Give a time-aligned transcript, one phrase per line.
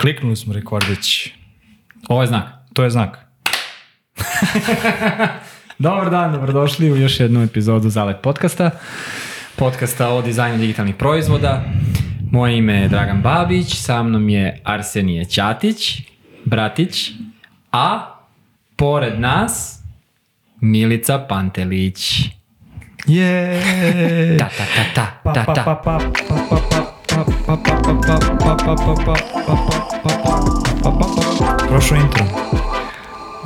[0.00, 1.28] Kliknuli smo rekordić.
[2.08, 2.44] Ovo je znak.
[2.72, 3.18] To je znak.
[5.78, 8.70] Dobar dan, dobrodošli u još jednu epizodu Zalet podcasta.
[9.56, 11.64] Podcasta o dizajnu digitalnih proizvoda.
[12.30, 16.02] Moje ime je Dragan Babić, sa mnom je Arsenije Ćatić,
[16.44, 17.10] bratić,
[17.72, 18.14] a
[18.76, 19.82] pored nas
[20.60, 22.28] Milica Pantelić.
[23.06, 24.38] Je.
[24.38, 25.64] Ta, ta, ta, ta, Pa, ta, pa, ta.
[25.64, 25.98] pa, pa,
[26.28, 30.10] pa, pa, pa, pa, pa, pa, pa, pa, pa, pa, pa, pa, pa, pa, pa,
[30.82, 31.66] pa.
[31.68, 32.24] Prošlo intro.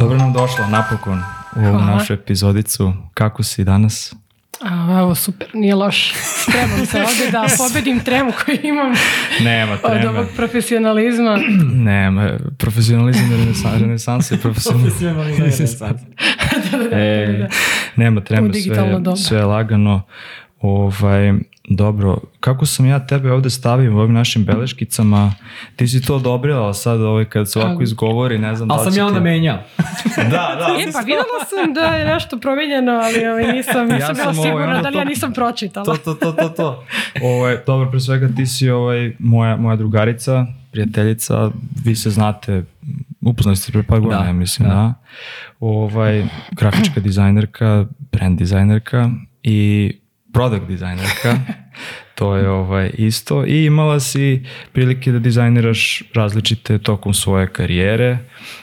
[0.01, 1.23] Dobro nam došla napokon
[1.57, 1.87] u ovu Hvala.
[1.87, 2.93] našu epizodicu.
[3.15, 4.15] Kako si danas?
[4.63, 6.13] A, evo, super, nije loš.
[6.15, 8.93] Spremam se ovde da pobedim tremu koju imam
[9.41, 10.09] Nema od treme.
[10.09, 11.39] ovog profesionalizma.
[11.91, 12.31] Nema.
[12.59, 15.95] Profesionalizam je renesansa, renesansa je profesionalizam.
[16.93, 17.49] E,
[17.97, 18.77] nema U treme, sve,
[19.17, 20.03] sve je lagano.
[20.61, 21.33] Ovaj,
[21.67, 25.35] dobro, kako sam ja tebe ovde stavio u ovim našim beleškicama,
[25.77, 28.93] ti si to odobrila sad ovaj, kad se ovako izgovori, ne znam da Ali li
[28.93, 29.59] sam ja onda ti- menjao.
[30.17, 30.67] Da, da.
[30.81, 34.39] E, pa videla sam da je nešto promenjeno, ali ovaj, nisam, nisam Ja bila sam,
[34.39, 35.85] ovaj, sigurna da li to- ja nisam pročitala.
[35.87, 36.85] To, to, to, to, to.
[37.23, 41.51] Ovaj, dobro, pre svega ti si ovaj, moja, moja drugarica, prijateljica,
[41.85, 42.65] vi se znate,
[43.23, 44.75] upoznali ste pre par godina, Da, ja mislim, da.
[44.75, 44.95] da.
[45.61, 49.11] Ovaj, grafička dizajnerka, brand dizajnerka
[49.43, 49.93] i
[50.35, 51.39] product dizajnerka.
[52.19, 53.45] to je ovaj isto.
[53.47, 58.19] I imala si prilike da dizajniraš različite tokom svoje karijere,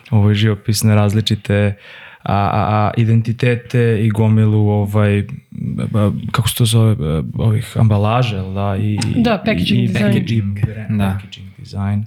[0.10, 1.76] ovaj živopisne različite
[2.24, 8.38] a, a, a identitete i gomilu ovaj a, kako se to zove a, ovih ambalaže
[8.38, 8.78] da?
[8.80, 10.18] I Da, packaging i, i, design.
[10.18, 11.18] i brand, Da.
[11.22, 12.06] packaging design.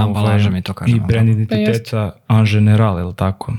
[0.00, 3.52] Ambalaža mi to kažemo, i brand Pa identiteta en general jel tako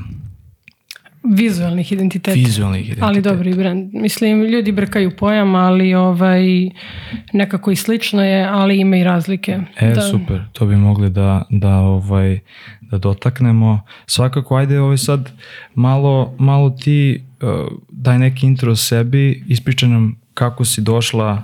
[1.30, 2.36] Vizualnih identiteta.
[2.36, 3.89] vizualnih identiteta Ali dobri brand.
[3.94, 6.70] Mislim, ljudi brkaju pojam, ali ovaj,
[7.33, 9.59] nekako i slično je, ali ima i razlike.
[9.80, 10.02] E, da.
[10.02, 12.39] super, to bi mogli da, da, ovaj,
[12.81, 13.81] da dotaknemo.
[14.05, 15.31] Svakako, ajde ovaj sad
[15.75, 17.50] malo, malo ti uh,
[17.89, 21.44] daj neki intro o sebi, ispričaj nam kako si došla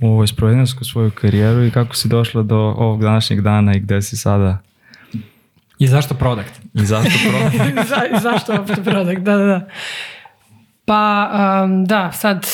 [0.00, 4.02] u ovoj sprovedenarsku svoju karijeru i kako si došla do ovog današnjeg dana i gde
[4.02, 4.58] si sada
[5.82, 6.60] I zašto product?
[6.74, 7.64] i zašto pro...
[7.90, 9.68] Za, zašto uopšte product, da, da, da.
[10.84, 11.30] Pa
[11.64, 12.46] um, da, sad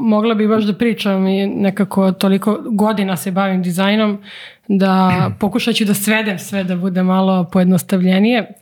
[0.00, 4.22] mogla bi baš da pričam i nekako toliko godina se bavim dizajnom
[4.68, 8.52] da pokušat ću da svedem sve da bude malo pojednostavljenije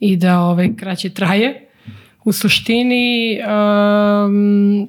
[0.00, 1.68] i da ovaj, kraće traje.
[2.24, 4.88] U suštini um,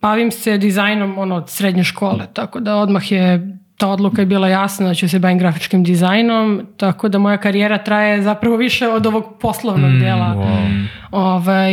[0.00, 4.48] bavim se dizajnom ono, od srednje škole, tako da odmah je ta odluka je bila
[4.48, 9.06] jasna da ću se bavim grafičkim dizajnom, tako da moja karijera traje zapravo više od
[9.06, 10.34] ovog poslovnog dela.
[10.36, 10.86] Wow.
[11.10, 11.72] Ovaj,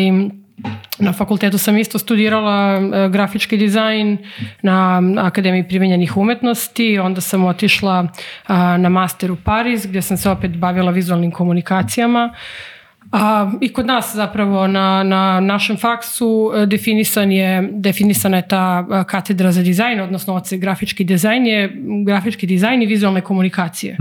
[1.00, 4.18] na fakultetu sam isto studirala e, grafički dizajn
[4.62, 8.08] na Akademiji primenjenih umetnosti, onda sam otišla
[8.48, 12.34] a, na master u Pariz gdje sam se opet bavila vizualnim komunikacijama.
[13.12, 18.86] A, I kod nas zapravo na, na našem faksu e, definisan je, definisana je ta
[18.90, 21.72] a, katedra za dizajn, odnosno oce grafički dizajn je
[22.06, 23.98] grafički dizajn i vizualne komunikacije.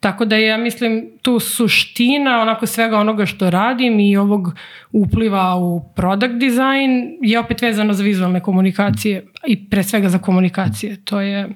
[0.00, 4.54] Tako da ja mislim, tu suština onako svega onoga što radim i ovog
[4.92, 10.96] upliva u product design je opet vezano za vizualne komunikacije i pre svega za komunikacije.
[11.04, 11.48] To je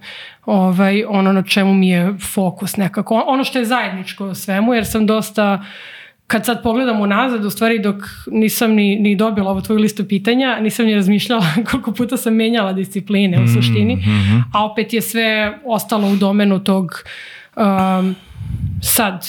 [0.45, 3.25] ovaj, ono na čemu mi je fokus nekako.
[3.27, 5.65] Ono što je zajedničko svemu, jer sam dosta
[6.27, 7.97] kad sad pogledam unazad, u stvari dok
[8.27, 12.73] nisam ni, ni dobila ovu tvoju listu pitanja, nisam ni razmišljala koliko puta sam menjala
[12.73, 14.05] discipline u suštini,
[14.53, 17.03] a opet je sve ostalo u domenu tog
[17.57, 18.15] um,
[18.83, 19.27] sad,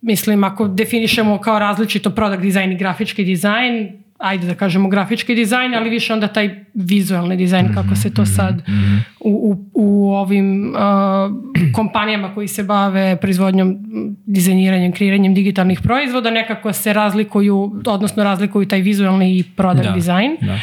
[0.00, 5.74] mislim, ako definišemo kao različito product design i grafički dizajn, ajde da kažemo grafički dizajn,
[5.74, 8.62] ali više onda taj vizualni dizajn, kako se to sad
[9.20, 13.76] u, u, u ovim uh, kompanijama koji se bave proizvodnjom,
[14.26, 20.36] dizajniranjem, kreiranjem digitalnih proizvoda, nekako se razlikuju, odnosno razlikuju taj vizualni i product Da, dizajn.
[20.40, 20.58] Da.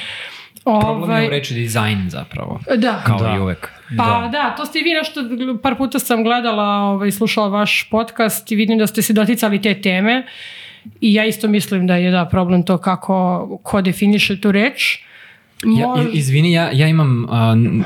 [0.63, 2.59] Problem je Ovaj, u reči dizajn zapravo.
[2.77, 3.01] da.
[3.05, 3.35] Kao Da.
[3.35, 3.69] i uvek.
[3.97, 4.53] Pa da.
[4.57, 5.21] to ste i vi nešto,
[5.63, 9.81] par puta sam gledala, ovaj, slušala vaš podcast i vidim da ste se doticali te
[9.81, 10.23] teme
[11.01, 13.15] i ja isto mislim da je da problem to kako,
[13.63, 14.99] ko definiše tu reč.
[15.63, 17.83] Ja, Mož- i- izvini, ja, ja imam, a, n-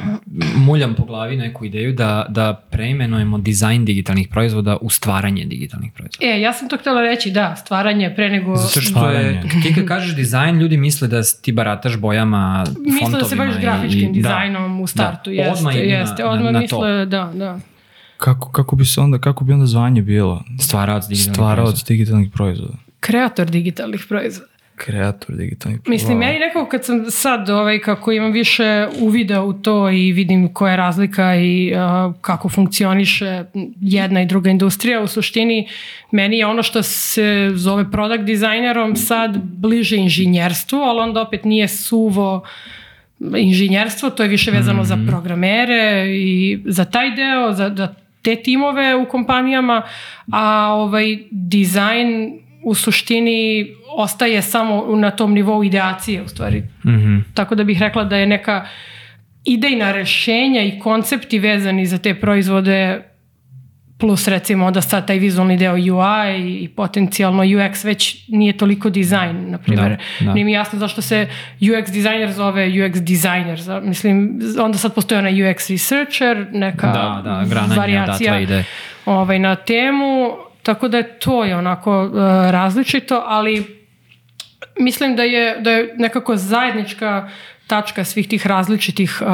[0.57, 6.25] muljam po glavi neku ideju da, da preimenujemo dizajn digitalnih proizvoda u stvaranje digitalnih proizvoda.
[6.27, 8.55] E, ja sam to htjela reći, da, stvaranje pre nego...
[8.55, 9.41] Zato što je, Stvaranje.
[9.63, 13.19] ti kad kažeš dizajn, ljudi misle da ti barataš bojama, Misle fontovima.
[13.19, 16.23] da se baviš i- grafičkim i- dizajnom u startu, da, jeste, odmah jeste.
[16.23, 17.59] na, Odmah na, na misle, da, da.
[18.17, 20.63] kako, kako bi se onda kako bi onda zvanje bilo to.
[20.63, 21.87] Stvaraoc digitalnih stvaraoc proizvoda.
[21.87, 22.73] digitalnih proizvoda
[23.05, 24.51] Kreator digitalnih proizvoda.
[24.75, 29.89] kreator digitalnih Mislim, meni nekako kad sam sad, ovaj, kako imam više uvida u to
[29.89, 33.45] i vidim koja je razlika i uh, kako funkcioniše
[33.81, 35.67] jedna i druga industrija, u suštini
[36.11, 41.67] meni je ono što se zove product dizajnerom sad bliže inženjerstvu, ali onda opet nije
[41.67, 42.43] suvo
[43.37, 44.87] inženjerstvo, to je više vezano mm -hmm.
[44.87, 45.07] za Mhm.
[45.07, 49.81] programere i za taj deo, za, za te timove u kompanijama,
[50.31, 56.63] a ovaj dizajn u suštini ostaje samo na tom nivou ideacije u stvari.
[56.85, 57.17] Mhm.
[57.33, 58.65] Tako da bih rekla da je neka
[59.45, 63.01] idejna rešenja i koncepti vezani za te proizvode
[63.97, 69.51] plus recimo onda sad taj vizualni deo UI i potencijalno UX već nije toliko dizajn,
[69.51, 69.89] na primjer.
[70.19, 70.33] Da, da.
[70.33, 71.27] Nije mi jasno zašto se
[71.61, 73.61] UX dizajner zove UX dizajner.
[73.61, 77.45] Za- Mislim, onda sad postoji ona UX researcher, neka Da, da,
[77.75, 78.03] varijacija
[78.33, 78.63] odatle ide.
[79.05, 80.31] ovaj, na temu,
[80.65, 82.11] tako da je to je onako uh,
[82.49, 83.85] različito, ali
[84.79, 87.29] mislim da je, da je nekako zajednička
[87.67, 89.27] tačka svih tih različitih uh,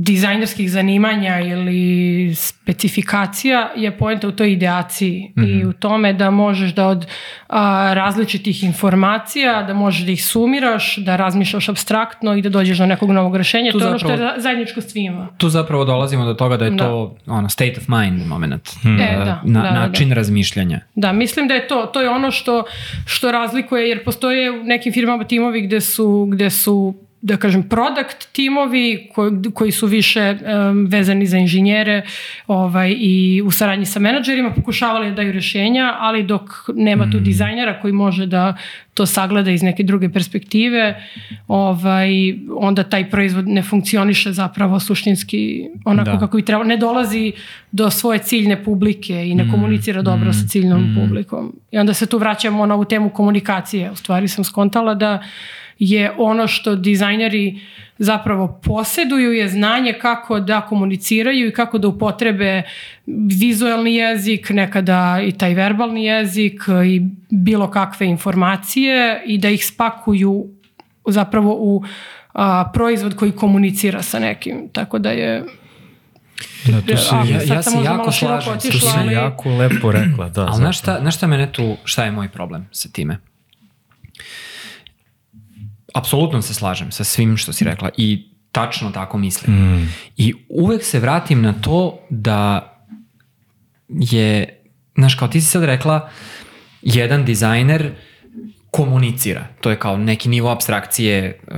[0.00, 6.86] dizajnerskih zanimanja ili specifikacija je poenta u toj ideaciji i u tome da možeš da
[6.86, 7.06] od
[7.48, 12.86] a, različitih informacija, da možeš da ih sumiraš, da razmišljaš abstraktno i da dođeš do
[12.86, 13.72] nekog novog rešenja.
[13.72, 15.28] Tu to je ono što je zapravo- za- zajedničko svima.
[15.38, 16.76] Tu zapravo dolazimo do toga da je Da.
[16.78, 18.68] to ono, state of mind moment.
[18.68, 20.80] E, Uh, da, na, da, da, način razmišljanja.
[20.94, 22.64] Da, mislim da je to, to je ono što,
[23.06, 28.32] što razlikuje, jer postoje u nekim firmama timovi gde su, gde su da kažem, product
[28.32, 30.36] timovi koji, koji su više
[30.70, 32.02] um, vezani za inženjere
[32.46, 37.80] ovaj, i u saradnji sa menadžerima pokušavali da daju rešenja, ali dok nema tu dizajnera
[37.80, 38.56] koji može da
[38.94, 41.02] to sagleda iz neke druge perspektive,
[41.48, 42.10] ovaj,
[42.56, 46.18] onda taj proizvod ne funkcioniše zapravo suštinski onako Da.
[46.18, 46.64] kako bi trebalo.
[46.68, 47.32] Ne dolazi
[47.72, 51.52] do svoje ciljne publike i ne komunicira dobro sa ciljnom publikom.
[51.70, 53.90] I onda se tu vraćamo na ovu temu komunikacije.
[53.90, 55.22] U stvari sam skontala da
[55.78, 57.60] je ono što dizajneri
[57.98, 62.62] zapravo posjeduju je znanje kako da komuniciraju i kako da upotrebe
[63.30, 70.46] vizualni jezik, nekada i taj verbalni jezik i bilo kakve informacije i da ih spakuju
[71.06, 71.84] zapravo u
[72.32, 74.68] a, proizvod koji komunicira sa nekim.
[74.72, 75.44] Tako da je
[76.64, 79.92] Da, to si, A, ja- ja sam se jako slažem otišla, si ali- jako lepo
[79.92, 80.42] rekla, da.
[80.42, 83.18] Ali znaš šta, znaš šta mene tu, šta je moj problem sa time?
[85.94, 89.56] Apsolutno se slažem sa svim što si rekla i tačno tako mislim.
[89.56, 89.92] Mm.
[90.16, 92.72] I uvek se vratim na to da
[93.88, 94.60] je,
[94.94, 96.08] znaš, kao ti si sad rekla,
[96.82, 97.92] jedan dizajner
[98.70, 99.46] komunicira.
[99.60, 101.54] To je kao neki nivo abstrakcije uh,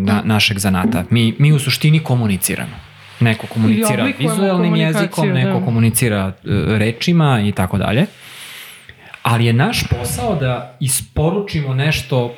[0.00, 1.04] na, našeg zanata.
[1.10, 2.76] Mi, mi u suštini komuniciramo.
[3.20, 5.64] Neko komunicira vizualnim jezikom, neko da.
[5.64, 6.32] komunicira uh,
[6.78, 8.06] rečima i tako dalje.
[9.22, 12.34] Ali je naš posao da isporučimo nešto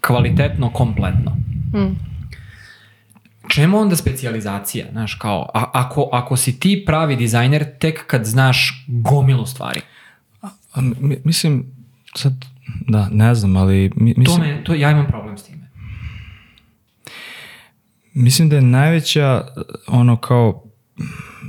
[0.00, 1.30] kvalitetno, kompletno.
[1.74, 1.96] Mm.
[3.48, 4.86] Čemu onda specijalizacija?
[4.92, 9.80] Znaš, kao, a, ako, ako si ti pravi dizajner tek kad znaš gomilu stvari.
[10.72, 11.66] A, mi- mislim,
[12.14, 12.32] sad,
[12.80, 15.70] da, ne znam, ali mi, To mislim, me, to, ja imam problem s time.
[18.14, 19.46] mislim da je najveća,
[19.86, 20.64] ono kao,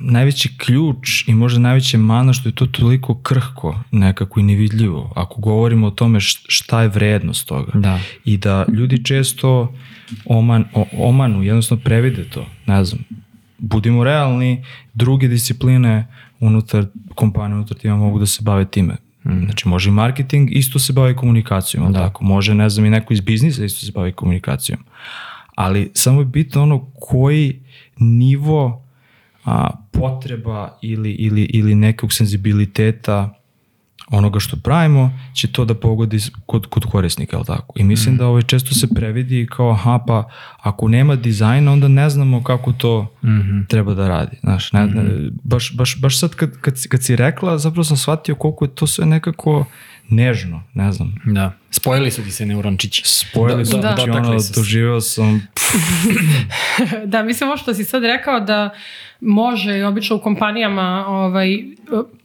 [0.03, 5.13] najveći ključ i možda najveće mana što je to toliko krhko nekako i nevidljivo.
[5.15, 7.71] Ako govorimo o tome šta je vrednost toga.
[7.73, 7.99] Da.
[8.25, 9.73] I da ljudi često
[10.25, 12.45] oman, o, omanu, jednostavno previde to.
[12.65, 13.03] Ne znam,
[13.57, 16.07] budimo realni, druge discipline
[16.39, 18.97] unutar kompanije, unutar tima mogu da se bave time.
[19.23, 21.99] Znači može i marketing, isto se bavi komunikacijom, da.
[21.99, 22.23] tako?
[22.23, 24.79] Može, ne znam, i neko iz biznisa isto se bavi komunikacijom.
[25.55, 27.59] Ali samo je bitno ono koji
[27.97, 28.87] nivo
[29.45, 33.37] a, potreba ili, ili, ili nekog senzibiliteta
[34.07, 37.73] onoga što pravimo će to da pogodi kod, kod korisnika, jel tako?
[37.75, 42.09] I mislim da ovaj, često se previdi kao, aha, pa ako nema dizajna, onda ne
[42.09, 43.13] znamo kako to
[43.67, 44.37] treba da radi.
[44.39, 45.03] Znaš, ne, ne,
[45.43, 48.75] baš, baš, baš sad kad, kad, si- kad si rekla, zapravo sam shvatio koliko je
[48.75, 49.65] to sve nekako
[50.09, 51.15] nežno, ne znam.
[51.25, 51.51] Da.
[51.69, 53.01] Spojili su ti se neurončići.
[53.05, 53.81] Spojili su, Da.
[53.81, 54.53] znači Dotakli ono, su se.
[54.55, 55.47] doživeo sam,
[57.05, 58.69] da, mislim ovo što si sad rekao da
[59.21, 61.63] može i obično u kompanijama ovaj,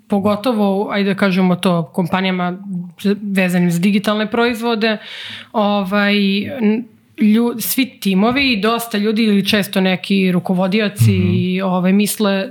[0.08, 2.58] pogotovo, ajde da kažemo to, kompanijama
[3.22, 4.98] vezanim za digitalne proizvode,
[5.52, 6.14] ovaj,
[7.20, 12.48] lju, svi timovi i dosta ljudi ili često neki rukovodioci i ovaj, misle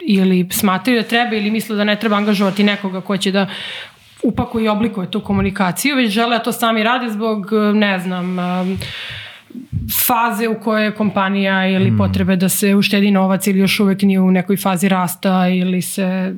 [0.00, 3.46] ili smatraju da treba ili misle da ne treba angažovati nekoga ko će da
[4.22, 8.78] upakuje i oblikuje tu komunikaciju, već žele da to sami rade zbog, ne znam, um,
[10.06, 11.98] faze u kojoj je kompanija ili Mm.
[11.98, 16.34] potrebe da se uštedi novac ili još uvek nije u nekoj fazi rasta ili se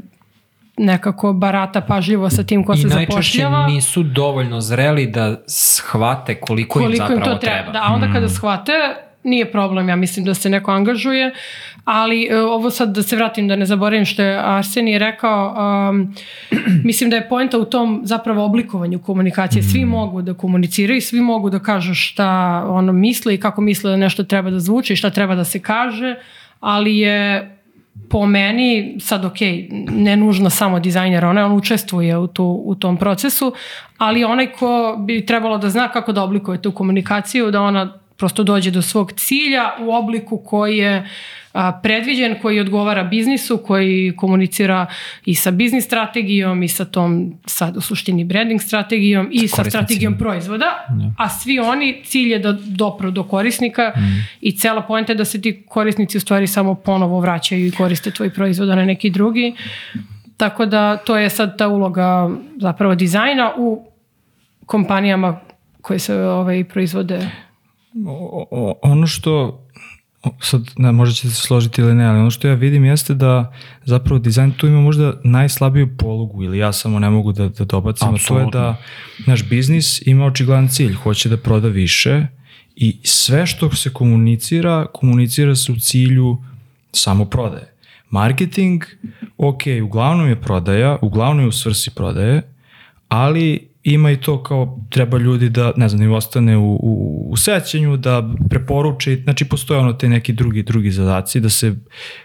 [0.76, 3.66] nekako barata pažljivo sa tim ko I se najčešće zapošljava.
[3.66, 7.56] nisu dovoljno zreli da shvate koliko, im koliko im zapravo to treba.
[7.56, 7.72] treba.
[7.72, 8.72] Da, a onda kada shvate,
[9.28, 11.32] nije problem, ja mislim da se neko angažuje,
[11.84, 15.56] ali e, ovo sad da se vratim da ne zaboravim što je Arsenije rekao,
[15.90, 16.14] um,
[16.84, 19.62] mislim da je poenta u tom zapravo oblikovanju komunikacije.
[19.62, 23.96] Svi mogu da komuniciraju, svi mogu da kažu šta ono misle i kako misle da
[23.96, 26.14] nešto treba da zvuči i šta treba da se kaže,
[26.60, 27.54] ali je
[28.10, 29.40] po meni, sad ok,
[29.90, 33.52] ne nužno samo dizajner, onaj on učestvuje u, tu, u tom procesu,
[33.98, 38.44] ali onaj ko bi trebalo da zna kako da oblikuje tu komunikaciju, da ona prosto
[38.44, 41.08] dođe do svog cilja u obliku koji je
[41.82, 44.86] predviđen, koji odgovara biznisu, koji komunicira
[45.24, 50.18] i sa biznis strategijom i sa tom sad u suštini branding strategijom i sa strategijom
[50.18, 50.86] proizvoda,
[51.18, 53.92] a svi oni cilj je da dopru do korisnika
[54.40, 58.10] i cela poenta je da se ti korisnici u stvari samo ponovo vraćaju i koriste
[58.10, 59.54] tvoj proizvod, a ne neki drugi.
[60.36, 63.86] Tako da to je sad ta uloga zapravo dizajna u
[64.66, 65.40] kompanijama
[65.80, 67.30] koje se ovaj, proizvode
[68.06, 69.64] O, o, ono što
[70.40, 73.52] sad ne, možda ćete se složiti ili ne, ali ono što ja vidim jeste da
[73.84, 78.08] zapravo dizajn tu ima možda najslabiju polugu ili ja samo ne mogu da, da dobacim,
[78.08, 78.76] a to je da
[79.26, 82.26] naš biznis ima očigledan cilj, hoće da proda više
[82.76, 86.38] i sve što se komunicira, komunicira se u cilju
[86.92, 87.74] samo prodaje.
[88.10, 88.84] Marketing,
[89.38, 92.42] ok, uglavnom je prodaja, uglavnom je u svrsi prodaje,
[93.08, 97.36] ali ima i to kao treba ljudi da, ne znam, im ostane u, u, u
[97.36, 101.74] sećanju, da preporuče, znači postoje ono te neki drugi, drugi zadaci, da se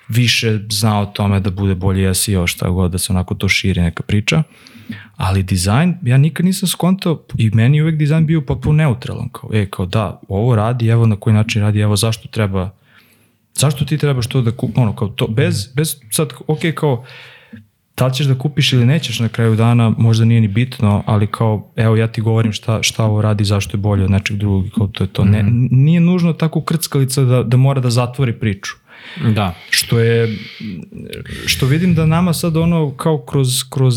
[0.07, 3.81] više zna o tome da bude bolji SEO, šta god, da se onako to širi
[3.81, 4.43] neka priča.
[5.15, 9.65] Ali dizajn, ja nikad nisam skontao i meni uvek dizajn bio potpuno neutralan, kao, e,
[9.69, 12.69] kao da, ovo radi, evo na koji način radi, evo zašto treba,
[13.53, 17.05] zašto ti trebaš to da kupi, ono, kao to, bez, bez sad, ok, kao,
[17.97, 21.27] da li ćeš da kupiš ili nećeš na kraju dana, možda nije ni bitno, ali
[21.27, 24.65] kao, evo ja ti govorim šta, šta ovo radi, zašto je bolje od nečeg drugog,
[24.75, 25.25] kao to je to.
[25.25, 28.73] Ne, nije nužno tako krckalica da, da mora da zatvori priču.
[29.35, 29.55] Da.
[29.69, 30.37] Što je,
[31.45, 33.95] što vidim da nama sad ono kao kroz, kroz,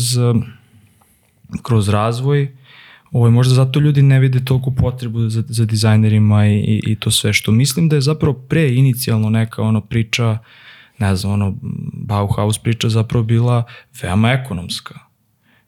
[1.63, 2.57] kroz razvoj,
[3.11, 7.11] Ovo, možda zato ljudi ne vide toliko potrebu za, za dizajnerima i, i, i to
[7.11, 10.37] sve što mislim da je zapravo pre inicijalno neka ono priča,
[10.99, 11.53] ne znam, ono
[11.93, 13.63] Bauhaus priča zapravo bila
[14.01, 14.99] veoma ekonomska.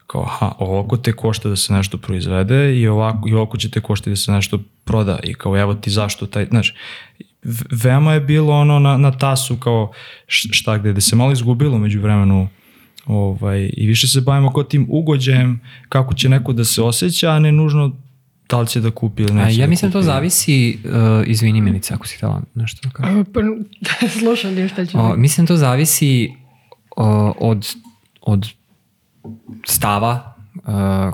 [0.06, 3.80] Kao, aha, ovako te košta da se nešto proizvede i ovako, i ovako će te
[3.80, 6.74] košta da se nešto proda i kao evo ti zašto taj, znaš,
[7.82, 9.92] veoma je bilo ono na, na tasu kao
[10.26, 12.48] šta gde, da se malo izgubilo među vremenu
[13.06, 17.38] ovaj, i više se bavimo kao tim ugođajem kako će neko da se osjeća, a
[17.38, 17.96] ne nužno
[18.50, 20.90] da li će da kupi ili A neće ja da mislim da to zavisi, uh,
[21.26, 23.24] izvini Milica ako si htjela nešto da kažem.
[23.24, 23.40] Pa,
[24.20, 24.98] Slušam ti šta će.
[24.98, 26.32] O, mislim to zavisi
[26.96, 27.74] o, od,
[28.20, 28.48] od
[29.64, 30.62] stava uh,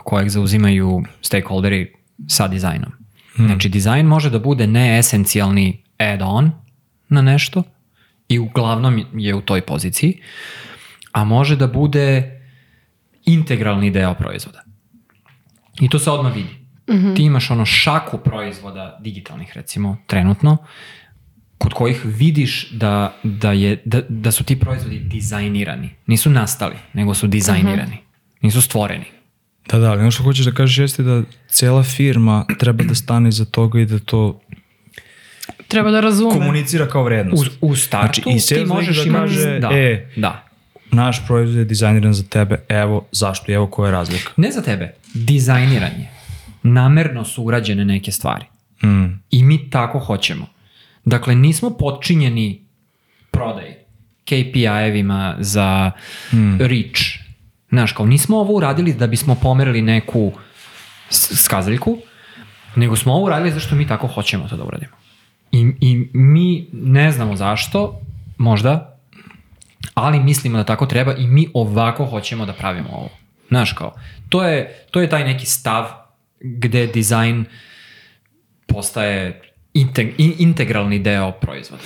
[0.05, 1.93] kojeg zauzimaju stakeholderi
[2.29, 2.93] sa dizajnom.
[3.37, 6.51] Znači, dizajn može da bude neesencijalni add-on
[7.09, 7.63] na nešto
[8.29, 10.21] i uglavnom je u toj poziciji,
[11.13, 12.41] a može da bude
[13.25, 14.63] integralni deo proizvoda.
[15.81, 16.66] I to se odmah vidi.
[17.17, 20.57] Ti imaš ono šaku proizvoda digitalnih recimo trenutno
[21.59, 25.91] kod kojih vidiš da, da, je, da, da su ti proizvodi dizajnirani.
[26.07, 27.99] Nisu nastali, nego su dizajnirani.
[28.41, 29.05] Nisu stvoreni.
[29.71, 33.29] Da, da, ali ono što hoćeš da kažeš jeste da cela firma treba da stane
[33.29, 34.41] iza toga i da to
[35.69, 36.31] Treba da razume.
[36.31, 37.53] komunicira kao vrednost.
[37.61, 40.49] U, u startu Znači, i ti možeš da kaže, da, e, da.
[40.91, 44.31] Naš proizvod je dizajniran za tebe, evo zašto evo koja je razlika.
[44.37, 46.16] Ne za tebe, dizajniranje.
[46.67, 48.45] Namerno su urađene neke stvari.
[48.85, 49.23] Mm.
[49.31, 50.47] I mi tako hoćemo.
[51.05, 52.67] Dakle, nismo podčinjeni
[53.31, 53.75] prodaj
[54.27, 55.91] KPI-evima za
[56.59, 57.01] reach.
[57.69, 60.33] Znaš, kao nismo ovo uradili da bismo pomerili neku
[61.11, 61.99] skazaljku,
[62.77, 64.93] nego smo ovo uradili zašto mi tako hoćemo to da uradimo.
[65.53, 68.01] I, I mi ne znamo zašto,
[68.39, 68.99] možda,
[69.95, 73.11] ali mislimo da tako treba i mi ovako hoćemo da pravimo ovo.
[73.49, 73.95] Znaš kao,
[74.29, 76.06] to je, to je taj neki stav
[76.41, 77.45] gde dizajn
[78.67, 79.41] postaje
[79.75, 81.83] integ, in, integralni deo proizvoda.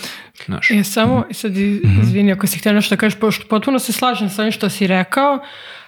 [0.47, 0.71] Znaš.
[0.71, 4.28] E, samo, sad iz- izvini ako si htio nešto da kažeš, pošto potpuno se slažem
[4.30, 5.38] sa ovim što si rekao,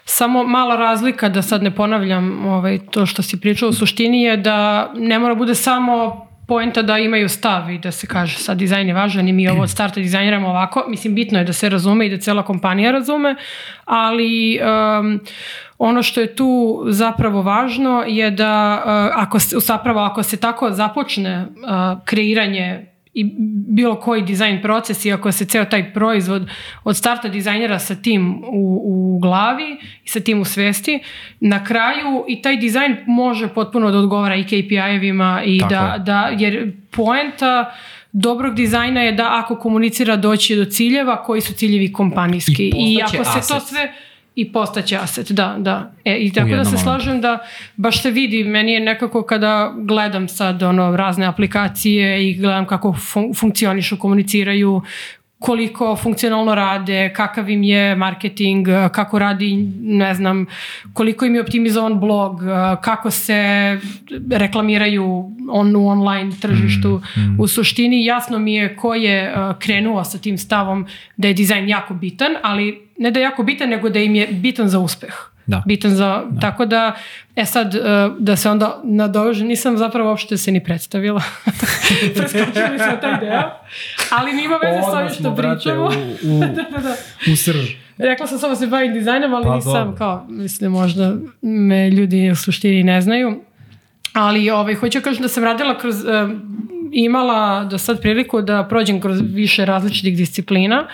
[0.04, 4.37] samo mala razlika, da sad ne ponavljam ovaj, to što si pričao, u suštini je
[4.37, 8.88] da ne mora bude samo poenta da imaju stav i da se kaže sad dizajn
[8.88, 10.85] je važan i mi ovo od starta dizajniramo ovako.
[10.88, 13.37] Mislim, bitno je da se razume i da cela kompanija razume,
[13.85, 15.21] ali um,
[15.78, 20.71] ono što je tu zapravo važno je da uh, ako se, zapravo ako se tako
[20.71, 23.35] započne uh, kreiranje i
[23.69, 26.50] bilo koji dizajn proces i ako se ceo taj proizvod
[26.85, 31.00] od starta dizajnera sa tim u, u glavi i sa tim u svesti,
[31.40, 35.99] na kraju i taj dizajn može potpuno da odgovara i KPI-evima i Tako da, je.
[35.99, 37.75] da, jer poenta
[38.12, 43.02] dobrog dizajna je da ako komunicira doći do ciljeva koji su ciljevi kompanijski I i,
[43.02, 43.69] ako se to aset.
[43.69, 43.92] sve
[44.35, 45.93] i postaće aset, da, da.
[46.05, 47.39] E, I tako da se slažem da
[47.77, 52.93] baš se vidi, meni je nekako kada gledam sad ono razne aplikacije i gledam kako
[52.93, 54.83] fun funkcionišu, komuniciraju,
[55.43, 60.47] koliko funkcionalno rade, kakav im je marketing, kako radi, ne znam,
[60.93, 62.41] koliko im je optimizovan blog,
[62.81, 63.43] kako se
[64.31, 67.03] reklamiraju on, u online tržištu.
[67.39, 70.87] U suštini jasno mi je ko je uh, krenuo sa tim stavom
[71.17, 74.27] da je dizajn jako bitan, ali ne da je jako bitan, nego da im je
[74.27, 75.33] bitan za uspeh.
[75.47, 75.63] Da.
[75.67, 76.95] Bitan za, tako da,
[77.37, 77.83] e sad, uh,
[78.19, 81.23] da se onda nadovežem, nisam zapravo uopšte se ni predstavila.
[82.17, 83.43] Preskočili smo taj deo,
[84.11, 85.85] ali nima veze sa ovim što pričamo.
[85.85, 85.89] u,
[86.23, 86.95] u, da, da.
[87.33, 87.71] u srž.
[87.99, 89.97] Rekla sam samo se bavim dizajnom, ali Pa, nisam dobro.
[89.97, 93.41] kao, mislim, možda me ljudi u suštini ne znaju.
[94.13, 96.29] Ali ovaj, hoću da kažem da sam radila kroz, eh,
[96.93, 100.87] imala do sad priliku da prođem kroz više različitih disciplina.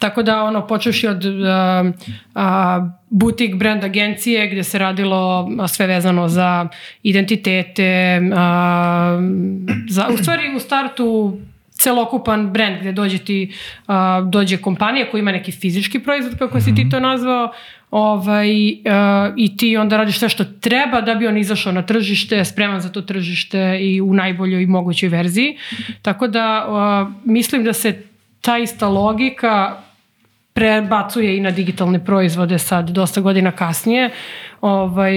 [0.00, 1.32] Tako da ono počeši od uh,
[2.34, 2.42] uh,
[3.10, 6.68] butik brand agencije gdje se radilo a, sve vezano za
[7.02, 8.38] identitete, uh,
[9.88, 11.38] za, u stvari u startu
[11.70, 13.52] celokupan brand gdje dođe ti
[13.88, 13.94] uh,
[14.30, 17.52] dođe kompanija koja ima neki fizički proizvod kako si ti to nazvao
[17.90, 18.76] ovaj, uh,
[19.36, 22.88] i ti onda radiš sve što treba da bi on izašao na tržište, spreman za
[22.88, 25.56] to tržište i u najboljoj mogućoj verziji.
[26.02, 28.02] Tako da uh, mislim da se
[28.40, 29.76] ta ista logika
[30.60, 34.10] prebacuje i na digitalne proizvode sad dosta godina kasnije.
[34.60, 35.16] Ovaj,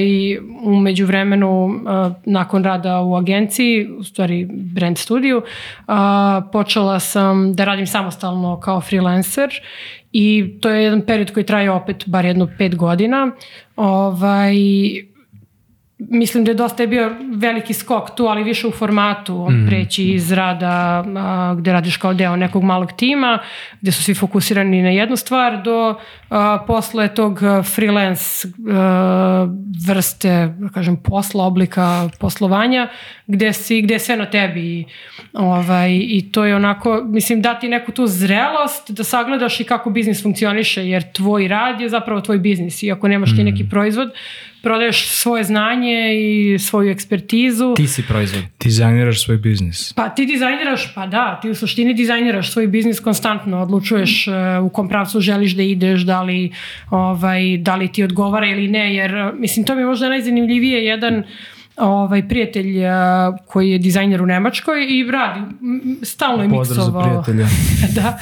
[0.63, 5.93] u međuvremenu uh, nakon rada u agenciji, u stvari brand studiju, uh,
[6.51, 9.49] počela sam da radim samostalno kao freelancer
[10.11, 13.31] i to je jedan period koji traje opet bar jedno pet godina.
[13.75, 14.55] Ovaj,
[16.09, 19.67] mislim da je dosta je bio veliki skok tu, ali više u formatu, mm.
[19.67, 23.39] preći iz rada a, gde radiš kao deo nekog malog tima,
[23.81, 25.95] gde su svi fokusirani na jednu stvar, do
[26.29, 27.39] a, posle tog
[27.75, 29.47] freelance a,
[29.87, 32.87] vrste, da kažem, posla, oblika poslovanja,
[33.27, 34.85] gde, si, gde je sve na tebi i,
[35.33, 40.23] ovaj, i to je onako, mislim, dati neku tu zrelost da sagledaš i kako biznis
[40.23, 44.11] funkcioniše, jer tvoj rad je zapravo tvoj biznis i ako nemaš ti neki proizvod,
[44.63, 47.73] prodaješ svoje znanje i svoju ekspertizu.
[47.75, 48.43] Ti si proizvod.
[48.59, 49.93] Dizajniraš svoj biznis.
[49.93, 54.33] Pa ti dizajniraš, pa da, ti u suštini dizajniraš svoj biznis konstantno, odlučuješ uh,
[54.65, 56.51] u kom pravcu želiš da ideš, da li,
[56.89, 60.85] ovaj, da li ti odgovara ili ne, jer uh, mislim to mi je možda najzanimljivije
[60.85, 61.23] jedan
[61.77, 62.91] ovaj prijatelj uh,
[63.47, 65.39] koji je dizajner u Nemačkoj i radi
[66.01, 67.23] stalno je Pozdrav miksovao
[67.95, 68.19] da.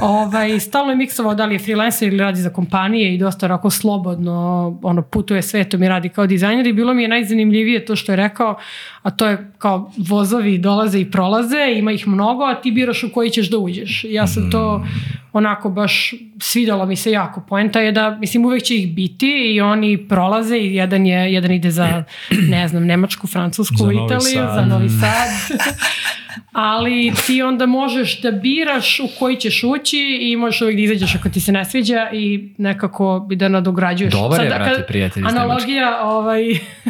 [0.00, 3.70] Ovaj, stalno je miksovao da li je freelancer ili radi za kompanije i dosta onako
[3.70, 8.12] slobodno ono, putuje svetom i radi kao dizajner i bilo mi je najzanimljivije to što
[8.12, 8.58] je rekao,
[9.02, 13.12] a to je kao vozovi dolaze i prolaze, ima ih mnogo, a ti biraš u
[13.12, 14.04] koji ćeš da uđeš.
[14.08, 14.84] Ja sam to
[15.32, 17.40] onako baš svidalo mi se jako.
[17.48, 21.50] Poenta je da, mislim, uvek će ih biti i oni prolaze i jedan, je, jedan
[21.50, 22.04] ide za,
[22.48, 24.54] ne znam, Nemačku, Francusku, Za Novi Italiju, Sad.
[24.54, 25.30] za Novi Sad.
[26.52, 31.14] ali ti onda možeš da biraš u koji ćeš ući i možeš uvijek da izađeš
[31.14, 34.12] ako ti se ne sviđa i nekako bi da nadograđuješ.
[34.12, 36.42] Dobar je, Sad, kad- prijatelj iz Analogija ovaj,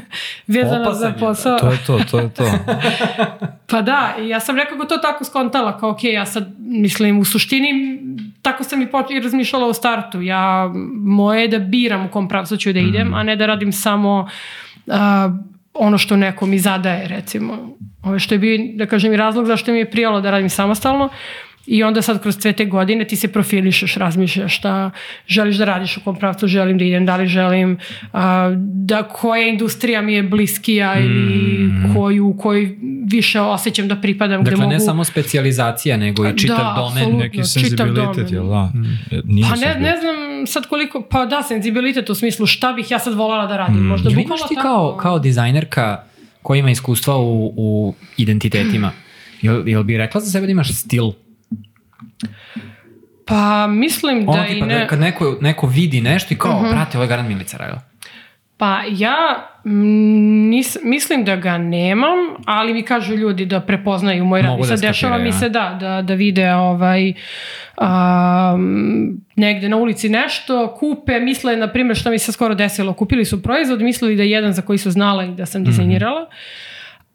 [0.46, 1.58] vezana Opasan za je, posao.
[1.58, 2.44] To je to, to je to.
[3.70, 8.00] Pa da, ja sam nekako to tako skontala, kao ok, ja sad mislim u suštini
[8.42, 10.22] tako sam i, poč- i razmišljala u startu.
[10.22, 13.72] Ja, moje je da biram u kom pravcu ću da idem, a ne da radim
[13.72, 14.28] samo
[14.86, 15.30] a,
[15.74, 17.76] ono što neko mi zadaje, recimo.
[18.02, 21.08] Ovo što je bio, da kažem, i razlog zašto mi je prijalo da radim samostalno,
[21.66, 24.90] I onda sad kroz sve te godine ti se profilišeš, razmišljaš šta
[25.26, 27.78] želiš da radiš, u kom pravcu želim da idem, da li želim,
[28.12, 32.76] a, da koja industrija mi je bliskija ili koju, u kojoj
[33.10, 34.40] više osjećam da pripadam.
[34.40, 34.84] gde Dakle, ne mogu...
[34.84, 37.18] samo specijalizacija, nego i čitav Da, domen.
[37.18, 38.34] Neki senzibilitet, domen.
[38.34, 38.72] jel da?
[39.24, 42.98] Nije Pa ne, ne znam sad koliko, pa da, senzibilitet u smislu šta bih ja
[42.98, 43.86] sad voljela da radim.
[43.86, 46.02] Možda Jel bukvalno imaš ti tako- kao, kao dizajnerka
[46.42, 48.92] koja ima iskustva u, u identitetima?
[49.42, 51.10] Jel, jel bi rekla za sebe da imaš stil?
[53.24, 54.78] Pa mislim da Ono i tipa ne...
[54.78, 57.80] da kad neko, neko vidi nešto i kao, brate, ovo je garant Milica radila.
[58.56, 64.42] Pa ja mm, nis, mislim da ga nemam, ali mi kažu ljudi da prepoznaju moj
[64.42, 64.50] rad.
[64.50, 67.12] Mogu sad da dešava mi skapiraju, se da, da, da vide ovaj,
[67.80, 73.24] um, negde na ulici nešto, kupe, misle, na primjer, što mi se skoro desilo, kupili
[73.24, 76.26] su proizvod, mislili da je jedan za koji su znala i da sam dizajnirala,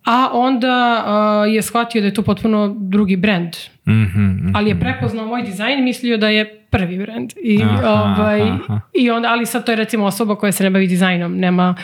[0.05, 1.03] a onda
[1.47, 3.55] uh, je shvatio da je to potpuno drugi brand.
[3.88, 4.55] Mhm, mhm.
[4.55, 7.34] Ali je prepoznao moj dizajn mislio da je prvi brand.
[7.43, 8.79] I, Aha, ovaj, aha.
[8.93, 11.84] i onda, ali sad to je recimo osoba koja se ne bavi dizajnom, nema m,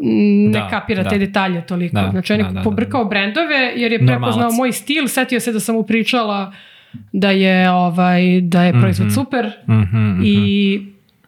[0.00, 1.08] ne Da, kapira da.
[1.08, 1.94] te detalje toliko.
[1.94, 4.20] Da, znači on je da, da, da, pobrkao brendove jer je Normalac.
[4.22, 6.52] prepoznao moj stil, setio se da sam mu pričala
[7.12, 10.20] da je ovaj da je proizvod super Mhm, mhm.
[10.24, 10.80] i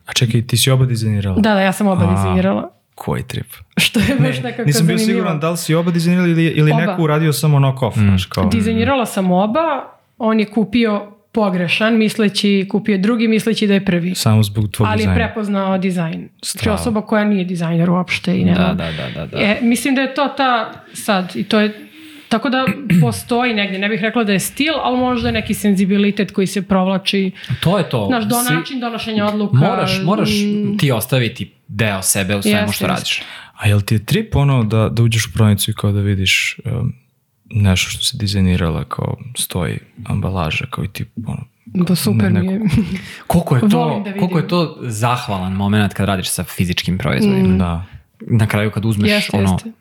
[0.06, 1.36] A čekaj, ti si oba dizajnirala?
[1.36, 2.10] da, da, ja sam oba A.
[2.10, 2.70] dizajnirala.
[2.94, 3.46] Koji trip?
[3.76, 5.18] Što je baš nekako Nisam bio zanimljivo.
[5.18, 6.80] siguran da li si oba dizajnirala ili, ili Oba.
[6.82, 8.44] neko uradio samo knock off, znaš, kao.
[8.46, 9.84] Dizajnirala sam oba,
[10.18, 14.14] on je kupio pogrešan, misleći, kupio drugi, misleći da je prvi.
[14.14, 15.14] Samo zbog tvog Ali je dizajna.
[15.14, 16.28] prepoznao dizajn.
[16.42, 18.58] Znači osoba koja nije dizajner uopšte i nema.
[18.58, 19.38] Da, da, da, da, da.
[19.38, 21.88] E, mislim da je to ta sad i to je
[22.28, 22.66] tako da
[23.02, 26.62] postoji negdje, ne bih rekla da je stil, ali možda je neki senzibilitet koji se
[26.62, 28.08] provlači, To je to.
[28.10, 29.56] naš do, način donošenja odluka.
[29.56, 33.22] Moraš, moraš mm, ti ostaviti deo sebe u svemu što radiš.
[33.56, 36.56] A jel ti je trip ono da, da uđeš u prodavnicu i kao da vidiš
[36.64, 37.05] um,
[37.50, 41.44] nešto što se dizajnirala kao stoji ambalaža kao i ti ono,
[41.86, 42.60] Pa super ne- mi je.
[43.26, 47.56] Koliko je to, da koliko je to zahvalan moment kad radiš sa fizičkim proizvodima.
[47.56, 47.84] da,
[48.20, 49.72] Na kraju kad uzmeš Jeste, ono, jeste.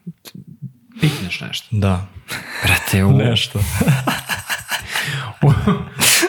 [1.01, 1.67] pikneš nešto.
[1.71, 2.06] da.
[2.63, 3.60] Brate, u, Nešto.
[5.43, 5.51] u,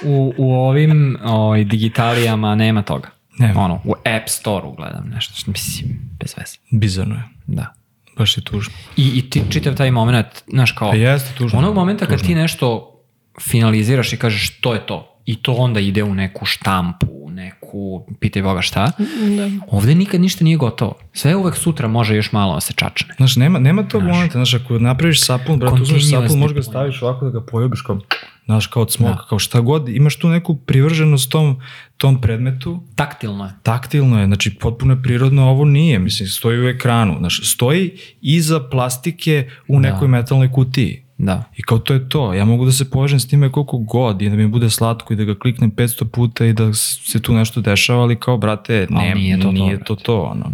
[0.05, 3.09] u, u ovim ovaj, digitalijama nema toga.
[3.39, 3.61] Nema.
[3.61, 6.57] Ono, u App Store-u gledam nešto, što mislim, bez veze.
[6.71, 7.23] Bizarno je.
[7.47, 7.73] Da.
[8.17, 8.75] Baš je tužno.
[8.97, 11.59] I, i ti čitav taj moment, znaš kao, Pa jeste tužno.
[11.59, 12.93] onog momenta kad ti nešto
[13.41, 18.07] finaliziraš i kažeš to je to, i to onda ide u neku štampu, u neku,
[18.21, 18.91] pitaj Boga šta,
[19.37, 19.51] Da.
[19.69, 20.95] ovde nikad ništa nije gotovo.
[21.13, 23.15] Sve uvek sutra može još malo da se čačne.
[23.17, 27.03] Znaš, nema, nema tog momenta, znaš, ako napraviš sapun, brat, uzmeš sapun, možeš ga staviš
[27.03, 28.01] ovako da ga poljubiš kao,
[28.45, 31.61] znaš, kao od smoka, kao šta god, imaš tu neku privrženost tom,
[31.97, 33.51] tom predmetu, Taktilno je.
[33.63, 38.61] taktilno je, znači potpuno je prirodno, ovo nije, mislim, stoji u ekranu, znaš, stoji iza
[38.61, 41.03] plastike u nekoj metalnoj kutiji.
[41.19, 41.45] Da.
[41.57, 44.29] I kao to je to, ja mogu da se povežem s time koliko god i
[44.31, 47.61] da mi bude slatko i da ga kliknem 500 puta i da se tu nešto
[47.61, 49.85] dešava, ali kao, brate, ne, nije to to, nije brate.
[49.85, 50.53] to to, ono.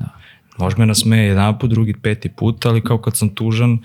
[0.58, 3.78] Može me nasmeje jedan put, drugi, peti put, ali kao kad sam tužan,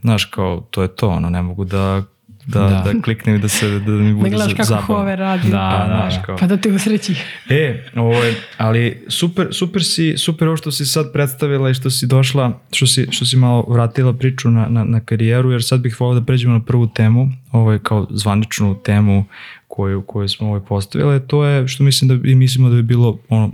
[0.00, 2.02] znaš, kao, to je to, ono, ne mogu da,
[2.46, 2.92] da, da.
[2.92, 3.02] Da.
[3.02, 4.86] kliknem i da se, da mi Da bude gledaš za- kako zabavno.
[4.86, 5.50] Hove radi.
[5.50, 6.36] Da, Pa, da, znaš, kao.
[6.36, 7.14] Pa da te usreći.
[7.48, 11.90] E, ovo je, ali super, super si, super ovo što si sad predstavila i što
[11.90, 15.80] si došla, što si, što si malo vratila priču na, na, na karijeru, jer sad
[15.80, 19.24] bih volao da pređemo na prvu temu, ovo je kao zvaničnu temu
[19.68, 23.18] koju, koju smo ovaj postavile, to je što mislim da i mislimo da bi bilo
[23.28, 23.50] ono,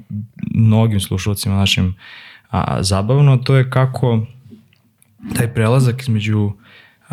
[0.55, 1.95] mnogim slušalcima našim
[2.51, 4.27] a, zabavno, to je kako
[5.37, 6.53] taj prelazak između,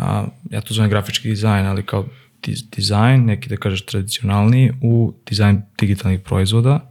[0.00, 2.06] a, ja to zovem grafički dizajn, ali kao
[2.42, 6.90] diz, dizajn, neki da kažeš tradicionalniji, u dizajn digitalnih proizvoda.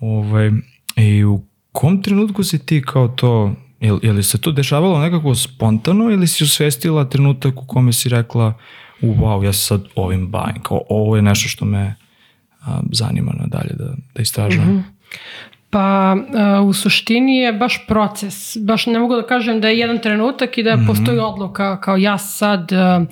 [0.00, 0.50] Ovaj,
[0.96, 6.10] I u kom trenutku si ti kao to, je, li se to dešavalo nekako spontano
[6.10, 8.54] ili si osvestila trenutak u kome si rekla
[9.02, 11.94] u wow, ja se sad ovim bavim, kao ovo je nešto što me
[12.60, 14.84] a, zanima nadalje da, da istražujem.
[15.72, 16.16] Pa
[16.60, 18.56] uh, u suštini je baš proces.
[18.60, 22.18] Baš ne mogu da kažem da je jedan trenutak i da postoji odluka kao ja
[22.18, 23.06] sad uh,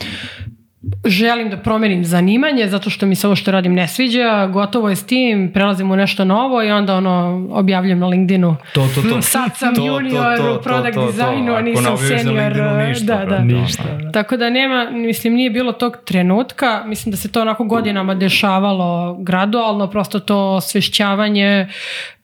[1.04, 4.96] želim da promenim zanimanje zato što mi se ovo što radim ne sviđa, gotovo je
[4.96, 8.56] s tim, prelazim u nešto novo i onda ono objavljujem na LinkedInu.
[8.72, 9.22] To, to, to.
[9.32, 11.06] Sad sam To, to, junior to, u to, product to, to.
[11.06, 12.44] designu, a nisam senior.
[12.44, 13.26] LinkedInu, ništa, da, da.
[13.26, 13.82] brate, Ništa.
[13.94, 14.10] ono.
[14.12, 19.16] Tako da nema, mislim, nije bilo tog trenutka, mislim da se to onako godinama dešavalo
[19.20, 22.19] gradualno, prosto to osvešćavanje, mm,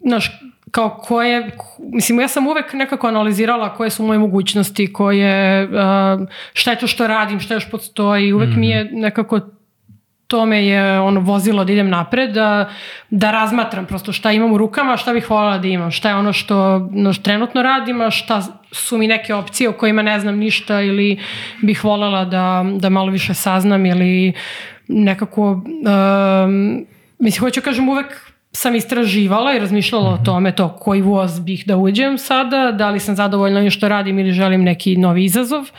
[0.00, 0.40] znaš,
[0.70, 5.68] kao koje, mislim, ja sam uvek nekako analizirala koje su moje mogućnosti, koje,
[6.52, 9.40] šta je to što radim, šta još postoji, uvek mi je nekako
[10.30, 12.68] to me je ono vozilo da idem napred, da,
[13.10, 16.32] da razmatram prosto šta imam u rukama, šta bih voljela da imam, šta je ono
[16.32, 20.80] što, no, trenutno radim, a šta su mi neke opcije o kojima ne znam ništa
[20.80, 21.18] ili
[21.62, 24.32] bih voljela da, da malo više saznam ili
[24.88, 26.86] nekako, um,
[27.18, 31.76] mislim, hoću kažem uvek sam istraživala i razmišljala o tome to koji voz bih da
[31.76, 35.70] uđem sada, da li sam zadovoljna onim što radim ili želim neki novi izazov,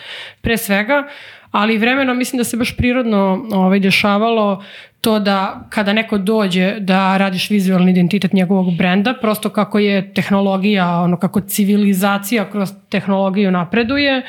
[0.42, 1.08] pre svega,
[1.52, 4.64] ali vremenom mislim da se baš prirodno ovaj, dešavalo
[5.02, 11.02] to da kada neko dođe da radiš vizualni identitet njegovog brenda, prosto kako je tehnologija,
[11.02, 14.22] ono kako civilizacija kroz tehnologiju napreduje,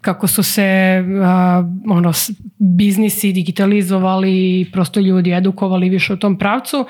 [0.00, 0.64] kako su se
[1.24, 2.12] a, ono,
[2.58, 6.86] biznisi digitalizovali i prosto ljudi edukovali više u tom pravcu,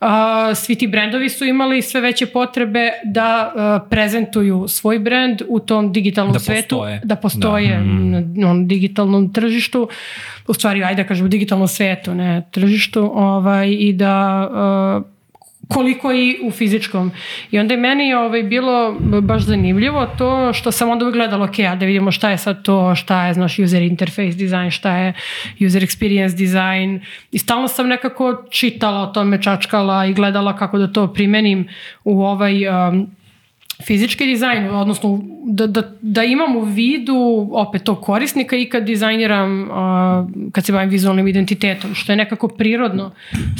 [0.00, 5.60] a, svi ti brendovi su imali sve veće potrebe da a, prezentuju svoj brend u
[5.60, 7.00] tom digitalnom Da svetu, postoje.
[7.04, 8.18] da postoje na
[8.50, 9.88] onom digitalnom tržištu,
[10.48, 12.75] u stvari ajde da kažem u digitalnom svetu, ne tržištu,
[13.14, 14.48] ovaj, i da
[15.00, 15.16] uh,
[15.68, 17.12] koliko i u fizičkom.
[17.50, 21.56] I onda je meni ovaj, bilo baš zanimljivo to što sam onda uvijek gledala, ok,
[21.56, 25.12] da vidimo šta je sad to, šta je, znaš, user interface design, šta je
[25.66, 27.00] user experience design.
[27.32, 31.68] I stalno sam nekako čitala o tome, čačkala i gledala kako da to primenim
[32.04, 33.10] u ovaj um,
[33.84, 39.62] fizički dizajn, odnosno da, da, da imam u vidu opet tog korisnika i kad dizajniram,
[39.62, 39.70] uh,
[40.52, 43.10] kad se bavim vizualnim identitetom, što je nekako prirodno,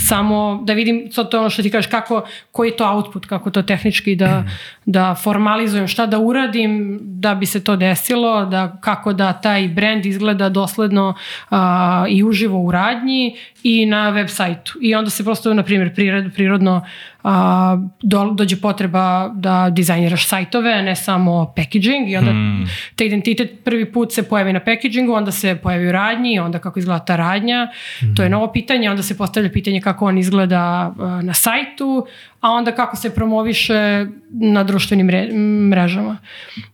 [0.09, 3.27] samo da vidim, sad to je ono što ti kažeš, kako, koji je to output,
[3.27, 4.45] kako to tehnički da,
[4.87, 10.07] da formalizujem, šta da uradim da bi se to desilo, da, kako da taj brand
[10.07, 11.15] izgleda dosledno
[11.51, 11.59] uh,
[12.09, 14.79] i uživo u radnji i na web sajtu.
[14.81, 15.95] I onda se prosto, na primjer,
[16.35, 16.83] prirodno
[17.29, 22.67] a, do, dođe potreba da dizajniraš sajtove, ne samo packaging i onda mm.
[22.97, 26.79] te identitet prvi put se pojavi na packagingu, onda se pojavi u radnji, onda kako
[26.79, 27.69] izgleda ta radnja,
[28.03, 28.15] mm.
[28.15, 32.07] to je novo pitanje, onda se postavlja pitanje kako on izgleda a, na sajtu,
[32.41, 35.33] a onda kako se promoviše na društvenim mre,
[35.71, 36.17] mrežama.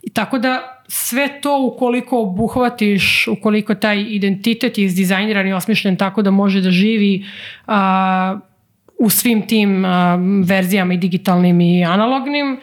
[0.03, 6.23] I tako da sve to ukoliko obuhvatiš, ukoliko taj identitet je izdizajniran i osmišljen tako
[6.23, 7.25] da može da živi
[7.67, 8.39] a,
[8.99, 12.61] u svim tim a, verzijama i digitalnim i analognim,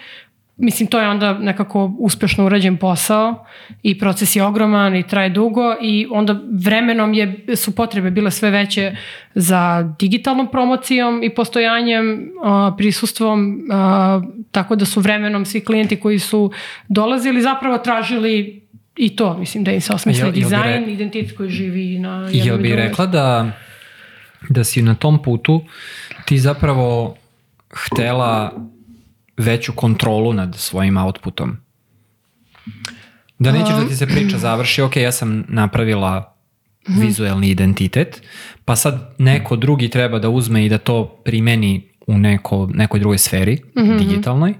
[0.59, 3.45] mislim to je onda nekako uspešno urađen posao
[3.83, 8.49] i proces je ogroman i traje dugo i onda vremenom je, su potrebe bile sve
[8.49, 8.95] veće
[9.35, 16.19] za digitalnom promocijom i postojanjem, a, prisustvom, a, tako da su vremenom svi klijenti koji
[16.19, 16.51] su
[16.87, 18.61] dolazili zapravo tražili
[18.95, 20.91] i to, mislim da im se osmisli dizajn, re...
[20.91, 23.51] identitet koji živi na jednom Jel bi rekla da,
[24.49, 25.61] da si na tom putu
[26.25, 27.15] ti zapravo
[27.73, 28.51] htela
[29.37, 31.57] veću kontrolu nad svojim outputom.
[33.39, 36.35] Da nećeš da ti se priča završi, ok, ja sam napravila
[36.87, 38.21] vizuelni identitet,
[38.65, 43.17] pa sad neko drugi treba da uzme i da to primeni u neko, nekoj drugoj
[43.17, 43.99] sferi, mm -hmm.
[43.99, 44.53] digitalnoj.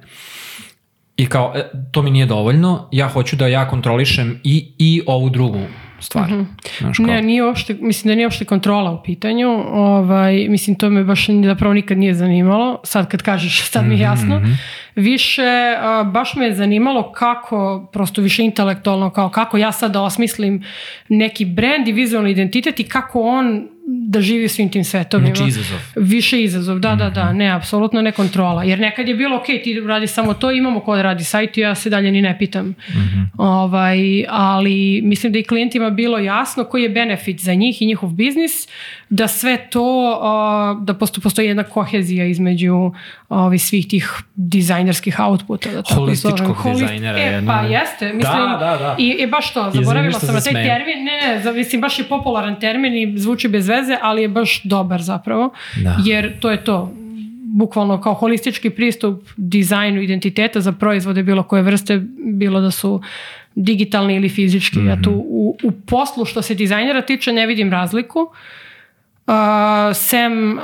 [1.18, 5.30] I kao, e, to mi nije dovoljno, ja hoću da ja kontrolišem i, i ovu
[5.30, 5.62] drugu
[6.00, 6.32] stvar.
[6.32, 6.80] Mm -hmm.
[6.80, 7.06] Znaš, kao...
[7.06, 9.50] Ne, nije uopšte, mislim da nije uopšte kontrola u pitanju.
[9.68, 12.80] Ovaj, mislim, to me baš zapravo nikad nije zanimalo.
[12.84, 14.40] Sad kad kažeš, sad mi je jasno.
[14.40, 14.56] Mm -hmm.
[14.96, 20.02] Više, a, baš me je zanimalo kako, prosto više intelektualno, kao kako ja sad da
[20.02, 20.64] osmislim
[21.10, 23.68] neki brand i vizualni identitet i kako on
[24.10, 25.36] da živi svim tim svetovima.
[25.36, 25.80] Znači izazov.
[25.96, 27.38] Više izazov, da, da, da, mhm.
[27.38, 28.64] ne, apsolutno ne kontrola.
[28.64, 31.62] Jer nekad je bilo, ok, ti radi samo to, imamo ko da radi sajt i
[31.62, 32.66] ja se dalje ni ne pitam.
[32.66, 33.28] Mm -hmm.
[33.38, 38.10] ovaj, ali mislim da i klijentima bilo jasno koji je benefit za njih i njihov
[38.10, 38.68] biznis,
[39.10, 40.20] da sve to,
[40.82, 42.92] da postoji jedna kohezija između
[43.30, 45.70] ovi svih tih dizajnerskih outputa.
[45.72, 46.82] Da tako Holističkog Holist...
[46.82, 47.20] dizajnera.
[47.20, 48.08] E, pa jeste.
[48.08, 48.96] Da, mislim, da, da, da.
[49.00, 51.04] I, i baš to, zaboravila sam na taj termin.
[51.04, 55.02] Ne, ne, mislim, baš je popularan termin i zvuči bez veze, ali je baš dobar
[55.02, 55.54] zapravo.
[55.84, 55.98] Da.
[56.06, 56.92] Jer to je to
[57.44, 63.02] bukvalno kao holistički pristup dizajnu identiteta za proizvode bilo koje vrste, bilo da su
[63.56, 64.80] digitalni ili fizički.
[64.80, 64.90] Mm -hmm.
[64.90, 68.20] Ja tu u, u poslu što se dizajnera tiče ne vidim razliku.
[68.20, 68.38] Uh,
[69.30, 70.64] uh, sem uh,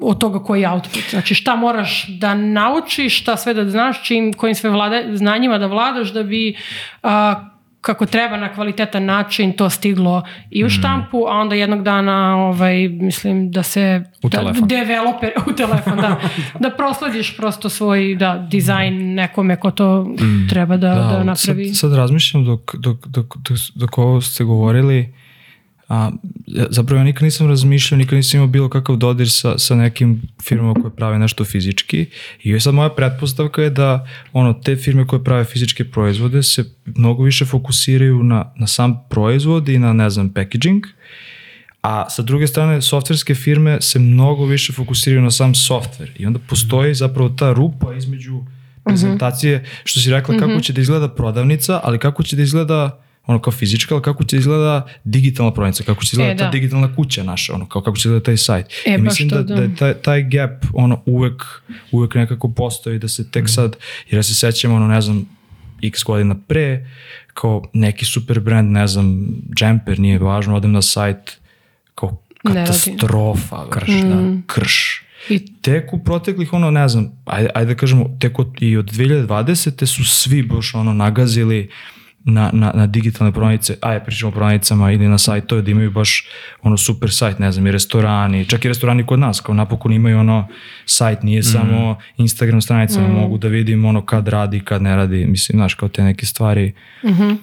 [0.00, 1.10] od toga koji je output.
[1.10, 5.66] Znači šta moraš da naučiš, šta sve da znaš, čim, kojim sve vlada, znanjima da
[5.66, 6.56] vladaš da bi
[7.02, 7.10] uh,
[7.80, 10.70] kako treba na kvalitetan način to stiglo i u mm.
[10.70, 14.68] štampu, a onda jednog dana ovaj, mislim da se u da, telefon.
[14.68, 16.20] developer u telefon, da,
[16.62, 20.48] da proslediš prosto svoj da, dizajn nekome ko to mm.
[20.50, 21.68] treba da, da, da napravi.
[21.68, 25.12] Sad, sad razmišljam dok, dok, dok, dok, dok ovo ste govorili,
[25.88, 26.10] A,
[26.70, 30.74] zapravo ja nikad nisam razmišljao, nikad nisam imao bilo kakav dodir sa, sa nekim firmama
[30.74, 32.06] koje prave nešto fizički.
[32.42, 37.22] I sad moja pretpostavka je da ono, te firme koje prave fizičke proizvode se mnogo
[37.22, 40.86] više fokusiraju na, na sam proizvod i na, ne znam, packaging,
[41.82, 46.10] a sa druge strane softverske firme se mnogo više fokusiraju na sam softver.
[46.18, 48.40] I onda postoji zapravo ta rupa između
[48.84, 50.60] prezentacije, što si rekla kako mhm.
[50.60, 54.36] će da izgleda prodavnica, ali kako će da izgleda ono kao fizička, ali kako će
[54.36, 56.50] izgleda digitalna prodavnica, kako će izgleda e, ta da.
[56.50, 58.66] digitalna kuća naša, ono kao kako će izgleda taj sajt.
[58.86, 61.42] E, I mislim da, da, da je taj, taj gap ono uvek,
[61.92, 63.48] uvek nekako postoji da se tek mm.
[63.48, 63.76] sad,
[64.10, 65.28] jer ja se sećam ono ne znam
[65.82, 66.86] x godina pre,
[67.34, 69.28] kao neki super brand, ne znam,
[69.60, 71.38] Jumper, nije važno, odem na sajt,
[71.94, 74.08] kao katastrofa, krš, mm.
[74.08, 75.02] da, krš.
[75.28, 78.90] I tek u proteklih, ono, ne znam, ajde, ajde da kažemo, tek od, i od
[78.90, 79.86] 2020.
[79.86, 81.70] su svi baš ono nagazili
[82.28, 86.28] na, na, na digitalne prodavnice, ajde pričamo o prodavnicama ili na sajtove da imaju baš
[86.62, 90.18] ono super sajt, ne znam, i restorani, čak i restorani kod nas, kao napokon imaju
[90.18, 90.48] ono
[90.86, 91.42] sajt, nije mm.
[91.42, 93.12] samo Instagram stranica, mm.
[93.12, 96.72] mogu da vidim ono kad radi, kad ne radi, mislim, znaš, kao te neke stvari
[97.04, 97.36] mm -hmm.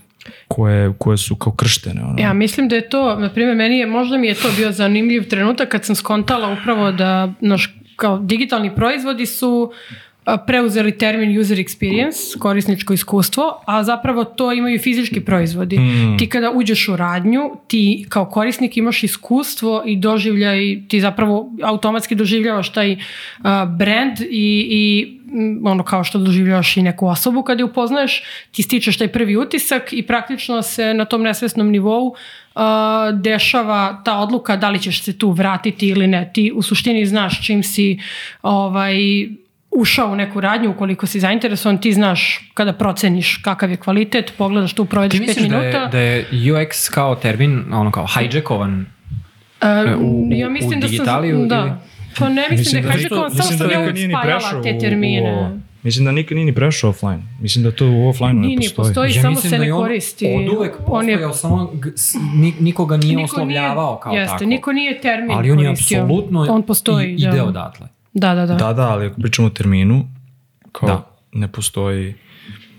[0.48, 2.04] koje, koje su kao krštene.
[2.04, 2.22] Ono.
[2.22, 5.30] Ja mislim da je to, na primjer, meni je, možda mi je to bio zanimljiv
[5.30, 10.05] trenutak kad sam skontala upravo da, naš, kao digitalni proizvodi su a,
[10.48, 15.80] preuzeli termin user experience, korisničko iskustvo, a zapravo to imaju fizički proizvodi.
[16.20, 22.16] Ti kada uđeš u radnju, ti kao korisnik imaš iskustvo i doživljaj, ti zapravo automatski
[22.16, 22.98] doživljavaš taj
[23.44, 28.24] a, brand i, i mm, ono kao što doživljavaš i neku osobu kad je upoznaješ,
[28.52, 32.62] ti stičeš taj prvi utisak i praktično se na tom nesvesnom nivou uh,
[33.22, 36.32] dešava ta odluka da li ćeš se tu vratiti ili ne.
[36.34, 38.00] Ti u suštini znaš čim si
[38.42, 38.96] ovaj,
[39.76, 44.74] ušao u neku radnju, ukoliko si zainteresovan, ti znaš kada proceniš kakav je kvalitet, pogledaš
[44.74, 45.78] tu, Ti provedeš pet misliš da minuta.
[45.78, 48.86] je, da je UX kao termin, ono kao hijackovan
[49.62, 51.56] E, u- ja u mislim da su, digitaliju da.
[51.58, 51.72] ili-
[52.20, 54.62] Pa ne mislim, Mislim da da je isto- hijackovan, samo da sam ja nije prešao
[54.64, 55.22] te u- termine.
[55.24, 55.58] u ovo.
[55.84, 57.20] Mislim da nikad nije ni prešao offline.
[57.40, 58.86] Mislim da to u offline Nije, ne nije, postoji.
[58.86, 60.26] postoji, Ja samo se da ne je on koristi.
[60.40, 61.72] od uvek On je- postojao, samo
[62.60, 64.46] nikoga nije niko oslovljavao kao jeste, tako.
[64.46, 66.02] niko nije termin Ali on je koristio.
[66.02, 67.44] apsolutno On postoji, i, ide da.
[67.46, 67.88] odatle.
[68.16, 68.56] Da, da, da.
[68.56, 70.08] Da, da, ali ako pričamo o terminu,
[70.72, 71.12] kao Da.
[71.34, 72.14] ne postoji...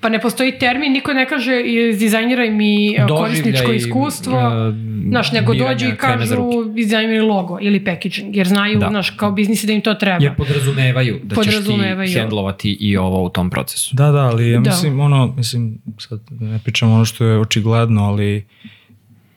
[0.01, 1.53] Pa ne postoji termin, niko ne kaže
[1.99, 4.73] dizajniraj mi e, Doživljaj, korisničko iskustvo, e,
[5.09, 8.89] znaš, nego dođu i kažu dizajniraj logo ili packaging, jer znaju, Da.
[8.89, 10.25] znaš, kao biznisi da im to treba.
[10.25, 12.13] Jer podrazumevaju da ćeš ti Podrazumevaju.
[12.13, 13.97] hendlovati i ovo u tom procesu.
[13.97, 14.71] Da, da, ali ja Da.
[14.71, 18.47] mislim, ono, mislim, sad ne pričam ono što je očigledno, ali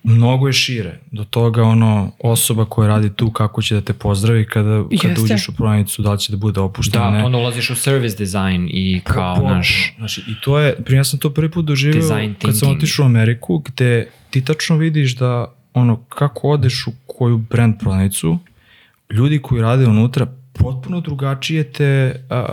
[0.04, 1.00] mnogo je šire.
[1.12, 5.22] Do toga, ono, osoba koja radi tu, kako će da te pozdravi kada, kada Jeste.
[5.24, 7.24] uđeš u prodavnicu, da li će da bude opuštena, Da, ne.
[7.24, 9.56] onda ulaziš u service design i kao Potpuno.
[9.56, 9.94] naš...
[9.98, 12.04] Znači, i to je, primjer, ja sam to prvi put doživio
[12.42, 17.38] kad sam otišao u Ameriku, gde ti tačno vidiš da, ono, kako odeš u koju
[17.38, 18.38] brand prodavnicu,
[19.10, 22.46] ljudi koji rade unutra potpuno drugačije te, a,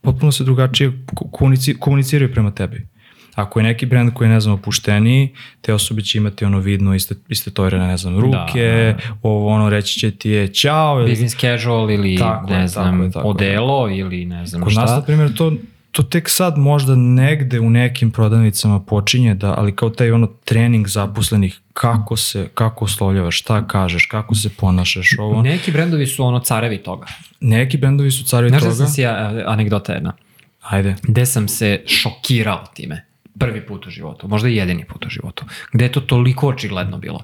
[0.00, 2.86] potpuno se drugačije ko- komunici, komuniciraju prema tebi.
[3.34, 5.28] Ako je neki brand koji je, ne znam, opušteniji,
[5.60, 9.98] te osobe će imati ono vidno iste, iste tojrene, ne znam, ruke, ovo ono reći
[10.00, 13.26] će ti je ćao, ili Business casual ili Tako je, ne tako znam, je, tako
[13.26, 13.30] je.
[13.30, 14.80] odelo ili ne znam Kod šta.
[14.80, 15.52] nas, na primjer, to,
[15.90, 20.88] to tek sad možda negde u nekim prodavnicama počinje da, ali kao taj ono trening
[20.88, 25.42] zaposlenih, kako se, kako oslovljavaš, šta kažeš, kako se ponašaš, ovo.
[25.42, 25.50] Ne.
[25.50, 27.06] Neki brendovi su ono carevi toga.
[27.40, 28.76] Neki bendovi su carevi Znaš da toga.
[28.76, 30.12] sam si ja, anegdota jedna,
[30.62, 30.94] Ajde.
[31.02, 33.04] gde sam se šokirao time.
[33.38, 35.44] Prvi put u životu, možda i jedini put u životu.
[35.72, 37.22] Gde je to toliko očigledno bilo.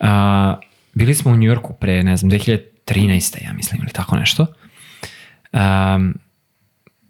[0.00, 0.56] A,
[0.94, 3.44] bili smo u Njujorku pre, ne znam, 2013.
[3.44, 4.46] ja mislim, ili tako nešto.
[5.52, 6.14] Um,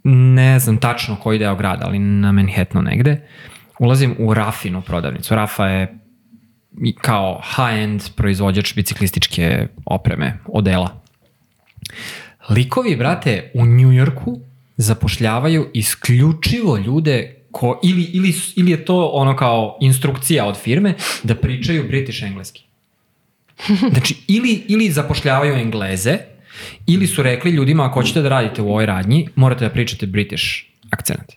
[0.04, 3.28] ne znam tačno koji deo grada, ali na Manhattanu negde.
[3.78, 5.34] Ulazim u Rafinu prodavnicu.
[5.34, 5.98] Rafa je
[7.00, 11.00] kao high-end proizvođač biciklističke opreme, odela.
[12.50, 14.40] Likovi, brate, u Njujorku
[14.76, 21.34] zapošljavaju isključivo ljude ko, ili, ili, ili je to ono kao instrukcija od firme da
[21.34, 22.62] pričaju British engleski.
[23.92, 26.18] Znači, ili, ili zapošljavaju Engleze,
[26.86, 30.44] ili su rekli ljudima ako hoćete da radite u ovoj radnji, morate da pričate British
[30.90, 31.32] akcent.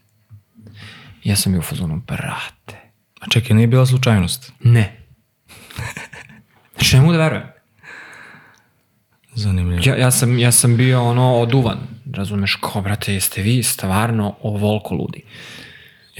[1.23, 2.77] Ja sam bio u fazonu, brate,
[3.19, 4.51] A čekaj, nije bila slučajnost.
[4.63, 4.97] ne.
[6.75, 7.43] Znači, ne mogu da verujem.
[9.33, 9.81] Zanimljivo.
[9.85, 11.77] Ja, ja, sam, ja sam bio ono oduvan,
[12.13, 15.23] razumeš, ko, brate, jeste vi stvarno ovoliko ludi,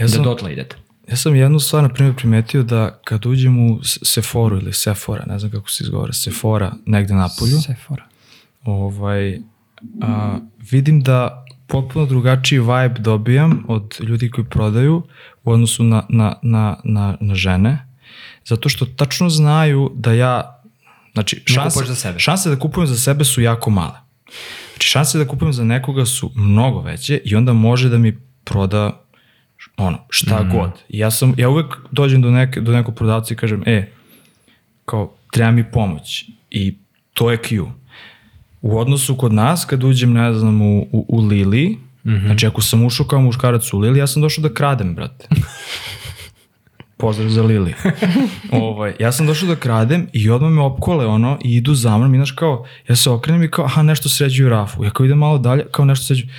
[0.02, 0.76] Ja da sam, dotle idete.
[1.10, 5.26] ja sam jednu stvar, na primjer, primetio da kad uđem u S- Sephoru ili Sephora,
[5.28, 8.04] ne znam kako se izgovara, Sephora, negde na polju, Sephora.
[8.66, 9.40] ovaj,
[10.02, 10.38] a,
[10.72, 15.04] vidim da potpuno drugačiji vibe dobijam od ljudi koji prodaju
[15.44, 17.88] u odnosu na, na, na, na, na žene,
[18.46, 20.62] zato što tačno znaju da ja,
[21.14, 22.20] znači šanse, kupuješ za sebe.
[22.20, 23.98] šanse da kupujem za sebe su jako male.
[24.74, 29.02] Znači šanse da kupujem za nekoga su mnogo veće i onda može da mi proda
[29.78, 30.58] ono, šta Mhm.
[30.58, 30.72] god.
[30.90, 33.92] Ja sam, ja uvek dođem do, neke, do nekog prodavca i kažem, e,
[34.86, 36.26] kao, treba mi pomoć.
[36.52, 36.78] I
[37.14, 37.72] to je Q.
[38.62, 42.10] U odnosu kod nas, kad uđem, ne znam, u, u, u Lili, mm.
[42.10, 42.26] -hmm.
[42.26, 45.28] znači ako sam ušao kao muškarac u Lili, ja sam došao da kradem, brate.
[46.98, 47.74] Pozdrav za Lili.
[48.52, 52.14] ovaj, ja sam došao da kradem i odmah me opkole ono i idu za mnom
[52.16, 54.84] i znaš kao, ja se okrenem i kao, aha, nešto sređuju rafu.
[54.84, 56.30] Ja kao idem malo dalje, kao nešto sređuju.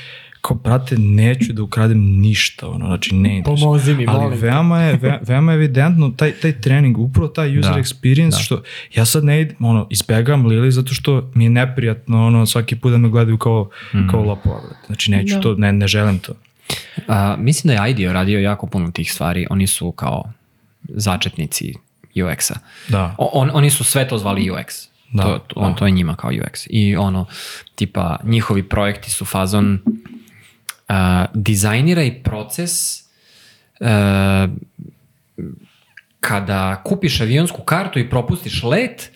[0.43, 3.65] Kao, brate, neću da ukradem ništa, ono, znači ne interesuje.
[3.65, 7.59] Pomozi mi, Ali molim veoma je, ve, veoma je evidentno taj, taj trening, upravo taj
[7.59, 8.37] user Da, experience, da.
[8.37, 8.63] što
[8.95, 12.93] ja sad ne idem, ono, izbegam Lili zato što mi je neprijatno, ono, svaki put
[12.93, 14.09] da me gledaju kao, Mhm.
[14.09, 14.87] kao lopova, brate.
[14.87, 15.41] Znači, neću Da.
[15.41, 16.33] to, ne, ne želim to.
[17.09, 19.47] A, mislim da je IDEO radio jako puno tih stvari.
[19.51, 20.33] Oni su kao
[20.89, 21.75] začetnici
[22.17, 22.55] UX-a.
[22.89, 23.15] Da.
[23.19, 24.88] O- On, oni su sve to zvali UX.
[25.13, 25.79] Da, to, to, on, da.
[25.79, 26.67] to je njima kao UX.
[26.71, 27.27] I ono,
[27.75, 29.79] tipa, njihovi projekti su fazon
[30.89, 30.95] uh,
[31.35, 33.01] dizajniraj proces
[33.81, 34.51] uh,
[36.21, 39.11] kada kupiš avionsku kartu i propustiš let,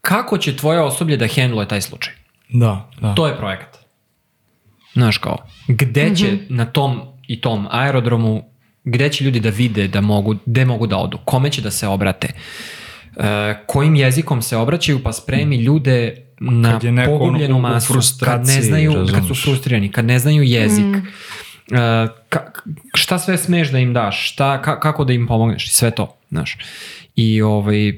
[0.00, 2.12] kako će tvoje osoblje da hendluje taj slučaj?
[2.48, 3.14] Da, da.
[3.14, 3.78] To je projekat.
[4.92, 5.36] Znaš kao,
[5.68, 6.56] gde će Mhm.
[6.56, 8.44] na tom i tom aerodromu,
[8.84, 11.88] gde će ljudi da vide da mogu, gde mogu da odu, kome će da se
[11.88, 12.28] obrate,
[13.16, 17.60] e, kojim jezikom se obraćaju, pa spremi ljude na Kad je neko ono pogubljenu u
[17.60, 19.42] masu, kad ne znaju, kad su razumeš.
[19.42, 20.96] frustrirani, kad ne znaju jezik,
[21.70, 22.40] e, ka,
[22.94, 26.16] šta sve smeš da im daš, šta, ka, kako da im pomogneš i sve to,
[26.30, 26.58] znaš.
[27.16, 27.92] I ovaj,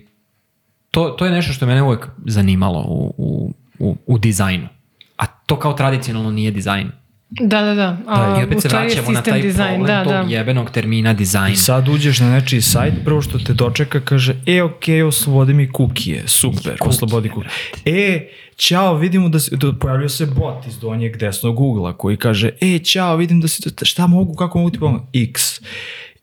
[0.91, 4.69] to, to je nešto što je mene uvek zanimalo u, u, u, u dizajnu.
[5.17, 6.93] A to kao tradicionalno nije dizajn.
[7.31, 7.99] Da, da, da.
[8.07, 10.35] A, I opet se vraćamo na taj dizajn, problem da, tog da.
[10.35, 11.53] jebenog termina dizajn.
[11.53, 15.73] I sad uđeš na nečiji sajt, prvo što te dočeka kaže, e, okej, oslobodi mi
[15.73, 17.51] kukije, super, oslobodi kukije.
[17.85, 22.51] E, ćao, vidimo da, si, da pojavljuje se bot iz donjeg desnog ugla koji kaže,
[22.61, 25.05] e, ćao, vidim da si, šta mogu, kako mogu ti pomoći?
[25.13, 25.61] X.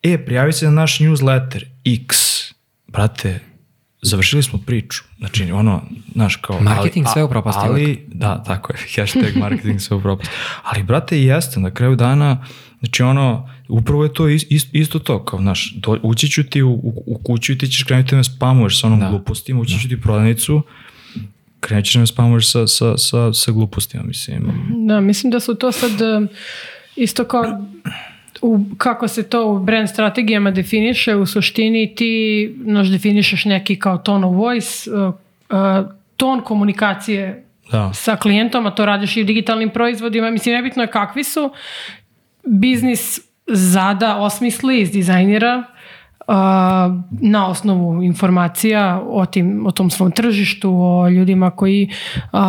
[0.03, 2.18] E, prijavi se na naš newsletter, X.
[2.88, 3.39] Brate,
[4.08, 5.03] završili smo priču.
[5.18, 5.82] Znači, ono,
[6.14, 6.60] znaš, kao...
[6.62, 10.34] Marketing ali- sve upropasti Ali, da, tako je, hashtag marketing sve upropasti.
[10.64, 12.45] Ali, brate, i jeste, na kraju dana,
[12.80, 16.62] znači, ono, upravo je to is- is- isto to, kao, znaš, do, ući ću ti
[16.62, 19.10] u, u, u kuću i ti ćeš krenuti da me spamuješ sa onom Da.
[19.10, 20.62] glupostima, ući ću ti u prodavnicu,
[21.60, 24.51] krenut ćeš da me spamuješ sa, sa, sa, sa glupostima, mislim.
[24.88, 26.28] Da, mislim da su to sad um,
[26.95, 27.43] isto kao
[28.42, 33.98] u, kako se to u brand strategijama definiše, u suštini ti naš definišeš neki kao
[33.98, 35.14] tone of voice, uh,
[35.50, 37.94] uh, ton komunikacije Da.
[37.94, 40.32] sa klijentom, a to radiš i u digitalnim proizvodima.
[40.32, 41.52] Mislim, nebitno je kakvi su.
[42.46, 45.77] Biznis zada, osmisli, izdizajnira uh,
[47.22, 52.40] na osnovu informacija o, tim, o tom svom tržištu, o ljudima koji uh,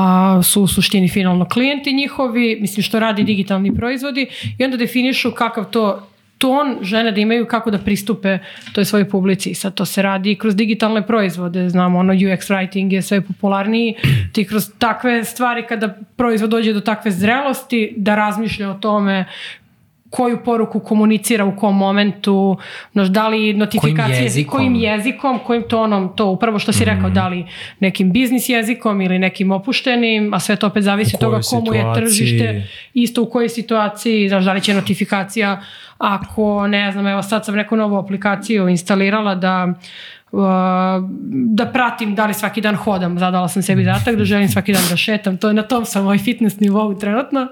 [0.45, 5.64] su u suštini finalno klijenti njihovi, mislim što radi digitalni proizvodi i onda definišu kakav
[5.64, 6.09] to
[6.39, 8.39] ton žene da imaju kako da pristupe
[8.72, 9.55] toj svojoj publici.
[9.55, 13.95] Sad to se radi kroz digitalne proizvode, znamo ono UX writing je sve popularniji,
[14.33, 19.24] ti kroz takve stvari kada proizvod dođe do takve zrelosti da razmišlja o tome
[20.11, 22.56] koju poruku komunicira u kom momentu,
[22.92, 24.59] znaš, da li notifikacije, jezikom?
[24.59, 27.46] kojim jezikom, kojim tonom, to upravo što si rekao, da li
[27.80, 31.80] nekim biznis jezikom ili nekim opuštenim, a sve to opet zavisi od toga komu je
[31.80, 32.04] situaciji?
[32.04, 35.62] tržište, isto u kojoj situaciji, znaš, da li će notifikacija,
[35.98, 39.76] ako, ne znam, evo sad sam neku novu aplikaciju instalirala da uh,
[41.31, 44.83] da pratim da li svaki dan hodam, zadala sam sebi zadatak da želim svaki dan
[44.91, 47.49] da šetam, to je na tom sam ovaj fitness nivou trenutno.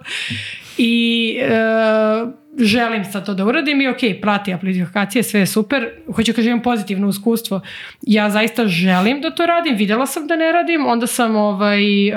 [0.78, 6.32] I uh, želim sad to da uradim i ok, prati aplikacije, sve je super, hoću
[6.32, 7.60] kažem imam pozitivno iskustvo,
[8.02, 12.16] ja zaista želim da to radim, videla sam da ne radim, onda sam ovaj, uh,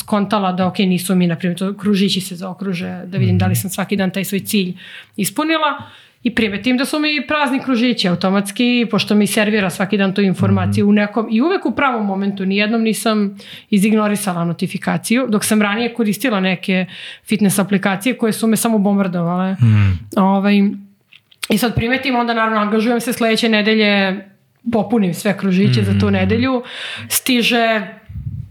[0.00, 3.56] skontala da ok, nisu mi, na primjer, to kružići se zaokruže, da vidim da li
[3.56, 4.74] sam svaki dan taj svoj cilj
[5.16, 5.82] ispunila
[6.24, 10.88] i primetim da su mi prazni kružići automatski, pošto mi servira svaki dan tu informaciju
[10.88, 13.36] u nekom, i uvek u pravom momentu, nijednom nisam
[13.70, 16.86] izignorisala notifikaciju, dok sam ranije koristila neke
[17.28, 19.56] fitness aplikacije koje su me samo bombardovale.
[20.16, 20.54] Ovaj,
[21.48, 24.24] I sad primetim, onda naravno angažujem se sledeće nedelje,
[24.72, 26.62] popunim sve kružiće za tu nedelju,
[27.08, 27.86] stiže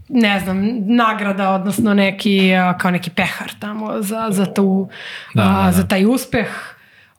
[0.08, 4.88] ne znam, nagrada, odnosno neki, kao neki pehar tamo za, za, tu,
[5.34, 5.72] Da, a, da, da.
[5.72, 6.73] za taj uspeh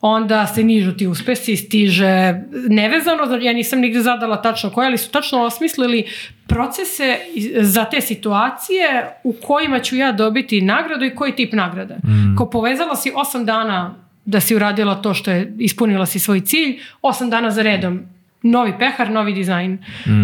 [0.08, 2.34] onda se nižu ti uspesi, stiže
[2.70, 6.06] nevezano, za- ja nisam nigde zadala tačno koje, ali su tačno osmislili
[6.48, 7.18] procese
[7.58, 8.86] za te situacije
[9.24, 11.96] u kojima ću ja dobiti nagradu i koji tip nagrada.
[12.38, 13.96] Ko povezala si osam dana
[14.26, 18.02] da si uradila to što je, ispunila si svoj cilj, osam dana za redom,
[18.44, 19.78] novi pehar, novi dizajn.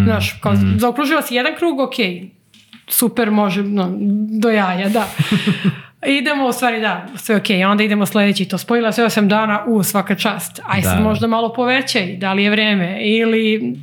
[0.05, 1.95] Znaš, kao, zaokružila si jedan krug, ok,
[2.87, 3.91] super, može, no,
[4.31, 5.07] do jaja, da.
[6.05, 9.83] Idemo, u stvari da, sve ok, onda idemo sledeći, to spojila sve 8 dana, u,
[9.83, 10.61] svaka čast.
[10.67, 11.03] Aj sad Da.
[11.03, 13.75] možda malo povećaj, da li je vreme, ili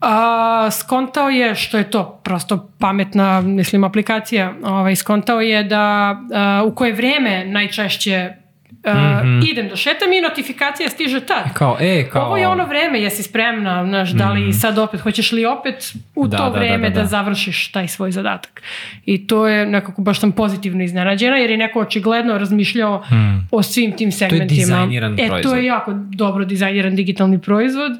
[0.00, 6.62] a, skontao je, što je to prosto pametna, mislim, aplikacija, ovaj, skontao je da a,
[6.66, 8.43] u koje vreme najčešće
[8.84, 11.44] a, idem da šetam i notifikacija stiže tad.
[11.54, 12.26] Kao, e, kao...
[12.26, 16.26] Ovo je ono vreme, jesi spremna, znaš, da li sad opet, hoćeš li opet u
[16.28, 17.06] Da, to da, da, vreme da, da, da.
[17.06, 18.62] završiš taj svoj zadatak.
[19.06, 23.04] I to je nekako baš sam pozitivno iznenađena, jer je neko očigledno razmišljao
[23.50, 24.48] o svim tim segmentima.
[24.48, 25.56] dizajniran e, to proizvod.
[25.56, 27.92] je jako dobro dizajniran digitalni proizvod,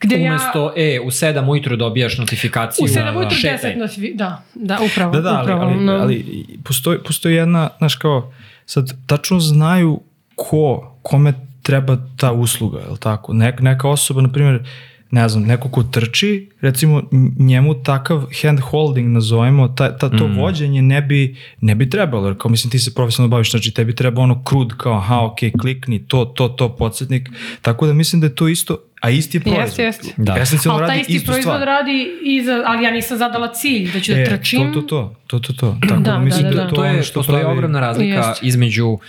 [0.00, 0.30] gde ja...
[0.30, 2.84] Umesto, e, u 7 ujutru dobijaš notifikaciju.
[2.84, 3.74] U 7 ujutru šetaj.
[3.74, 4.14] 10 notifi...
[4.14, 5.12] Da, da, upravo.
[5.12, 5.92] Da, da, ali, upravo, ali, no.
[5.92, 8.32] ali postoji, postoji jedna, znaš kao,
[8.66, 10.00] sad tačno znaju
[10.36, 11.32] ko, kome
[11.62, 13.32] treba ta usluga, je li tako?
[13.32, 14.62] Nek, neka osoba, na primjer,
[15.10, 17.02] ne znam, neko ko trči, recimo
[17.38, 22.38] njemu takav hand holding nazovemo, ta, ta, to vođenje ne bi, ne bi trebalo, jer
[22.38, 26.06] kao mislim ti se profesionalno baviš, znači tebi treba ono krud kao aha, ok, klikni,
[26.06, 27.28] to, to, to, podsjetnik,
[27.62, 29.64] tako da mislim da je to isto, a isti je proizvod.
[29.64, 30.14] Jeste, jeste.
[30.16, 30.36] Da.
[30.40, 31.66] Esencijalno Ali taj radi isti istu proizvod stvar.
[31.66, 34.72] radi, i za, ali ja nisam zadala cilj da ću da E, trčim.
[34.72, 34.86] To, to,
[35.26, 35.76] to, to, to, to.
[35.88, 36.68] Tako da, Da, mislim da, da, da, da.
[36.68, 37.56] to, to ono je, što postoji pravi...
[37.56, 38.46] ogromna razlika Jeste.
[38.46, 39.00] između uh,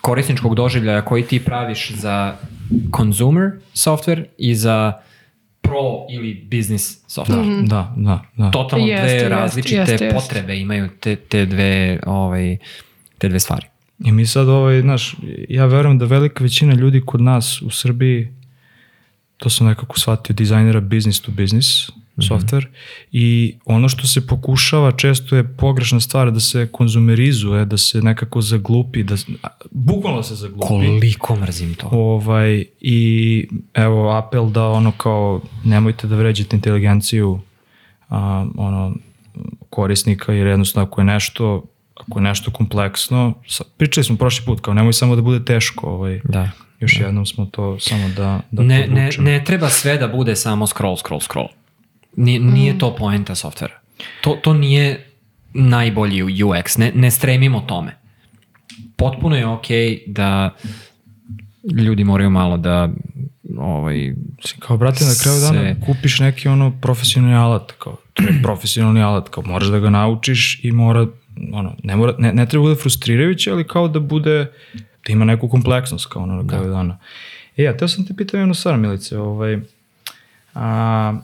[0.00, 2.36] korisničkog doživljaja koji ti praviš za
[2.96, 4.92] consumer software i za
[5.60, 7.68] pro ili business software.
[7.68, 8.50] Da, da, da.
[8.50, 10.10] Totalno Jeste, dve jeste, različite jeste, jeste.
[10.10, 12.56] potrebe imaju te, te, dve, ovaj,
[13.18, 13.66] te dve stvari.
[14.04, 15.16] I mi sad, ovaj, znaš,
[15.48, 18.28] ja verujem da velika većina ljudi kod nas u Srbiji,
[19.36, 22.66] to sam nekako shvatio, dizajnera business to business software
[23.12, 28.40] i ono što se pokušava često je pogrešna stvar da se konzumerizuje, da se nekako
[28.40, 29.14] zaglupi, da,
[29.70, 30.66] bukvalno se zaglupi.
[30.68, 31.88] Koliko mrzim to.
[31.92, 37.40] Ovaj, I evo apel da ono kao nemojte da vređate inteligenciju
[38.08, 38.94] a, ono,
[39.70, 43.34] korisnika jer jednostavno ako je nešto ako je nešto kompleksno,
[43.76, 46.50] pričali smo prošli put kao nemoj samo da bude teško, ovaj, Da.
[46.80, 50.66] još jednom smo to samo da, da Ne, ne, ne treba sve da bude samo
[50.66, 51.48] scroll, scroll, scroll.
[52.16, 53.80] Nije, nije to poenta softvera.
[54.20, 55.06] To, to nije
[55.54, 56.78] najbolji UX.
[56.78, 57.96] Ne, ne stremimo tome.
[58.96, 59.66] Potpuno je ok
[60.06, 60.50] da
[61.76, 62.88] ljudi moraju malo da
[63.58, 64.14] ovaj,
[64.58, 69.02] Kao, brate, na kraju dana se- kupiš neki ono profesionalni alat, kao, to je profesionalni
[69.02, 71.06] alat, kao, moraš da ga naučiš i mora,
[71.52, 75.48] ono, ne, mora, ne, ne treba bude frustrirajuće, ali kao da bude, da ima neku
[75.48, 76.98] kompleksnost, kao ono, na kraju dana.
[77.56, 79.58] E, ja, teo sam te pitam jednu stvar, Milice, ovaj,
[80.54, 81.14] a,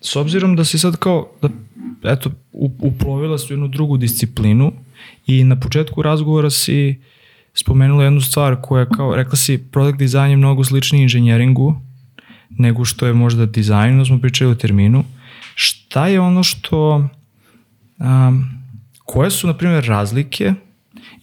[0.00, 1.48] s obzirom da si sad kao, da,
[2.12, 2.30] eto,
[2.78, 4.72] uplovila si u jednu drugu disciplinu
[5.26, 7.02] i na početku razgovora si
[7.54, 11.80] spomenula jednu stvar koja kao, rekla si, product design je mnogo sličniji inženjeringu
[12.50, 15.04] nego što je možda dizajn, da smo pričali o terminu.
[15.54, 17.08] Šta je ono što,
[17.98, 18.44] um,
[19.04, 20.54] koje su, na primjer, razlike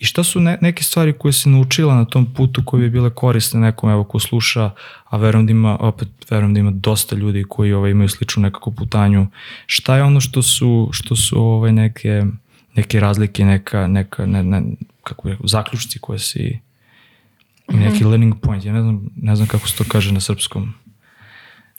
[0.03, 3.09] i šta su ne, neke stvari koje si naučila na tom putu koje bi bile
[3.09, 4.71] korisne nekom, evo, ko sluša,
[5.05, 8.71] a verujem da ima, opet, verujem da ima dosta ljudi koji ovaj, imaju sličnu nekako
[8.71, 9.27] putanju.
[9.65, 12.23] Šta je ono što su, što su ovaj, neke,
[12.75, 14.63] neke razlike, neka, neka ne, ne,
[15.03, 16.59] kako rekao, zaključci koje si
[17.67, 20.73] neki learning point, ja ne znam, ne znam kako se to kaže na srpskom.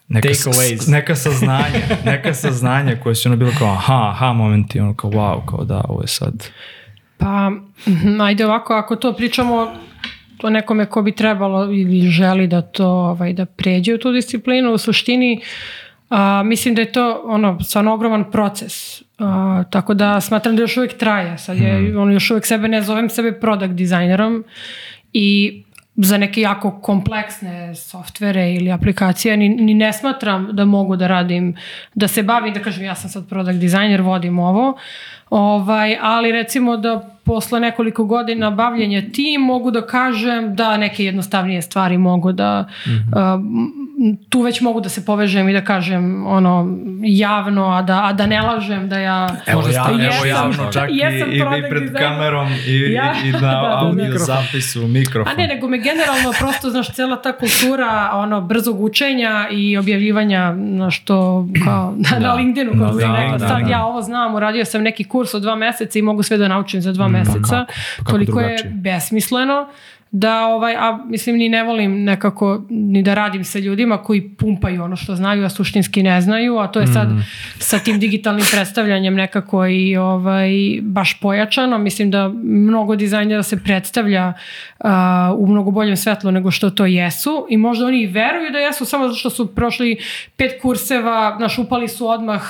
[0.09, 0.91] Neka, Takeaways.
[0.91, 5.47] neka saznanja, neka saznanja koje su ono bilo kao aha, aha momenti, ono kao wow,
[5.47, 6.49] kao da, ovo je sad
[7.25, 7.51] Pa,
[7.91, 9.73] mhm, ajde ovako, ako to pričamo
[10.43, 14.73] o nekome ko bi trebalo ili želi da to ovaj, da pređe u tu disciplinu,
[14.73, 15.41] u suštini
[16.11, 19.03] a, mislim da je to ono, stvarno ogroman proces.
[19.19, 21.39] A, tako da smatram da još uvijek traje.
[21.39, 24.45] Sad je, ono, još uvijek sebe ne zovem sebe product dizajnerom
[25.13, 25.63] i
[25.97, 31.57] za neke jako kompleksne softvere ili aplikacije ni, ni ne smatram da mogu da radim,
[31.95, 34.79] da se bavim, da kažem ja sam sad product dizajner, vodim ovo,
[35.37, 41.63] ovaj, ali recimo da posle nekoliko godina bavljenja tim mogu da kažem da neke jednostavnije
[41.63, 42.69] stvari mogu da
[43.35, 43.73] um,
[44.29, 48.27] tu već mogu da se povežem i da kažem ono javno, a da, a da
[48.27, 51.35] ne lažem da ja Evo, Možda ja, sta- evo jesam- javno, čak i, jesam i
[51.35, 52.03] vi pred designer.
[52.03, 54.19] kamerom i, Ja, i, i na da, da, audio da.
[54.19, 55.33] zapisu, mikrofon.
[55.33, 60.53] A ne, nego me generalno prosto, znaš, cela ta kultura ono, brzog učenja i objavljivanja
[60.53, 61.15] na što,
[61.65, 63.71] kao, na, na LinkedInu, kao LinkedInu, rekla, da, sad da.
[63.71, 66.81] ja ovo znam, uradio sam neki kurs od dva meseca i mogu sve da naučim
[66.81, 67.41] za dva meseca.
[67.41, 67.67] kako?
[67.67, 68.71] Pa kako Toliko je drugačije?
[68.71, 69.67] besmisleno
[70.17, 74.83] da ovaj, a mislim ni ne volim nekako ni da radim sa ljudima koji pumpaju
[74.83, 77.09] ono što znaju, a suštinski ne znaju, a to je sad
[77.59, 80.51] sa tim digitalnim predstavljanjem nekako i ovaj,
[80.83, 81.79] baš pojačano.
[81.79, 84.33] Mislim da mnogo dizajnera se predstavlja
[84.79, 88.59] a, u mnogo boljem svetlu nego što to jesu i možda oni i veruju da
[88.59, 89.97] jesu samo zato što su prošli
[90.37, 92.43] pet kurseva, znaš, upali su odmah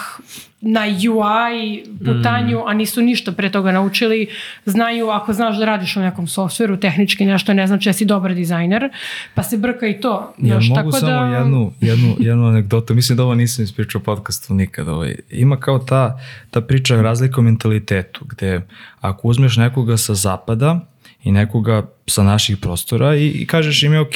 [0.65, 4.29] na UI putanju, a nisu ništa pre toga naučili.
[4.67, 8.35] Znaju, ako znaš da radiš u nekom softveru, tehnički nešto, ne znači da si dobar
[8.35, 8.89] dizajner,
[9.35, 10.35] pa se brka i to.
[10.39, 14.05] Ja Znaš, mogu samo da, jednu, jednu, jednu anegdotu, mislim da ovo nisam ispričao u
[14.05, 14.89] podcastu nikad.
[14.89, 15.17] Ovaj.
[15.31, 18.61] Ima kao ta, ta priča razlika u mentalitetu, gde
[19.01, 20.81] ako uzmeš nekoga sa zapada
[21.25, 24.15] i nekoga sa naših prostora i, i kažeš im je ok,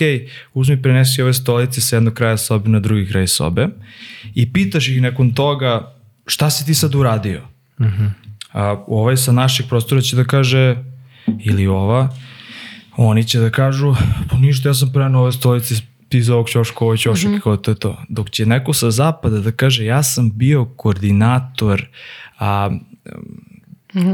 [0.55, 3.69] uzmi prenesi ove stolice sa jednog kraja sobe na drugi kraj sobe
[4.35, 5.98] i pitaš ih nakon toga
[6.29, 7.43] šta si ti sad uradio?
[8.53, 10.77] A, ovaj sa naših prostora će da kaže
[11.45, 12.09] ili ova,
[12.97, 13.95] oni će da kažu,
[14.31, 15.75] pa ništa, ja sam prenao ove stolice
[16.11, 18.03] iz ovog ćoška, ovo ćošak, kao to je to.
[18.09, 21.87] Dok će neko sa zapada da kaže, ja sam bio koordinator
[22.39, 22.71] a,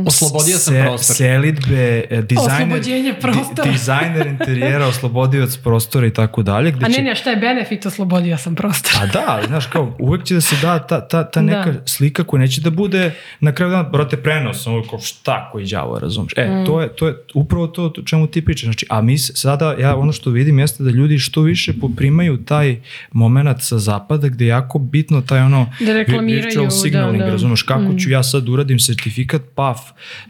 [0.07, 1.16] Oslobodio sam se- prostor.
[1.16, 1.75] Selidbe,
[2.11, 3.64] e, dizajner, Oslobođenje prostora.
[3.64, 6.70] di- dizajner interijera, oslobodioc prostora i tako dalje.
[6.70, 8.93] Gde A ne, će, ne, šta je benefit, oslobodio sam prostor.
[8.95, 11.81] Pa da, ali znaš kao, uvek će da se da ta, ta, ta neka Da.
[11.87, 13.11] slika koja neće da bude
[13.41, 16.33] na kraju dana, brate, prenos, ono kao šta koji đavo, razumeš?
[16.37, 16.66] E, Mm.
[16.66, 18.64] to, je, to je upravo to čemu ti pričaš.
[18.64, 22.81] Znači, a mi sada, ja ono što vidim jeste da ljudi što više poprimaju taj
[23.12, 27.29] moment sa zapada gde je jako bitno taj ono Da reklamiraju, virtual da, signaling, da.
[27.29, 29.81] razumeš, kako ću ja sad uradim sertifikat, paf,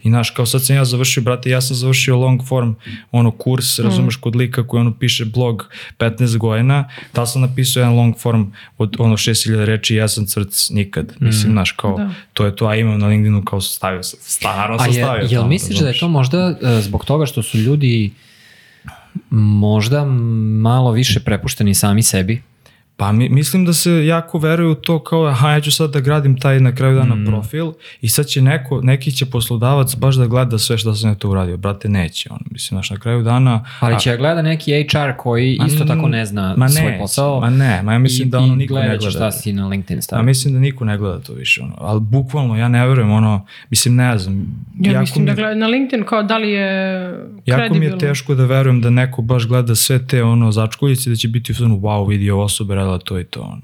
[0.03, 2.73] i znaš, kao sad sam ja završio, brate, ja sam završio long form
[3.11, 5.69] ono kurs, razumeš, kod lika koji ono piše blog
[5.99, 8.43] 15 godina, da sam napisao jedan long form
[8.77, 12.09] od ono 6000 reči, ja sam crc nikad, mislim, znaš, kao, Da.
[12.33, 14.19] to je to, a imam na LinkedInu kao stavio sam,
[14.75, 15.21] A sam je, stavio.
[15.21, 18.11] jel tamo, misliš da je to možda e, zbog toga što su ljudi
[19.29, 20.05] možda
[20.61, 22.41] malo više prepušteni sami sebi?
[22.97, 25.99] Pa mi, mislim da se jako veruju u to kao, aha, ja ću sad da
[25.99, 27.25] gradim taj na kraju dana Mm.
[27.25, 27.71] profil
[28.01, 31.29] i sad će neko, neki će poslodavac baš da gleda sve što sam ja to
[31.29, 31.57] uradio.
[31.57, 32.39] Brate, neće on.
[32.45, 33.65] Mislim, znaš, na kraju dana...
[33.79, 36.69] Ali a- će ja gleda neki HR koji Ma isto n- tako ne zna ma
[36.69, 37.39] svoj neće, posao.
[37.41, 39.11] ma ne, ma ja mislim i, da ono niko ne gledat će gleda.
[39.11, 40.23] šta si na LinkedIn A stavio.
[40.23, 41.75] mislim da niko ne gleda to više, ono.
[41.77, 44.47] ali bukvalno ja ne verujem, ono, mislim ne znam,
[44.79, 47.01] Ja jako, mislim mi, da gleda, na LinkedIn kao da li je
[47.45, 47.95] jako mi kredibilno.
[47.95, 51.51] je teško da verujem da neko baš gleda sve te ono začkoljice da će biti
[51.51, 53.61] u fazonu, wow, vidi ova osoba radila to i to, ono.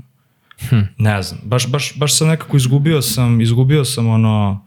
[0.69, 0.82] Hm.
[0.97, 4.65] Ne znam, baš, baš, baš sam nekako izgubio sam, izgubio sam ono,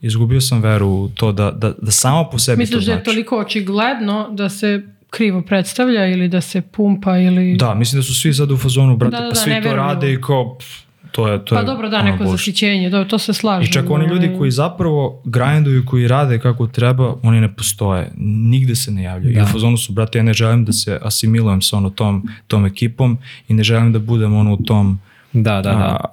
[0.00, 2.96] izgubio sam veru u to da, da, da samo po sebi Misliš to da je
[2.96, 3.04] znači.
[3.04, 7.56] toliko očigledno da se krivo predstavlja ili da se pumpa ili...
[7.56, 9.76] Da, mislim da su svi sad u fazonu, brate, Da, da, pa da, svi to
[9.76, 10.66] rade i kao, pff,
[11.12, 13.68] to je, to Pa je dobro, da, neko zasićenje, da, to se slažem.
[13.68, 14.38] I čak oni ljudi ovaj.
[14.38, 18.10] koji zapravo grinduju, koji rade kako treba, oni ne postoje.
[18.16, 19.34] Nigde se ne javljaju.
[19.34, 19.40] Da.
[19.40, 22.66] I u fazonu su, brate, ja ne želim da se asimilujem sa ono tom, tom
[22.66, 24.98] ekipom i ne želim da budem ono u tom
[25.34, 25.70] Da, da, da.
[25.70, 26.04] a,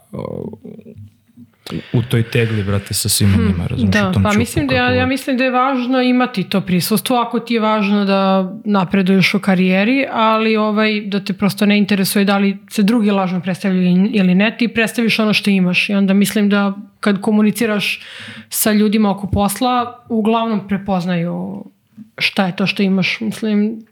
[1.93, 4.75] u toj tegli, brate, sa svima njima, razumiješ, Da, u tom pa čupu, mislim da
[4.75, 9.33] ja, ja mislim da je važno imati to prisustvo ako ti je važno da napreduješ
[9.33, 14.09] u karijeri, ali ovaj da te prosto ne interesuje da li se drugi lažno predstavljaju
[14.13, 18.01] ili ne, ti predstaviš ono što imaš i onda mislim da kad komuniciraš
[18.49, 21.65] sa ljudima oko posla, uglavnom prepoznaju
[22.17, 23.85] šta je to što imaš, mislim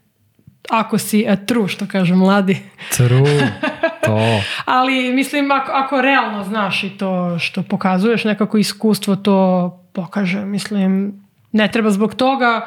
[0.70, 2.58] ako si a true, što kažu mladi.
[2.96, 3.48] True.
[4.04, 4.40] To.
[4.64, 10.44] Ali mislim ako, ako realno znaš i to što pokazuješ, nekako iskustvo to pokaže.
[10.44, 11.20] Mislim,
[11.52, 12.66] ne treba zbog toga,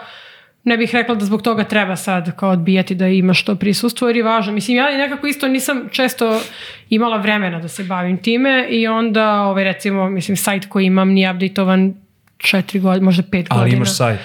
[0.64, 4.18] ne bih rekla da zbog toga treba sad kao odbijati da imaš to prisustvo jer
[4.18, 4.54] je važno.
[4.54, 6.42] Mislim, ja nekako isto nisam često
[6.90, 11.32] imala vremena da se bavim time i onda, ovaj, recimo, mislim, sajt koji imam nije
[11.32, 11.94] updateovan
[12.38, 13.62] četiri godine, možda pet godina.
[13.62, 14.20] Ali imaš sajt.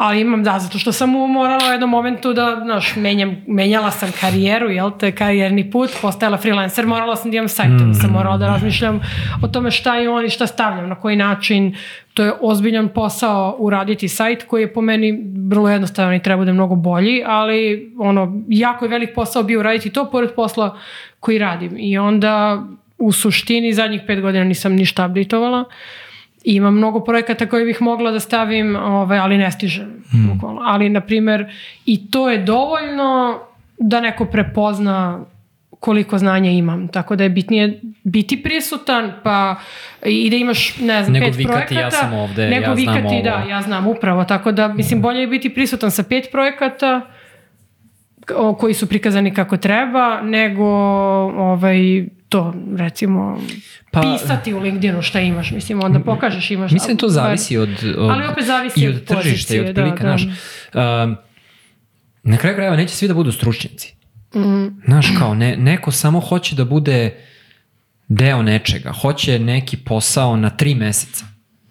[0.00, 4.12] Ali imam, da, zato što sam morala u jednom momentu da, znaš, menjam, menjala sam
[4.20, 7.94] karijeru, jel te, karijerni put, postajala freelancer, morala sam da imam sajt, mm.
[7.94, 9.00] sam morala da razmišljam
[9.42, 11.76] o tome šta je on i šta stavljam, na koji način,
[12.14, 16.42] to je ozbiljan posao uraditi sajt koji je po meni vrlo jednostavan i treba da
[16.42, 20.78] bude mnogo bolji, ali ono, jako je velik posao bio uraditi to pored posla
[21.20, 22.62] koji radim i onda
[22.98, 25.64] u suštini zadnjih pet godina nisam ništa updateovala.
[26.44, 30.04] I imam mnogo projekata koje bih mogla da stavim, ovaj, ali ne stižem.
[30.32, 30.60] bukvalno.
[30.64, 31.52] Ali, na primer,
[31.86, 33.38] i to je dovoljno
[33.78, 35.24] da neko prepozna
[35.80, 36.88] koliko znanja imam.
[36.88, 39.56] Tako da je bitnije biti prisutan, pa
[40.06, 41.80] i da imaš, ne znam, Nego pet vikati, projekata.
[41.80, 43.22] ja sam ovde, nego ja znam vikati, ovo.
[43.22, 44.24] da, ja znam upravo.
[44.24, 47.00] Tako da, mislim, bolje je biti prisutan sa pet projekata
[48.58, 53.40] koji su prikazani kako treba, nego ovaj, to, recimo,
[53.90, 55.50] Pa- pisati u LinkedInu šta imaš.
[55.50, 56.72] Mislim, onda pokažeš imaš.
[56.72, 57.68] Mislim to zavisi od,
[57.98, 60.16] od Ali opet zavisi i od od tržišta i od prilika, da, da.
[60.16, 60.22] znaš.
[61.02, 61.16] Um,
[62.22, 63.94] na kraju krajeva neće svi da budu stručnjaci.
[64.34, 64.82] Mm.
[64.84, 67.16] Znaš, kao ne, neko samo hoće da bude
[68.08, 71.24] deo nečega, hoće neki posao na tri meseca,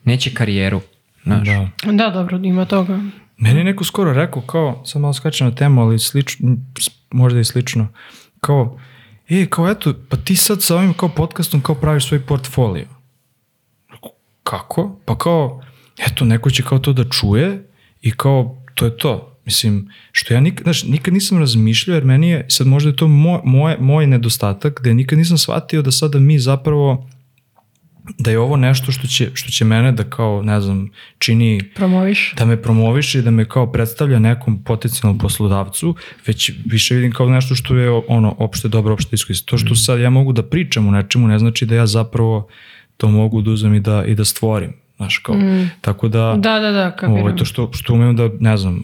[0.04, 0.82] neće karijeru.
[1.24, 1.48] Znaš.
[1.48, 1.92] Da.
[1.92, 3.00] Da, dobro, ima toga.
[3.38, 6.58] Meni je neko skoro rekao, kao, sad malo skačem na temu, ali slično,
[7.12, 7.88] možda i slično,
[8.42, 8.80] kao,
[9.30, 12.88] e, kao eto, pa ti sad sa ovim kao podcastom kao praviš svoj portfolio.
[14.44, 15.00] Kako?
[15.06, 15.62] Pa kao,
[15.98, 17.70] eto, neko će kao to da čuje
[18.02, 19.40] i kao, to je to.
[19.46, 23.08] Mislim, što ja nikad, znaš, nikad nisam razmišljao, jer meni je, sad možda je to
[23.08, 27.10] moj, moj, moj nedostatak, da nikad nisam shvatio da sada mi zapravo,
[28.18, 32.34] da je ovo nešto što će, što će mene da kao, ne znam, čini Promoviš.
[32.38, 35.96] da me promoviše i da me kao predstavlja nekom potencijalnom poslodavcu,
[36.28, 39.46] već više vidim kao nešto što je ono opšte dobro, opšte iskorist.
[39.46, 42.48] To što sad ja mogu da pričam o nečemu ne znači da ja zapravo
[42.98, 44.74] to mogu da uzmem i da, i da stvorim.
[44.98, 45.36] Znaš, kao,
[45.82, 47.14] tako da, Da, da, da, kapiram.
[47.22, 48.84] ovo, to što, što umem da, ne znam,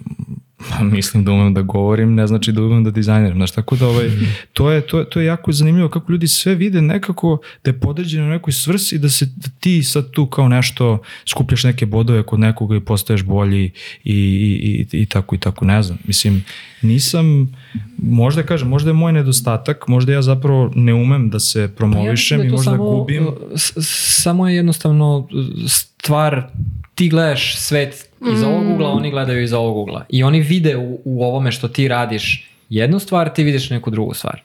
[0.58, 3.38] Pa, mislim da umem da govorim, ne znači da umem da dizajniram.
[3.38, 4.10] Znaš, tako da ovaj,
[4.54, 7.80] to, je, to, je, to je jako zanimljivo kako ljudi sve vide nekako da je
[7.80, 12.40] podređeno nekoj svrsi da se da ti sad tu kao nešto skupljaš neke bodove kod
[12.40, 13.72] nekoga i postaješ bolji
[14.04, 15.98] i, i, i, i tako i tako, ne znam.
[16.08, 16.46] Mislim,
[16.82, 17.56] nisam,
[18.00, 22.44] možda kažem, možda je moj nedostatak, možda ja zapravo ne umem da se promovišem Pa
[22.44, 23.28] ja i možda samo, gubim.
[23.56, 25.28] s- s- Samo je jednostavno
[25.68, 26.48] stvar,
[26.96, 30.06] ti gledaš svet iz ovog ugla, oni gledaju iz ovog ugla.
[30.10, 34.14] I oni vide u, u ovome što ti radiš jednu stvar, ti vidiš neku drugu
[34.14, 34.42] stvar.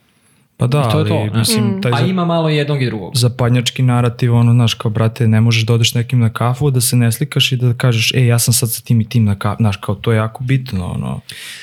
[0.61, 1.39] Pa da, I to je to, ali ne?
[1.39, 3.13] mislim, taj A za- ima malo jednog i drugog.
[3.17, 6.97] zapadnjački narativ, ono, znaš, kao, brate, ne možeš da odeš nekim na kafu, da se
[6.97, 9.57] ne slikaš i da kažeš, ej, ja sam sad sa tim i tim na kafu,
[9.61, 11.21] znaš, kao, to je jako bitno, ono,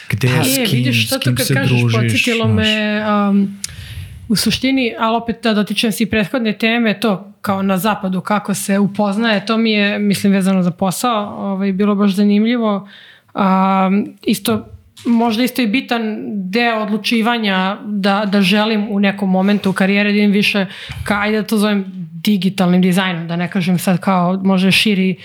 [0.09, 3.03] gde, E, s kim, vidiš, što s to kim kad se kažeš, družiš, podsjetilo me,
[3.29, 3.57] um,
[4.29, 8.53] u suštini, ali opet da dotičem se i prethodne teme, to kao na zapadu kako
[8.53, 12.87] se upoznaje, to mi je, mislim, vezano za posao, ovaj, bilo baš zanimljivo.
[13.35, 13.43] Um,
[14.23, 14.65] isto,
[15.05, 16.15] možda isto i bitan
[16.49, 20.65] deo odlučivanja da, da želim u nekom momentu karijere da idem više
[21.03, 21.85] ka, ajde da to zovem
[22.23, 25.15] digitalnim dizajnom, da ne kažem sad kao može širi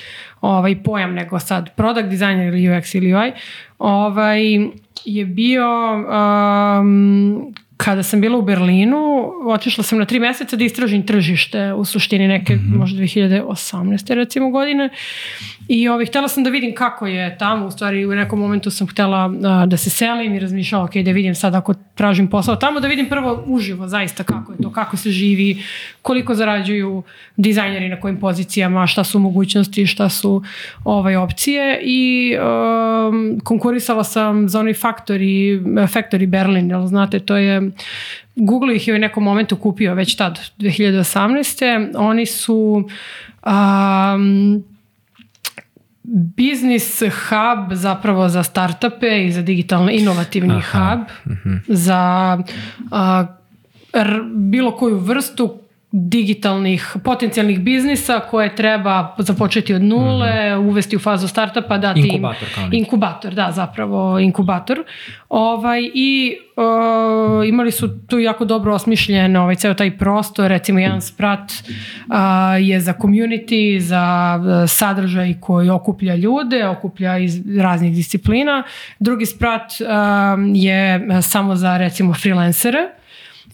[0.41, 3.33] ovaj pojam nego sad product designer ili UX ili UI,
[3.79, 4.43] ovaj,
[5.05, 7.55] je bio um,
[7.85, 12.29] kada sam bila u Berlinu, otišla sam na tri meseca da istražim tržište, u suštini
[12.29, 14.15] neke, možda 2018.
[14.15, 14.89] recimo godine.
[15.69, 18.87] I ovaj, htela sam da vidim kako je tamo, u stvari u nekom momentu sam
[18.87, 22.81] htela a, da se selim i razmišljala, ok, da vidim sad ako tražim posao tamo,
[22.81, 25.63] da vidim prvo uživo zaista kako je to, kako se živi,
[26.03, 27.03] koliko zarađuju
[27.37, 30.43] dizajneri na kojim pozicijama, šta su mogućnosti, šta su
[30.85, 37.72] ovaj, opcije i um, konkurisala sam za onaj Factory, Factory Berlin, jel znate, to je
[38.37, 41.93] Google ih je u nekom momentu kupio već tad, 2018.
[41.97, 42.89] Oni su
[43.47, 44.65] um,
[46.37, 51.07] business hub zapravo za startupe i za digitalno inovativni Aha, hub
[51.69, 52.39] za
[52.91, 53.27] a,
[53.93, 55.59] r- bilo koju vrstu
[55.93, 62.49] digitalnih potencijalnih biznisa koje treba započeti od nule, uvesti u fazu startupa, dati im- Inkubator
[62.55, 62.77] kao neki.
[62.77, 64.85] Inkubator, da, zapravo inkubator.
[65.29, 71.01] Ovaj, I uh, imali su tu jako dobro osmišljen ovaj, ceo taj prostor, recimo jedan
[71.01, 72.15] sprat uh,
[72.61, 78.63] je za community, za uh, sadržaj koji okuplja ljude, okuplja iz raznih disciplina.
[78.99, 82.79] Drugi sprat um, je samo za recimo freelancere.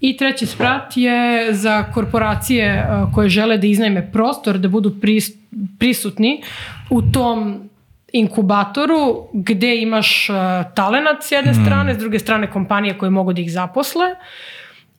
[0.01, 5.36] I treći sprat je za korporacije uh, koje žele da iznajme prostor, da budu pris-
[5.78, 6.42] prisutni
[6.90, 7.68] u tom
[8.12, 10.36] inkubatoru gde imaš uh,
[10.74, 14.07] talenat s jedne strane, s druge strane kompanije koje mogu da ih zaposle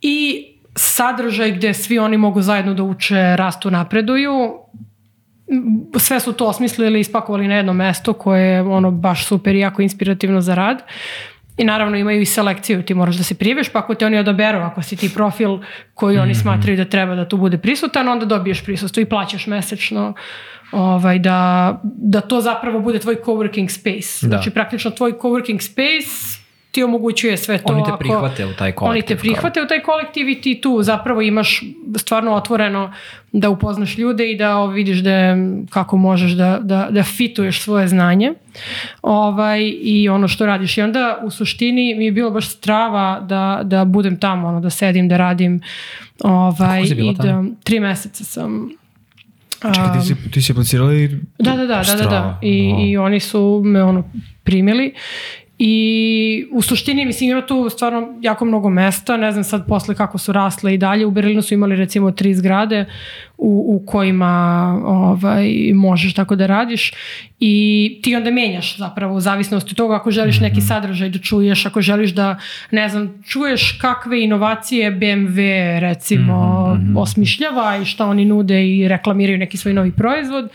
[0.01, 0.45] i
[0.75, 4.53] sadržaj gde svi oni mogu zajedno da uče, rastu, napreduju.
[5.97, 9.59] Sve su to osmislili i ispakovali na jedno mesto koje je ono baš super i
[9.59, 10.83] jako inspirativno za rad.
[11.59, 14.59] I naravno imaju i selekciju, ti moraš da se prijaveš, pa ako te oni odaberu,
[14.59, 15.57] ako si ti profil
[15.93, 20.13] koji oni smatraju da treba da tu bude prisutan, onda dobiješ prisustvo i plaćaš mesečno
[20.71, 24.27] ovaj, da, da to zapravo bude tvoj coworking space.
[24.27, 24.27] Da.
[24.27, 26.38] Znači praktično tvoj coworking space
[26.71, 27.73] ti omogućuje sve to.
[27.73, 30.61] Oni te ako- prihvate u taj Oni kolektiv, te prihvate u taj kolektiv i ti
[30.61, 31.63] tu zapravo imaš
[31.95, 32.93] stvarno otvoreno
[33.31, 35.35] da upoznaš ljude i da vidiš da
[35.69, 38.33] kako možeš da, da, da fituješ svoje znanje
[39.01, 40.77] ovaj, i ono što radiš.
[40.77, 44.69] I onda u suštini mi je bilo baš strava da, da budem tamo, ono, da
[44.69, 45.61] sedim, da radim
[46.23, 47.49] ovaj, Koliko si bila i da tamo?
[47.63, 48.69] tri meseca sam
[49.61, 51.07] Čekaj, ti si, ti si aplicirala i...
[51.39, 52.39] Da, da, da, da, da, da.
[52.41, 52.89] I, wow.
[52.89, 54.03] I oni su me ono
[54.43, 54.93] primili
[55.59, 60.17] i u suštini mislim ima tu stvarno jako mnogo mesta, ne znam sad posle kako
[60.17, 62.85] su rasle i dalje, u Berlinu su imali recimo tri zgrade
[63.37, 66.93] u, u kojima ovaj, možeš tako da radiš
[67.39, 71.65] i ti onda menjaš zapravo u zavisnosti od toga ako želiš neki sadržaj da čuješ,
[71.65, 72.37] ako želiš da
[72.71, 79.57] ne znam, čuješ kakve inovacije BMW recimo osmišljava i šta oni nude i reklamiraju neki
[79.57, 80.49] svoj novi proizvod,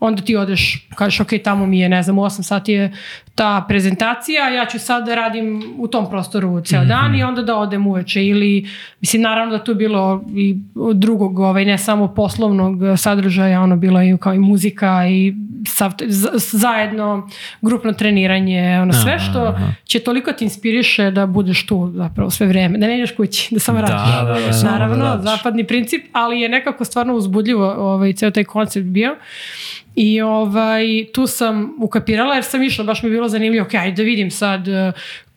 [0.00, 2.92] onda ti odeš, kažeš ok, tamo mi je, ne znam, u 8 sati je
[3.34, 7.56] ta prezentacija, ja ću sad da radim u tom prostoru ceo dan i onda da
[7.56, 8.26] odem uveče.
[8.26, 8.68] Ili,
[9.00, 10.56] mislim, naravno da tu bilo i
[10.94, 15.34] drugog, ovaj, ne samo poslovnog sadržaja, ono bilo je i kao i muzika i
[15.68, 15.92] sav,
[16.34, 17.28] zajedno
[17.60, 22.78] grupno treniranje, ono sve što će toliko ti inspiriše da budeš tu zapravo sve vreme,
[22.78, 24.40] da ne ideš kući, da samo Da, radiš.
[24.40, 28.44] da, da, samo Naravno, da zapadni princip, ali je nekako stvarno uzbudljivo ovaj, ceo taj
[28.44, 29.16] koncept bio.
[29.94, 33.96] I ovaj, tu sam ukapirala jer sam išla, baš mi je bilo zanimljivo, ok, ajde
[33.96, 34.64] da vidim sad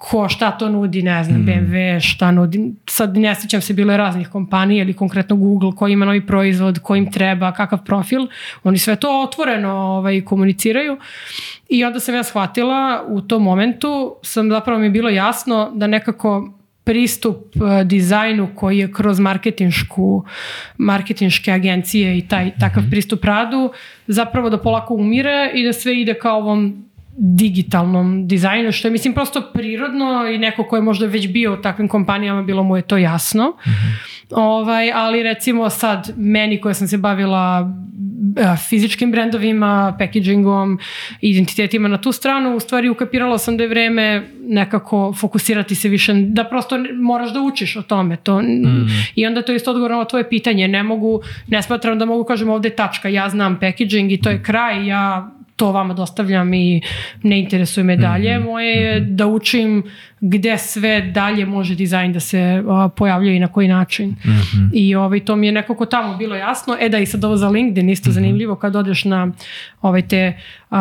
[0.04, 3.98] ko, šta to nudi, ne znam, BMW, šta nudi, sad ne sjećam se, bilo je
[3.98, 8.28] raznih kompanija ili konkretno Google, koji ima novi proizvod, koji im treba, kakav profil,
[8.64, 10.98] oni sve to otvoreno ovaj, komuniciraju.
[11.70, 16.54] I onda sam ja shvatila u tom momentu, sam zapravo mi bilo jasno da nekako
[16.84, 20.26] pristup uh, dizajnu koji je kroz marketinšku
[20.78, 23.72] marketinške agencije i taj takav pristup radu
[24.08, 26.86] zapravo da polako umire i da sve ide kao ovom
[27.18, 31.58] digitalnom dizajnu, što je mislim prosto prirodno i neko ko je možda već bio u
[31.62, 33.50] takvim kompanijama, bilo mu je to jasno.
[33.50, 34.14] Mm -hmm.
[34.32, 37.74] Ovaj, ali recimo sad meni koja sam se bavila
[38.70, 40.80] fizičkim brendovima, packagingom,
[41.22, 46.14] identitetima na tu stranu, u stvari ukapirala sam da je vreme nekako fokusirati se više,
[46.14, 48.18] da prosto moraš da učiš o tome.
[48.18, 48.88] To, mm.
[49.16, 50.68] I onda to je isto odgovor na tvoje pitanje.
[50.68, 54.30] Ne mogu, ne smatram da mogu kažem ovde je tačka, ja znam packaging i to
[54.30, 55.32] je kraj, ja
[55.64, 56.82] to vama dostavljam i
[57.24, 58.40] ne interesuje me dalje.
[58.40, 58.46] Mm -hmm.
[58.46, 59.16] Moje je mhm.
[59.16, 59.84] da učim
[60.20, 64.10] gde sve dalje može dizajn da se uh, pojavljuje i na koji način.
[64.10, 64.70] Mm -hmm.
[64.74, 66.78] I ovaj, to mi je nekako tamo bilo jasno.
[66.80, 68.16] E da i sad ovo za LinkedIn isto mm -hmm.
[68.16, 69.32] zanimljivo kad odeš na
[69.82, 70.34] ovaj te,
[70.72, 70.78] uh,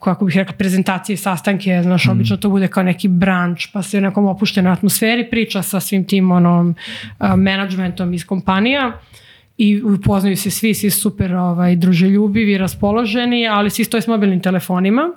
[0.00, 2.12] kako bih rekla, prezentacije, sastanke, znaš, mm -hmm.
[2.12, 6.04] obično to bude kao neki branč, pa se u nekom opuštenoj atmosferi priča sa svim
[6.04, 8.86] tim onom uh, managementom iz kompanija.
[8.88, 9.25] Uh,
[9.58, 15.10] i upoznaju se svi, svi super ovaj, druželjubivi, raspoloženi, ali svi stoje s mobilnim telefonima.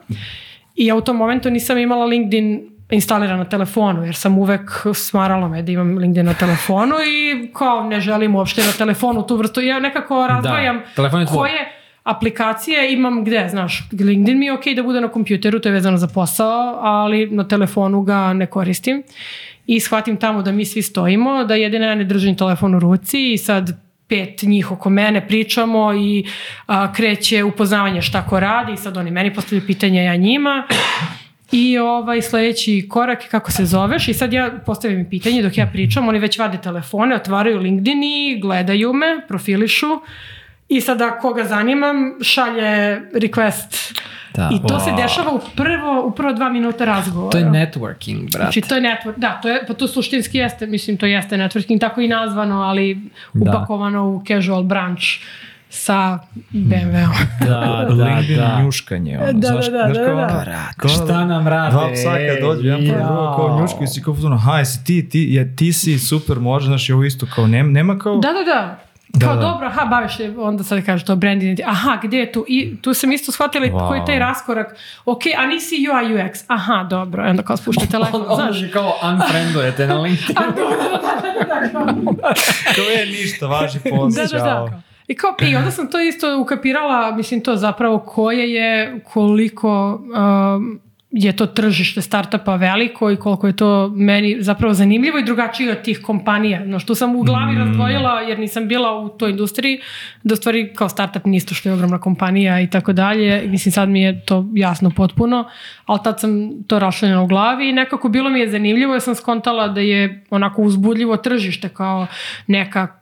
[0.75, 5.47] I ja u tom momentu nisam imala LinkedIn instaliran na telefonu, jer sam uvek smarala
[5.47, 9.61] me da imam LinkedIn na telefonu i kao ne želim uopšte na telefonu tu vrstu.
[9.61, 11.71] Ja nekako razdvajam da, koje
[12.03, 15.73] aplikacije imam gde, znaš, LinkedIn mi je okej okay da bude na kompjuteru, to je
[15.73, 19.03] vezano za posao, ali na telefonu ga ne koristim.
[19.67, 23.33] I shvatim tamo da mi svi stojimo, da jedina ja ne držim telefon u ruci
[23.33, 26.25] i sad pet njih oko mene pričamo i
[26.67, 28.73] a, kreće upoznavanje šta ko radi.
[28.73, 30.67] I sad oni meni postavljaju pitanja ja njima.
[31.51, 34.07] I ovaj sledeći korak je kako se zoveš.
[34.07, 38.39] I sad ja postavim pitanje dok ja pričam, oni već vade telefone, otvaraju LinkedIn i
[38.41, 39.87] gledaju me, profilišu
[40.69, 43.99] i sada koga zanimam šalje request
[44.35, 44.49] Da.
[44.53, 44.85] I to wow.
[44.85, 47.31] se dešava u prvo, u prvo dva minuta razgovora.
[47.31, 48.37] To je networking, brate.
[48.37, 51.79] Znači, to je network, da, to je, pa to suštinski jeste, mislim, to jeste networking,
[51.79, 53.51] tako i nazvano, ali da.
[53.51, 55.03] upakovano u casual branch
[55.69, 56.19] sa
[56.51, 57.13] BMW-om.
[57.47, 58.61] Da, da, LinkedIn da.
[58.63, 59.19] njuškanje.
[59.19, 60.69] Ono, da, znaš, da, da, znaš, da, da, da.
[60.77, 61.71] Kao, Šta nam rade?
[61.71, 62.93] Dva psa kad dođu, jedan ja.
[62.93, 66.65] drugo kao njuškaju si kao ono, ha, jesi ti, ti, ja, ti si super, može,
[66.65, 68.17] znaš, i ovo isto kao, nema, nema kao...
[68.17, 68.88] Da, da, da.
[69.13, 69.41] Da, kao da.
[69.41, 72.45] dobro, aha, baviš se, onda sad kažeš to brand identity, aha, gde je tu?
[72.47, 73.87] I tu sam isto shvatila wow.
[73.87, 78.23] koji je taj raskorak, ok, a nisi UI UX, aha, dobro, onda kao spušta telefon,
[78.27, 78.63] on, znaš.
[78.63, 80.37] On kao unfriendujete na LinkedIn.
[80.37, 82.33] a dobro, da, da, da, da.
[82.75, 84.09] to je ništa, važi posao.
[84.09, 84.81] Da, da, da.
[85.07, 90.79] I kao, i onda sam to isto ukapirala, mislim to zapravo koje je, koliko um,
[91.11, 95.81] je to tržište startupa veliko i koliko je to meni zapravo zanimljivo i drugačije od
[95.81, 96.65] tih kompanija.
[96.65, 97.57] No što sam u glavi mm.
[97.57, 99.79] razdvojila jer nisam bila u toj industriji,
[100.23, 103.43] da stvari kao startup nisto što je ogromna kompanija i tako dalje.
[103.47, 105.49] Mislim sad mi je to jasno potpuno,
[105.85, 109.15] ali tad sam to rašlenjala u glavi i nekako bilo mi je zanimljivo jer sam
[109.15, 112.07] skontala da je onako uzbudljivo tržište kao
[112.47, 112.99] neka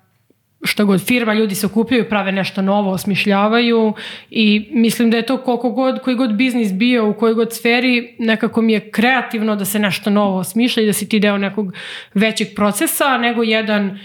[0.64, 3.94] šta god firma, ljudi se okupljaju, prave nešto novo, osmišljavaju
[4.30, 8.16] i mislim da je to koliko god, koji god biznis bio u kojoj god sferi,
[8.20, 11.74] nekako mi je kreativno da se nešto novo osmišlja i da si ti deo nekog
[12.14, 13.98] većeg procesa nego jedan e,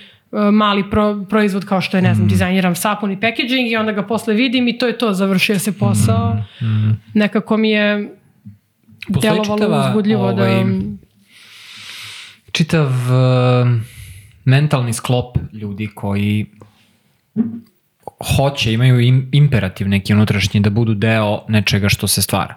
[0.52, 2.30] mali pro, proizvod kao što je, ne znam, mm.
[2.30, 5.78] dizajniram sapun i packaging i onda ga posle vidim i to je to, završio se
[5.78, 6.36] posao.
[6.60, 6.66] Mm.
[6.66, 7.00] Mm.
[7.14, 8.16] Nekako mi je
[9.12, 10.70] Postoji delovalo čitava, uzbudljivo da ovaj, da...
[12.52, 14.01] Čitav uh
[14.44, 16.46] mentalni sklop ljudi koji
[18.36, 22.54] hoće, imaju im, imperativ neki unutrašnji da budu deo nečega što se stvara.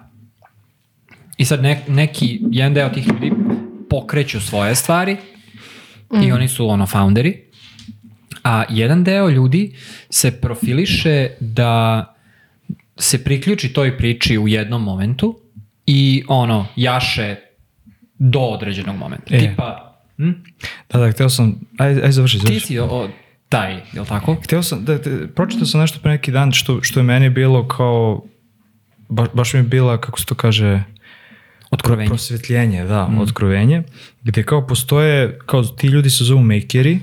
[1.36, 3.32] I sad ne, neki, jedan deo tih ljudi
[3.90, 5.16] pokreću svoje stvari
[6.12, 6.22] mm.
[6.22, 7.42] i oni su ono founderi,
[8.44, 9.76] a jedan deo ljudi
[10.10, 12.04] se profiliše da
[12.96, 15.40] se priključi toj priči u jednom momentu
[15.86, 17.36] i ono, jaše
[18.18, 19.36] do određenog momenta.
[19.36, 19.38] E.
[19.38, 19.85] Tipa,
[20.16, 20.30] Hm?
[20.92, 22.60] Da, da, hteo sam, aj, aj završi, završi.
[22.60, 23.08] Ti si o,
[23.48, 24.36] taj, je li tako?
[24.44, 27.68] Hteo sam, da, da, pročitao sam nešto pre neki dan što, što je meni bilo
[27.68, 28.24] kao,
[29.08, 30.82] ba, baš mi je bila, kako se to kaže,
[31.70, 32.08] Otkrovenje.
[32.08, 33.18] Prosvetljenje, da, mm.
[33.18, 33.82] otkrovenje,
[34.22, 36.98] gde kao postoje, kao ti ljudi se zovu makeri,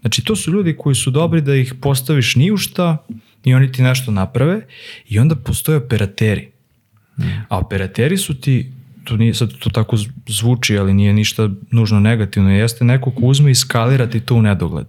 [0.00, 3.06] znači to su ljudi koji su dobri da ih postaviš ni u šta
[3.44, 4.66] i oni ti nešto naprave
[5.08, 6.48] i onda postoje operateri.
[7.18, 7.22] Mm.
[7.48, 8.72] A operateri su ti
[9.04, 9.96] to nije sad to tako
[10.26, 14.42] zvuči, ali nije ništa nužno negativno, jeste neko ko uzme i skalira ti to u
[14.42, 14.86] nedogled.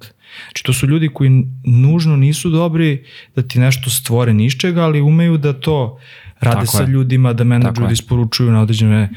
[0.48, 3.04] Znači to su ljudi koji nužno nisu dobri
[3.36, 6.00] da ti nešto stvore nišćega, ali umeju da to
[6.40, 6.90] rade tako sa je.
[6.90, 9.10] ljudima, da menadžeri isporučuju na određene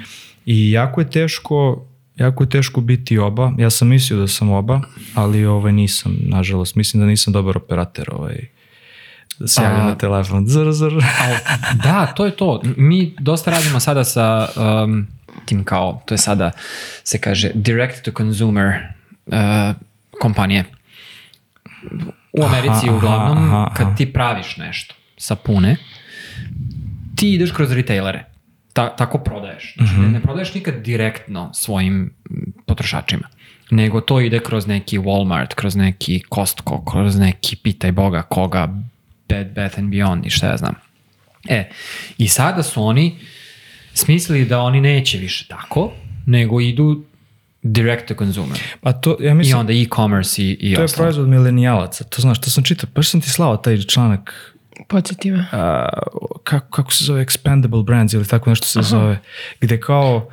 [0.46, 1.86] i jako je teško
[2.16, 3.52] jako je teško biti oba.
[3.58, 4.80] Ja sam mislio da sam oba,
[5.14, 6.74] ali ovaj nisam, nažalost.
[6.74, 8.55] Mislim da nisam dobar operater ovaj, da
[9.46, 10.46] se javlja A- na telefon.
[10.46, 10.92] Zr, zr.
[10.94, 11.34] Al,
[11.76, 12.48] da, to je to.
[12.76, 14.48] Mi dosta radimo sada sa
[14.84, 15.06] um,
[15.44, 16.50] tim kao, to je sada
[17.04, 18.72] se kaže direct to consumer
[19.26, 19.34] uh,
[20.12, 20.64] kompanije.
[22.32, 23.74] U Americi Aha, uglavnom, aha, aha.
[23.74, 25.76] kad ti praviš nešto sa pune,
[27.16, 28.24] ti ideš kroz retailere.
[28.72, 29.74] Ta, tako prodaješ.
[29.76, 30.02] Znači, Mhm.
[30.02, 32.10] ne, ne prodaješ nikad direktno svojim
[32.66, 33.28] potrošačima,
[33.70, 38.68] nego to ide kroz neki Walmart, kroz neki Costco, kroz neki pitaj Boga koga,
[39.28, 40.74] Bed Bath and Beyond i šta ja znam.
[41.48, 41.70] E,
[42.18, 43.18] i sada su oni
[43.94, 45.92] smislili da oni neće više tako,
[46.26, 47.04] nego idu
[47.62, 48.58] direct to consumer.
[48.80, 51.04] Pa to, ja I mislim, onda e-commerce i, i to je ostalo.
[51.04, 52.04] proizvod milenijalaca.
[52.04, 52.90] To znaš, to sam čitao.
[52.94, 54.52] Baš sam ti slao taj članak
[54.88, 55.46] Podsjeti me.
[55.52, 55.88] a,
[56.44, 59.18] kako, kako se zove Expandable Brands ili tako nešto se zove,
[59.60, 60.28] gde kao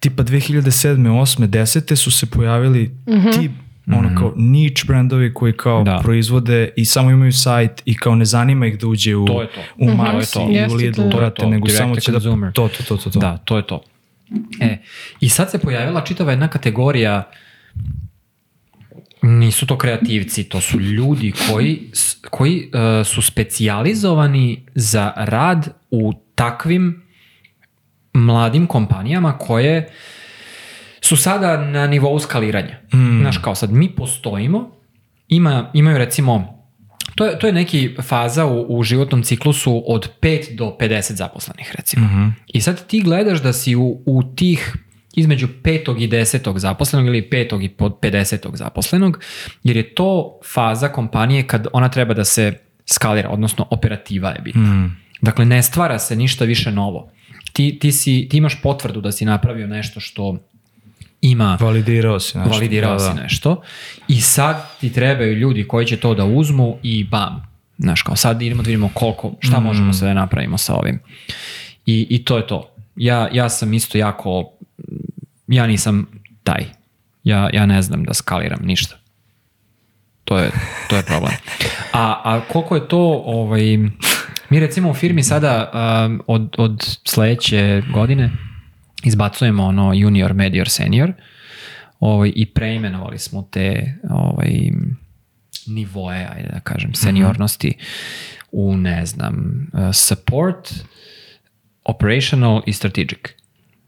[0.00, 0.96] tipa 2007.
[0.96, 1.46] 8.
[1.46, 1.96] 10.
[1.96, 2.96] su se pojavili
[3.34, 3.50] ti
[3.94, 5.98] ono kao niche brandovi koji kao Da.
[6.02, 9.48] proizvode i samo imaju sajt i kao ne zanima ih da uđe u, To je
[9.48, 9.60] to.
[9.78, 10.00] u Mhm.
[10.00, 10.70] Maxi To je to.
[10.70, 11.08] i u Lidl, to.
[11.08, 11.48] brate, To je to.
[11.48, 12.20] nego Direct samo će da...
[12.20, 12.52] consumer.
[12.52, 13.10] To, to, to, to.
[13.10, 13.18] to.
[13.18, 13.82] Da, to je to.
[14.60, 14.78] E,
[15.20, 17.30] i sad se pojavila čitava jedna kategorija
[19.22, 21.90] nisu to kreativci, to su ljudi koji,
[22.30, 22.70] koji
[23.00, 27.02] e, su specijalizovani za rad u takvim
[28.14, 29.88] mladim kompanijama koje
[31.04, 32.78] su sada na nivou skaliranja.
[33.20, 34.70] Znaš, kao sad mi postojimo,
[35.28, 36.62] ima, imaju recimo,
[37.14, 41.74] to je, to je neki faza u, u životnom ciklusu od 5 do 50 zaposlenih
[41.76, 42.32] recimo.
[42.46, 44.76] I sad ti gledaš da si u, u tih
[45.14, 49.20] između petog i desetog zaposlenog ili petog i pod 50 zaposlenog,
[49.62, 52.52] jer je to faza kompanije kad ona treba da se
[52.86, 54.60] skalira, odnosno operativa je bitna.
[55.20, 57.10] Dakle, ne stvara se ništa više novo.
[57.52, 60.38] Ti, ti, si, ti imaš potvrdu da si napravio nešto što
[61.22, 62.50] ima Validirao si nešto.
[62.50, 63.22] validirao da, si da.
[63.22, 63.62] nešto
[64.08, 67.52] i sad ti trebaju ljudi koji će to da uzmu i bam.
[67.78, 69.64] Znaš, kao sad idemo da vidimo koliko, šta Mm.
[69.64, 71.00] možemo sve da napravimo sa ovim.
[71.86, 72.68] I, I to je to.
[72.96, 74.50] Ja, ja sam isto jako,
[75.48, 76.06] ja nisam
[76.44, 76.64] taj.
[77.24, 78.96] Ja, ja ne znam da skaliram ništa.
[80.24, 80.50] To je,
[80.88, 81.32] to je problem.
[81.92, 83.62] A, a koliko je to, ovaj,
[84.50, 85.70] mi recimo u firmi sada
[86.06, 88.30] um, od, od sledeće godine
[89.04, 91.12] izbacujemo ono junior, medior, senior
[92.00, 94.70] ovaj, i preimenovali smo te ovaj,
[95.66, 97.74] nivoe, ajde da kažem, seniornosti
[98.52, 100.74] u, ne znam, uh, support,
[101.84, 103.18] operational i strategic.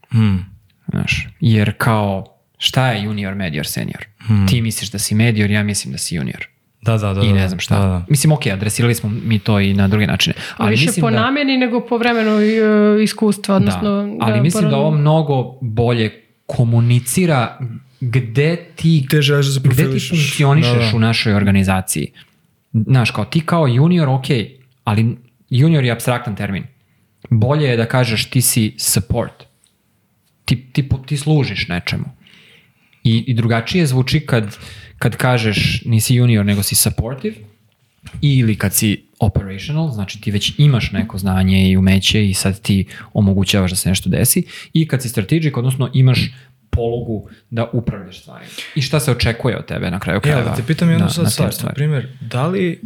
[0.09, 0.45] Hmm.
[0.89, 4.05] Znaš, jer kao, šta je junior, medior, senior?
[4.47, 6.47] Ti misliš da si medior, ja mislim da si junior.
[6.85, 7.21] Da, da, da.
[7.21, 7.79] I da, ne znam šta.
[7.79, 8.05] Da, da.
[8.09, 10.35] Mislim, ok, adresirali smo mi to i na druge načine.
[10.57, 13.81] Ali Više mislim po da, nameni nego po vremenu e, iskustva, odnosno...
[13.81, 17.57] da, ali mislim da ovo mnogo bolje komunicira
[17.99, 20.97] gde ti Gde želiš da se gde ti funkcionišeš Da, da.
[20.97, 22.11] u našoj organizaciji.
[22.73, 24.25] Znaš, kao ti kao junior, ok,
[24.83, 25.17] ali
[25.49, 26.63] junior je abstraktan termin.
[27.29, 29.43] Bolje je da kažeš ti si support.
[30.45, 32.05] Ti, ti, po- ti služiš nečemu.
[33.03, 34.57] I, I drugačije zvuči kad,
[34.99, 37.35] kad kažeš nisi junior nego si supportive
[38.21, 42.85] ili kad si operational, znači ti već imaš neko znanje i umeće i sad ti
[43.13, 44.43] omogućavaš da se nešto desi
[44.73, 46.19] i kad si strategic, odnosno imaš
[46.69, 48.51] polugu da upravljaš stvarima.
[48.75, 50.49] I šta se očekuje od tebe na kraju Evo, krajeva?
[50.49, 51.53] da te pitam jednu sad stvar.
[51.63, 52.81] Na primjer, da li,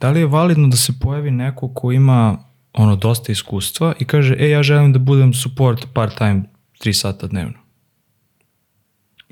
[0.00, 2.38] da li je validno da se pojavi neko ko ima
[2.72, 6.42] ono dosta iskustva i kaže, e, ja želim da budem support part-time
[6.84, 7.58] 3 sata dnevno.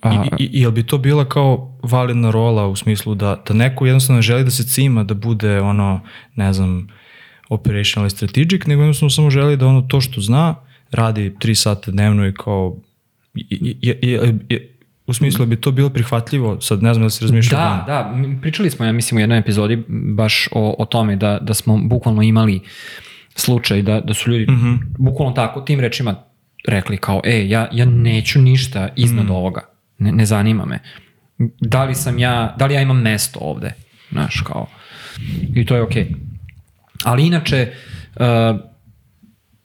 [0.04, 4.22] I, i, jel bi to bila kao validna rola u smislu da, da neko jednostavno
[4.22, 6.00] želi da se cima da bude ono,
[6.34, 6.88] ne znam,
[7.48, 10.54] operational i strategic, nego jednostavno samo želi da ono to što zna
[10.90, 12.76] radi 3 sata dnevno i kao
[13.34, 13.46] i,
[13.82, 14.18] i, i,
[14.48, 14.68] i-
[15.06, 18.70] u smislu bi to bilo prihvatljivo, sad ne znam da se razmišlja Da, da, pričali
[18.70, 22.60] smo, ja mislim, u jednoj epizodi baš o, o tome da, da smo bukvalno imali
[23.34, 24.46] slučaj da, da su ljudi
[24.98, 26.14] bukvalno tako, tim rečima
[26.66, 29.60] rekli kao, e, ja, ja neću ništa iznad ovoga,
[29.98, 30.78] ne, ne zanima me.
[31.60, 33.72] Da li sam ja, da li ja imam mesto ovde,
[34.10, 34.66] znaš, kao,
[35.54, 36.14] i to je okej.
[37.04, 37.72] Ali inače,
[38.16, 38.24] uh,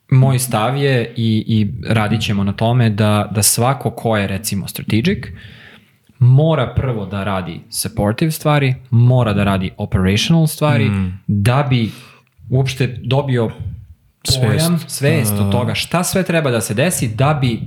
[0.09, 4.67] moj stav je i, i radit ćemo na tome da, da svako ko je recimo
[4.67, 5.25] strategic
[6.21, 10.91] mora prvo da radi supportive stvari, mora da radi operational stvari,
[11.27, 11.91] da bi
[12.49, 13.51] uopšte dobio
[14.41, 14.97] pojam, Svest.
[14.97, 17.61] svest od toga šta sve treba da se desi da bi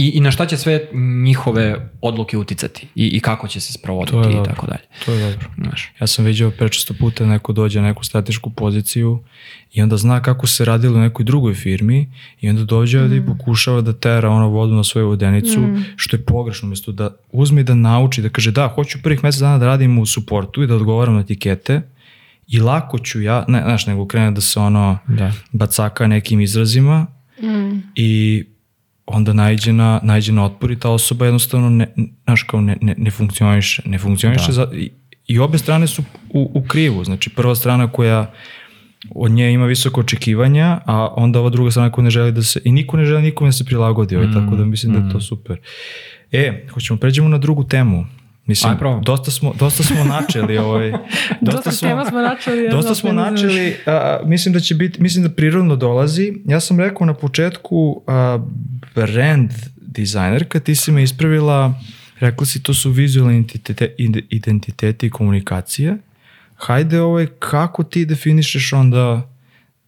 [0.00, 0.88] I, I na šta će sve
[1.24, 4.44] njihove odluke uticati i, i kako će se sprovoditi i dobro.
[4.44, 4.82] tako dalje.
[5.04, 5.48] To je dobro.
[5.56, 5.92] Znaš.
[6.00, 9.24] Ja sam vidio prečesto puta neko dođe na neku stratešku poziciju
[9.72, 13.12] i onda zna kako se radilo u nekoj drugoj firmi i onda dođe mm.
[13.12, 15.84] i pokušava da tera ono vodu na svoju vodenicu, mm.
[15.96, 19.40] što je pogrešno, umjesto da uzme i da nauči, da kaže da, hoću prvih mesec
[19.40, 21.82] dana da radim u suportu i da odgovaram na etikete
[22.48, 25.32] i lako ću ja, ne, znaš, nego krene da se ono Da.
[25.52, 27.06] bacaka nekim izrazima
[27.42, 27.78] Mm.
[27.94, 28.44] i
[29.12, 31.86] onda najđe na, najđe na otpor i ta osoba jednostavno ne,
[32.24, 33.82] znaš, kao ne, ne, ne funkcioniše.
[33.86, 34.52] Ne funkcioniše Da.
[34.52, 34.90] za, i,
[35.26, 37.04] i obe strane su u, u krivu.
[37.04, 38.32] Znači prva strana koja
[39.14, 42.60] od nje ima visoko očekivanja, a onda ova druga strana koja ne želi da se,
[42.64, 45.20] i niko ne želi nikome da se prilagodi, ovaj, tako da mislim da je to
[45.20, 45.56] super.
[46.32, 48.06] E, hoćemo pređemo na drugu temu.
[48.46, 50.92] Mislim, Aj, dosta smo, dosta smo načeli, ovaj,
[51.40, 52.64] Dosta tema smo načeli.
[52.64, 56.32] ja Dosta smo načeli, a, mislim da će biti, mislim da prirodno dolazi.
[56.46, 58.38] Ja sam rekao na početku a,
[58.94, 61.74] brand dizajnerka, ti si me ispravila,
[62.20, 65.96] rekla si to su vizualni identitete, ide- identiteti i komunikacije.
[66.56, 69.30] Hajde ovaj, kako ti definišeš onda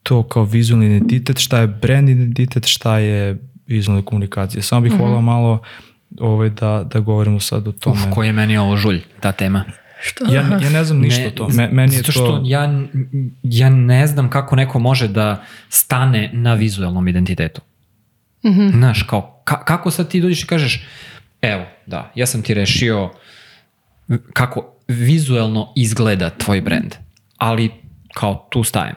[0.03, 4.63] to kao vizualni identitet, šta je brand identitet, šta je vizualna komunikacija.
[4.63, 5.63] Samo bih volao malo
[6.21, 8.01] ovaj, da, da govorimo sad o tome.
[8.01, 9.65] Uf, koji je meni ovo žulj, ta tema.
[10.03, 10.25] Što?
[10.25, 11.49] Ja, ja ne znam ništa o to.
[11.49, 12.13] Me, meni je zato to...
[12.13, 12.83] što ja,
[13.43, 17.61] ja ne znam kako neko može da stane na vizualnom identitetu.
[18.47, 18.69] Mhm.
[18.71, 20.85] Znaš, kao, ka, kako sad ti dođeš i kažeš,
[21.43, 23.11] evo, da, ja sam ti rešio
[24.33, 26.95] kako vizuelno izgleda tvoj brand,
[27.37, 27.71] ali
[28.15, 28.95] kao tu stajem.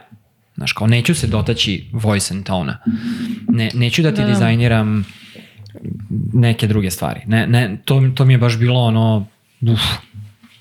[0.54, 2.78] Znaš, kao neću se dotaći voice and tona.
[3.48, 4.26] Ne, neću da ti Da.
[4.26, 5.04] dizajniram
[6.36, 7.20] neke druge stvari.
[7.26, 9.26] Ne, ne, to, to mi je baš bilo ono,
[9.60, 9.80] uf,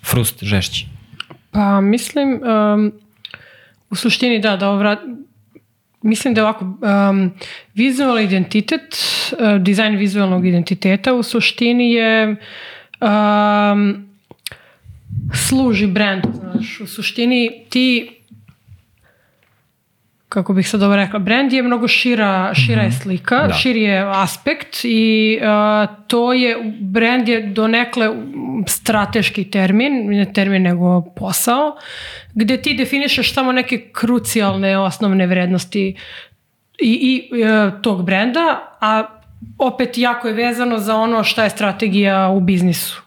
[0.06, 0.88] frust žešći.
[1.52, 2.92] Pa mislim, um,
[3.90, 4.98] u suštini da, da ovra,
[6.02, 7.32] mislim da je ovako, um,
[7.74, 8.98] vizualni identitet,
[9.32, 12.36] uh, dizajn vizualnog identiteta u suštini je
[13.02, 14.10] um,
[15.34, 18.15] služi brendu, znaš, u suštini ti
[20.36, 23.54] kako bih sad ovo rekla, brand je mnogo šira, šira je slika, Da.
[23.54, 28.10] širi je aspekt i uh, to je, brand je donekle
[28.68, 31.78] strateški termin, ne termin nego posao,
[32.34, 35.96] gde ti definišeš samo neke krucijalne osnovne vrednosti
[36.80, 36.92] i,
[37.32, 39.04] i e, tog brenda, a
[39.58, 43.02] opet jako je vezano za ono šta je strategija u biznisu.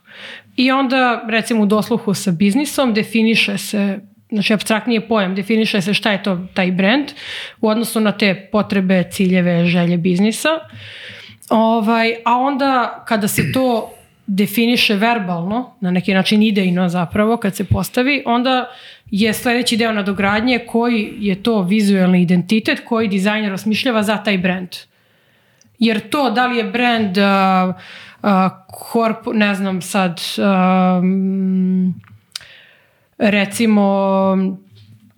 [0.57, 3.99] I onda, recimo, u dosluhu sa biznisom definiše se
[4.31, 7.07] znači abstraktniji pojam, definiše se šta je to taj brand
[7.61, 10.49] u odnosu na te potrebe, ciljeve, želje biznisa.
[11.51, 13.91] Ovaj, a onda kada se to
[14.27, 18.69] definiše verbalno, na neki način idejno zapravo, kad se postavi, onda
[19.11, 24.69] je sledeći deo nadogradnje koji je to vizualni identitet koji dizajner osmišljava za taj brand.
[25.79, 27.75] Jer to da li je brand uh,
[28.23, 28.31] uh,
[28.69, 30.21] korp, ne znam sad,
[30.99, 31.95] um,
[33.19, 34.37] recimo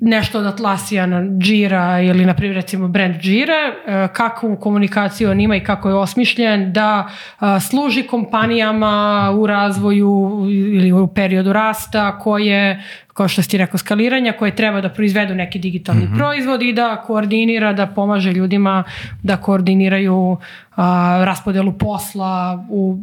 [0.01, 5.57] nešto od Atlassiana, Jira ili na primjer recimo brand Jira, e, kakvu komunikaciju on ima
[5.57, 12.83] i kako je osmišljen da a, služi kompanijama u razvoju ili u periodu rasta koje,
[13.15, 17.03] kao što si ti rekao, skaliranja, koje treba da proizvedu neki digitalni proizvod i da
[17.07, 18.85] koordinira, da pomaže ljudima
[19.23, 20.37] da koordiniraju
[20.77, 22.99] a, raspodelu posla u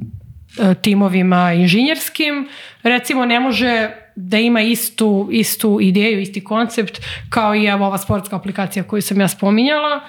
[0.60, 2.48] e, timovima inženjerskim,
[2.84, 3.90] recimo ne može
[4.20, 9.22] da ima istu, istu ideju, isti koncept kao i evo ova sportska aplikacija koju sam
[9.22, 10.02] ja spominjala.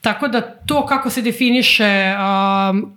[0.00, 2.96] Tako da to kako se definiše um,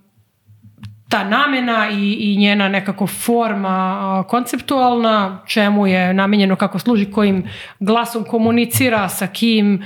[1.09, 7.49] ta namena i, i njena nekako forma a, konceptualna, čemu je namenjeno, kako služi, kojim
[7.79, 9.83] glasom komunicira, sa kim,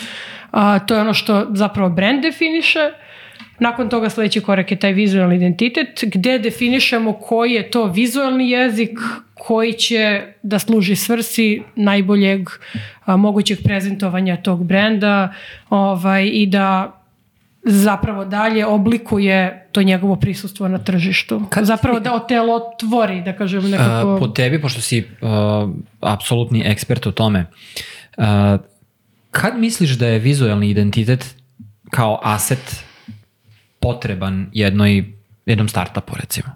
[0.52, 2.92] a, to je ono što zapravo brand definiše.
[3.60, 9.00] Nakon toga sledeći korak je taj vizualni identitet, gde definišemo koji je to vizualni jezik
[9.34, 12.50] koji će da služi svrsi najboljeg
[13.06, 15.34] a, mogućeg prezentovanja tog brenda
[15.70, 16.94] ovaj, i da
[17.64, 21.42] zapravo dalje oblikuje to njegovo prisustvo na tržištu.
[21.50, 24.14] Kad zapravo da otelotvori, da kažem nekako...
[24.14, 25.30] Uh, po tebi, pošto si uh,
[26.02, 27.46] apsolutni ekspert u tome,
[28.18, 28.26] uh,
[29.32, 31.36] kad misliš da je vizualni identitet
[31.90, 32.87] kao aset
[33.88, 35.14] potreban jednoj,
[35.46, 36.48] jednom startupu, recimo?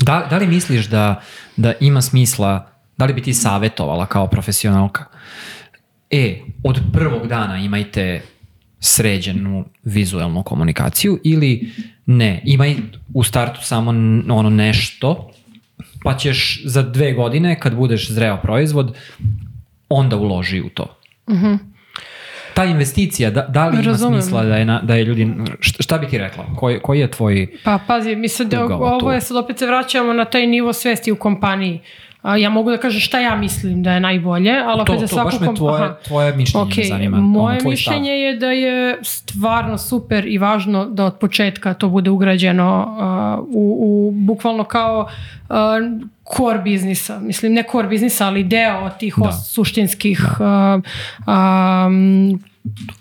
[0.00, 1.20] Da, da li misliš da,
[1.56, 5.04] da ima smisla, da li bi ti savjetovala kao profesionalka?
[6.10, 8.22] E, od prvog dana imajte
[8.80, 11.72] sređenu vizualnu komunikaciju ili
[12.06, 12.76] ne, imaj
[13.14, 13.90] u startu samo
[14.34, 15.30] ono nešto,
[16.04, 18.94] pa ćeš za dve godine kad budeš zreo proizvod,
[19.88, 20.98] onda uloži u to.
[22.54, 24.22] Ta investicija, da, da li ima Razumem.
[24.22, 26.44] smisla da je, na, da je ljudi, šta, šta bi ti rekla?
[26.56, 27.46] Koji, koji je tvoj...
[27.64, 31.16] Pa pazi, mislim da ovo je sad opet se vraćamo na taj nivo svesti u
[31.16, 31.80] kompaniji.
[32.22, 35.06] A, ja mogu da kažem šta ja mislim da je najbolje, ali opet To, za
[35.06, 35.94] to svaku baš me tvoje, aha.
[36.06, 37.16] tvoje mišljenje me Ok, zanima.
[37.16, 38.16] moje ono, mišljenje Stav.
[38.18, 42.96] je da je stvarno super i važno da od početka to bude ugrađeno
[43.38, 45.06] uh, u, u bukvalno kao
[45.48, 45.56] uh,
[46.32, 47.18] core biznisa.
[47.20, 49.24] Mislim, ne core biznisa, ali deo tih Da.
[49.24, 50.82] os- suštinskih uh,
[51.86, 52.42] um,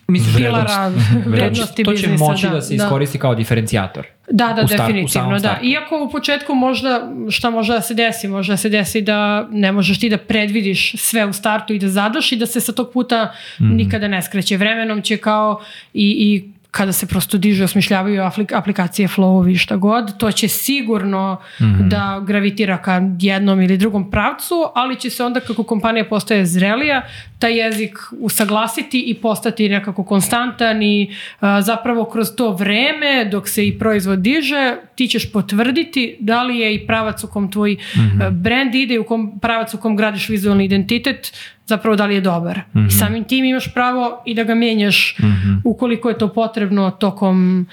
[0.08, 0.92] Mislim, pilara
[1.26, 2.24] vrednosti to će biznisa.
[2.24, 2.84] moći da, da, se da.
[2.84, 4.06] iskoristi kao diferencijator.
[4.30, 5.60] Da, da, u start- definitivno, da.
[5.64, 8.28] Iako u početku možda, šta može da se desi?
[8.28, 11.90] Može da se desi da ne možeš ti da predvidiš sve u startu i da
[11.90, 13.76] zadaš i da se sa tog puta Mhm.
[13.76, 14.58] nikada ne skreće.
[14.58, 15.62] Vremenom će kao
[15.94, 21.38] i, i kada se prosto dižu osmišljavaju aplik- aplikacije flowovi šta god, to će sigurno
[21.60, 21.90] Mhm.
[21.90, 27.02] da gravitira ka jednom ili drugom pravcu, ali će se onda kako kompanija postaje zrelija,
[27.40, 33.68] taj jezik usaglasiti i postati nekako konstantan i a, zapravo kroz to vreme dok se
[33.68, 37.78] i proizvod diže, ti ćeš potvrditi da li je i pravac u kom tvoj
[38.22, 41.34] a, brand ide i u kom pravac u kom gradiš vizualni identitet
[41.66, 42.62] zapravo da li je dobar.
[42.88, 45.18] I samim tim imaš pravo i da ga mijenjaš
[45.66, 47.68] ukoliko je to potrebno tokom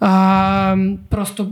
[0.00, 0.76] a,
[1.08, 1.50] prosto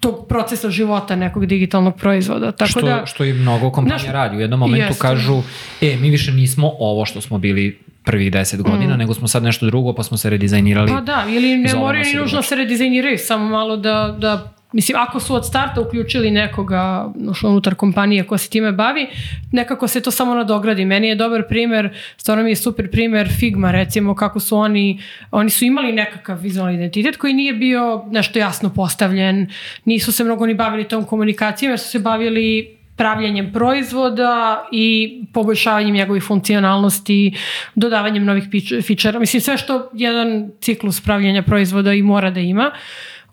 [0.00, 2.52] tog procesa života nekog digitalnog proizvoda.
[2.52, 4.36] Tako što, da, što i mnogo kompanija Znaš, radi.
[4.36, 5.00] U jednom momentu jeste.
[5.00, 5.42] kažu,
[5.80, 9.66] e, mi više nismo ovo što smo bili prvih deset godina, nego smo sad nešto
[9.66, 10.92] drugo, pa smo se redizajnirali.
[10.92, 10.94] Mm.
[10.94, 15.20] Pa da, ili ne moraju ni nužno se redizajniraju, samo malo da, da Mislim, ako
[15.20, 19.06] su od starta uključili nekoga znaš, unutar kompanije ko se time bavi,
[19.52, 20.84] nekako se to samo nadogradi.
[20.84, 25.00] Meni je dobar primer, stvarno mi je super primer Figma, recimo, kako su oni,
[25.30, 29.46] oni su imali nekakav vizualni identitet koji nije bio nešto jasno postavljen,
[29.84, 35.94] nisu se mnogo ni bavili tom komunikacijom, jer su se bavili pravljenjem proizvoda i poboljšavanjem
[35.94, 37.36] njegovih funkcionalnosti,
[37.74, 38.44] dodavanjem novih
[38.82, 39.18] fičera.
[39.18, 42.70] Mislim, sve što jedan ciklus pravljenja proizvoda i mora da ima.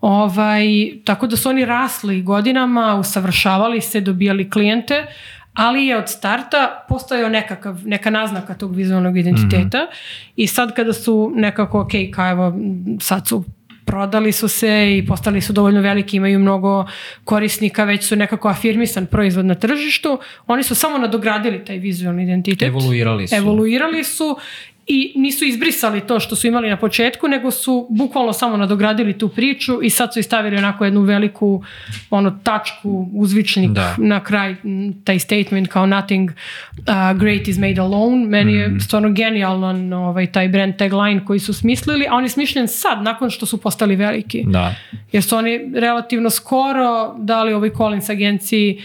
[0.06, 0.64] Ovaj,
[1.04, 5.06] tako da su oni rasli godinama, usavršavali se, dobijali klijente,
[5.54, 9.86] ali je od starta postojao nekakav, neka naznaka tog vizualnog identiteta
[10.36, 12.54] i sad kada su nekako, ok, kao evo,
[13.00, 13.44] sad su
[13.84, 16.86] prodali su se i postali su dovoljno veliki, imaju mnogo
[17.24, 22.68] korisnika, već su nekako afirmisan proizvod na tržištu, oni su samo nadogradili taj vizualni identitet.
[22.68, 23.34] Evoluirali su.
[23.34, 24.36] Evoluirali su
[24.86, 29.28] i nisu izbrisali to što su imali na početku, nego su bukvalno samo nadogradili tu
[29.28, 31.62] priču i sad su istavili onako jednu veliku
[32.10, 32.74] ono tačku,
[33.12, 33.94] uzvičnik Da.
[33.98, 34.56] na kraj,
[35.04, 36.84] taj statement kao nothing uh,
[37.14, 38.26] great is made alone.
[38.26, 38.74] Meni Mhm.
[38.74, 43.02] je stvarno genijalan ovaj, taj brand tagline koji su smislili, a on je smišljen sad,
[43.02, 44.74] nakon što su postali veliki Da.
[45.12, 46.84] jer su oni relativno skoro
[47.18, 48.80] dali ovoj Collins agenciji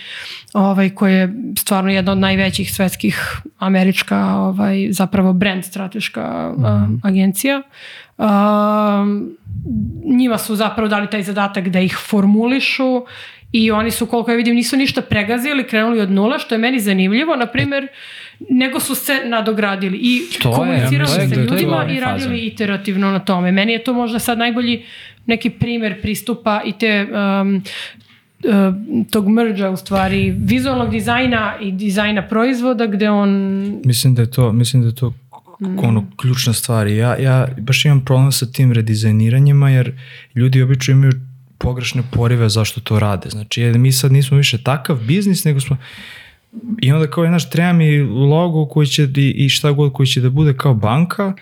[0.53, 3.21] ovaj, koja je stvarno jedna od najvećih svetskih
[3.59, 7.61] američka ovaj, zapravo brand strateška a, agencija.
[8.17, 9.38] Um,
[10.07, 13.05] njima su zapravo dali taj zadatak da ih formulišu
[13.51, 16.80] i oni su, koliko ja vidim, nisu ništa pregazili, krenuli od nula, što je meni
[16.80, 17.88] zanimljivo, na primjer,
[18.41, 22.35] nego su se nadogradili i To komunicirali to je- sa je ljudima i radili fazon.
[22.38, 23.51] iterativno na tome.
[23.51, 24.84] Meni je to možda sad najbolji
[25.26, 27.07] neki primer pristupa i te
[27.41, 27.63] um,
[29.11, 33.30] tog mrđa u stvari vizualnog dizajna i dizajna proizvoda gde on
[33.86, 35.14] Mislim da je to, mislim da je to
[35.78, 36.88] ono ključna stvar.
[36.88, 39.99] Ja, ja baš imam problem sa tim redizajniranjima jer
[40.36, 41.11] ljudi obično imaju
[41.57, 43.30] pogrešne porive zašto to rade.
[43.30, 45.78] Znači, jer mi sad nismo više takav biznis, nego smo
[46.82, 50.22] i onda kao, znaš, treba mi logo koji će i, i šta god koji će
[50.22, 51.34] da bude kao banka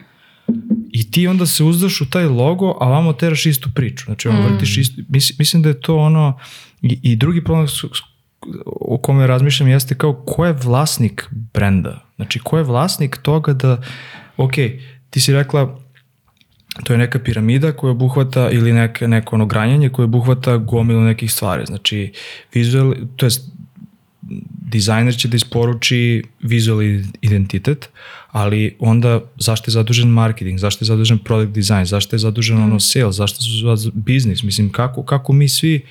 [0.92, 4.06] i ti onda se uzdaš u taj logo, a vamo teraš istu priču.
[4.06, 6.40] Znači, ono, vrtiš istu, mislim, mislim da je to ono,
[6.82, 7.90] i, i drugi problem su,
[8.66, 12.06] o kome razmišljam jeste kao ko je vlasnik brenda.
[12.16, 13.82] Znači, ko je vlasnik toga da,
[14.38, 14.54] ok,
[15.10, 15.80] ti si rekla,
[16.84, 21.32] to je neka piramida koja obuhvata ili neke, neko ono granjanje koje obuhvata gomilu nekih
[21.32, 21.66] stvari.
[21.66, 22.12] Znači,
[22.54, 23.32] vizual, to je
[24.72, 27.90] dizajner će da isporuči vizualni identitet,
[28.32, 32.80] ali onda zašto je zadužen marketing, zašto je zadužen product design, zašto je zadužen ono
[32.80, 35.82] sales, zašto su biznis, mislim kako, kako mi svi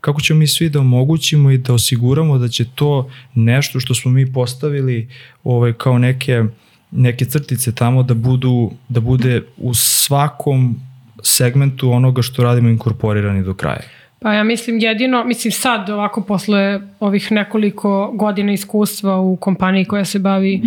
[0.00, 4.10] kako ćemo mi svi da omogućimo i da osiguramo da će to nešto što smo
[4.10, 5.08] mi postavili
[5.44, 6.44] ovaj, kao neke,
[6.90, 10.76] neke crtice tamo da budu da bude u svakom
[11.22, 13.82] segmentu onoga što radimo inkorporirani do kraja.
[14.20, 20.04] Pa ja mislim jedino, mislim sad ovako posle ovih nekoliko godina iskustva u kompaniji koja
[20.04, 20.62] se bavi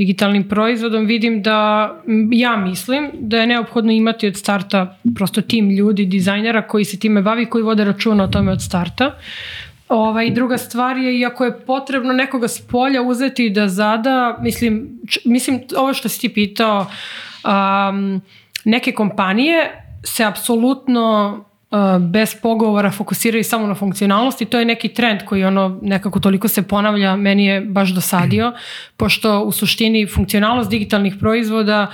[0.00, 1.90] digitalnim proizvodom, vidim da,
[2.32, 7.22] ja mislim da je neophodno imati od starta prosto tim ljudi, dizajnera koji se time
[7.22, 9.10] bavi, koji vode računa o tome od starta.
[9.88, 15.20] Ovaj, druga stvar je, iako je potrebno nekoga s polja uzeti da zada, mislim, č-
[15.24, 16.86] mislim ovo što si ti pitao,
[17.44, 18.20] um,
[18.64, 21.04] neke kompanije se apsolutno
[22.00, 26.48] bez pogovora fokusiraju samo na funkcionalnost i to je neki trend koji ono nekako toliko
[26.48, 28.52] se ponavlja, meni je baš dosadio,
[28.96, 31.86] pošto u suštini funkcionalnost digitalnih proizvoda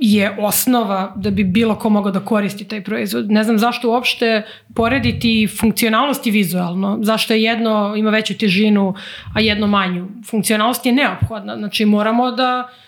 [0.00, 3.30] je osnova da bi bilo ko mogao da koristi taj proizvod.
[3.30, 4.42] Ne znam zašto uopšte
[4.74, 6.98] porediti funkcionalnost i vizualno.
[7.02, 8.94] Zašto je jedno ima veću težinu,
[9.34, 10.08] a jedno manju.
[10.30, 11.56] Funkcionalnost je neophodna.
[11.56, 12.87] Znači moramo da e,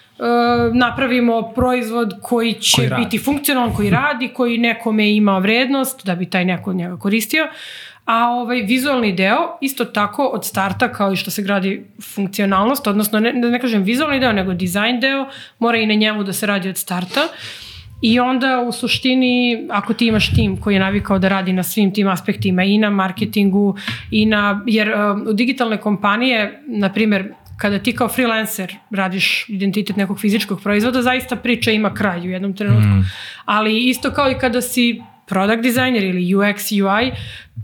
[0.72, 3.05] napravimo proizvod koji će Koji radi.
[3.05, 7.48] biti funkcionalan, koji radi, koji nekome ima vrednost da bi taj neko njega koristio.
[8.05, 11.84] A ovaj vizualni deo isto tako od starta kao i što se gradi
[12.14, 15.26] funkcionalnost, odnosno ne, da ne kažem vizualni deo, nego dizajn deo,
[15.59, 17.20] mora i na njemu da se radi od starta.
[18.02, 21.94] I onda u suštini ako ti imaš tim koji je navikao da radi na svim
[21.94, 23.76] tim aspektima i na marketingu
[24.10, 29.96] i na, jer um, u digitalne kompanije, na primjer, kada ti kao freelancer radiš identitet
[29.96, 32.88] nekog fizičkog proizvoda, zaista priča ima kraj u jednom trenutku.
[32.88, 33.04] Mm.
[33.44, 37.12] Ali isto kao i kada si product designer ili UX, UI,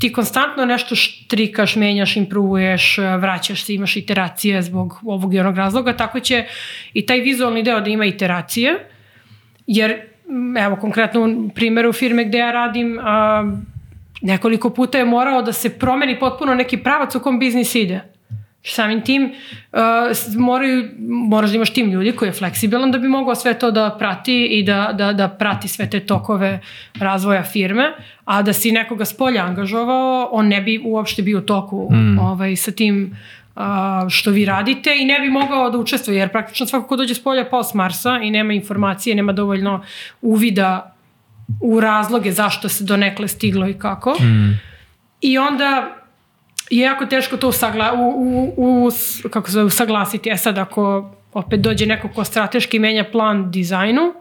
[0.00, 5.96] ti konstantno nešto štrikaš, menjaš, improvuješ, vraćaš se, imaš iteracije zbog ovog i onog razloga,
[5.96, 6.44] tako će
[6.92, 8.88] i taj vizualni deo da ima iteracije,
[9.66, 9.90] jer
[10.28, 13.44] m, evo konkretno u primjeru firme gde ja radim, a,
[14.22, 18.15] nekoliko puta je morao da se promeni potpuno neki pravac u kom biznis ide.
[18.68, 19.32] Samim tim
[19.72, 19.78] uh,
[20.38, 23.96] moraju, moraš da imaš tim ljudi koji je fleksibilan da bi mogao sve to da
[23.98, 26.60] prati i da, da, da prati sve te tokove
[27.00, 27.92] razvoja firme,
[28.24, 32.18] a da si nekoga s polja angažovao, on ne bi uopšte bio u toku mm.
[32.18, 33.16] ovaj, sa tim
[33.56, 33.62] uh,
[34.08, 37.22] što vi radite i ne bi mogao da učestvuje, jer praktično svako ko dođe s
[37.22, 39.82] polja pao s Marsa i nema informacije, nema dovoljno
[40.22, 40.96] uvida
[41.60, 44.10] u razloge zašto se do nekle stiglo i kako.
[44.10, 44.60] Mm.
[45.20, 45.95] I onda
[46.70, 48.08] je jako teško to usagla, u,
[48.56, 48.90] u, u,
[49.30, 50.30] kako se usaglasiti.
[50.30, 54.12] E sad, ako opet dođe neko ko strateški menja plan dizajnu,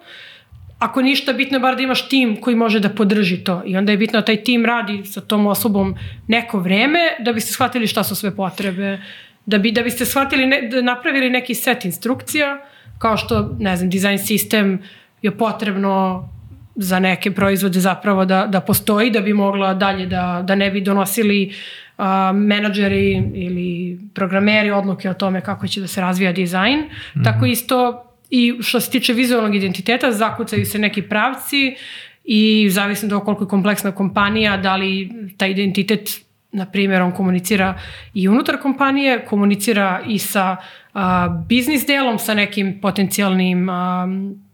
[0.80, 3.62] ako ništa, bitno je bar da imaš tim koji može da podrži to.
[3.66, 5.96] I onda je bitno da taj tim radi sa tom osobom
[6.28, 9.00] neko vreme da biste shvatili šta su sve potrebe,
[9.46, 12.58] da, bi, da biste shvatili, ne, da napravili neki set instrukcija,
[13.00, 14.82] kao što, ne znam, dizajn sistem
[15.22, 16.30] je potrebno
[16.76, 20.82] za neke proizvode zapravo da, da postoji, da bi mogla dalje da, da ne bi
[20.82, 21.85] donosili uh,
[22.34, 26.80] menadžeri ili programeri odluke o tome kako će da se razvija dizajn.
[26.80, 26.90] Mm
[27.20, 27.24] -hmm.
[27.24, 31.76] Tako isto i što se tiče vizualnog identiteta, zakucaju se neki pravci
[32.24, 37.80] i zavisno da koliko je kompleksna kompanija, da li taj identitet na primjer, on komunicira
[38.14, 40.56] i unutar kompanije, komunicira i sa
[40.94, 41.02] uh,
[41.48, 44.46] biznis delom, sa nekim potencijalnim um,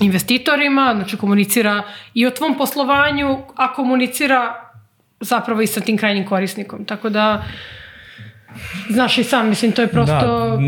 [0.00, 1.82] investitorima, znači komunicira
[2.14, 4.65] i o tvom poslovanju, a komunicira
[5.20, 6.84] zapravo i sa tim krajnjim korisnikom.
[6.84, 7.44] Tako da,
[8.90, 10.14] znaš i sam, mislim, to je prosto...
[10.14, 10.58] Da,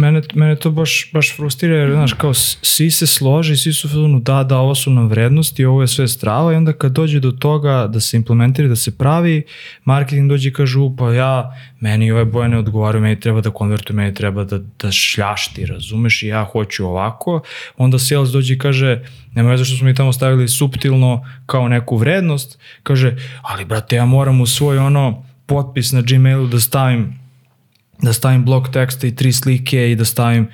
[0.00, 4.20] mene, mene to baš, baš frustrira, jer, znaš, kao svi se složi, svi su filmu,
[4.20, 7.30] da, da, ovo su nam vrednosti, ovo je sve strava i onda kad dođe do
[7.30, 9.42] toga da se implementira, da se pravi,
[9.84, 13.96] marketing dođe i kažu, pa ja, meni ove boje ne odgovaraju, meni treba da konvertuju,
[13.96, 17.40] meni treba da, da šljašti, razumeš, i ja hoću ovako,
[17.76, 19.00] onda sales dođe i kaže,
[19.34, 24.04] nema veze što smo mi tamo stavili subtilno kao neku vrednost, kaže, ali brate, ja
[24.04, 27.12] moram u svoj ono, potpis na Gmailu da stavim
[28.02, 30.48] da stavim blok teksta i tri slike i da stavim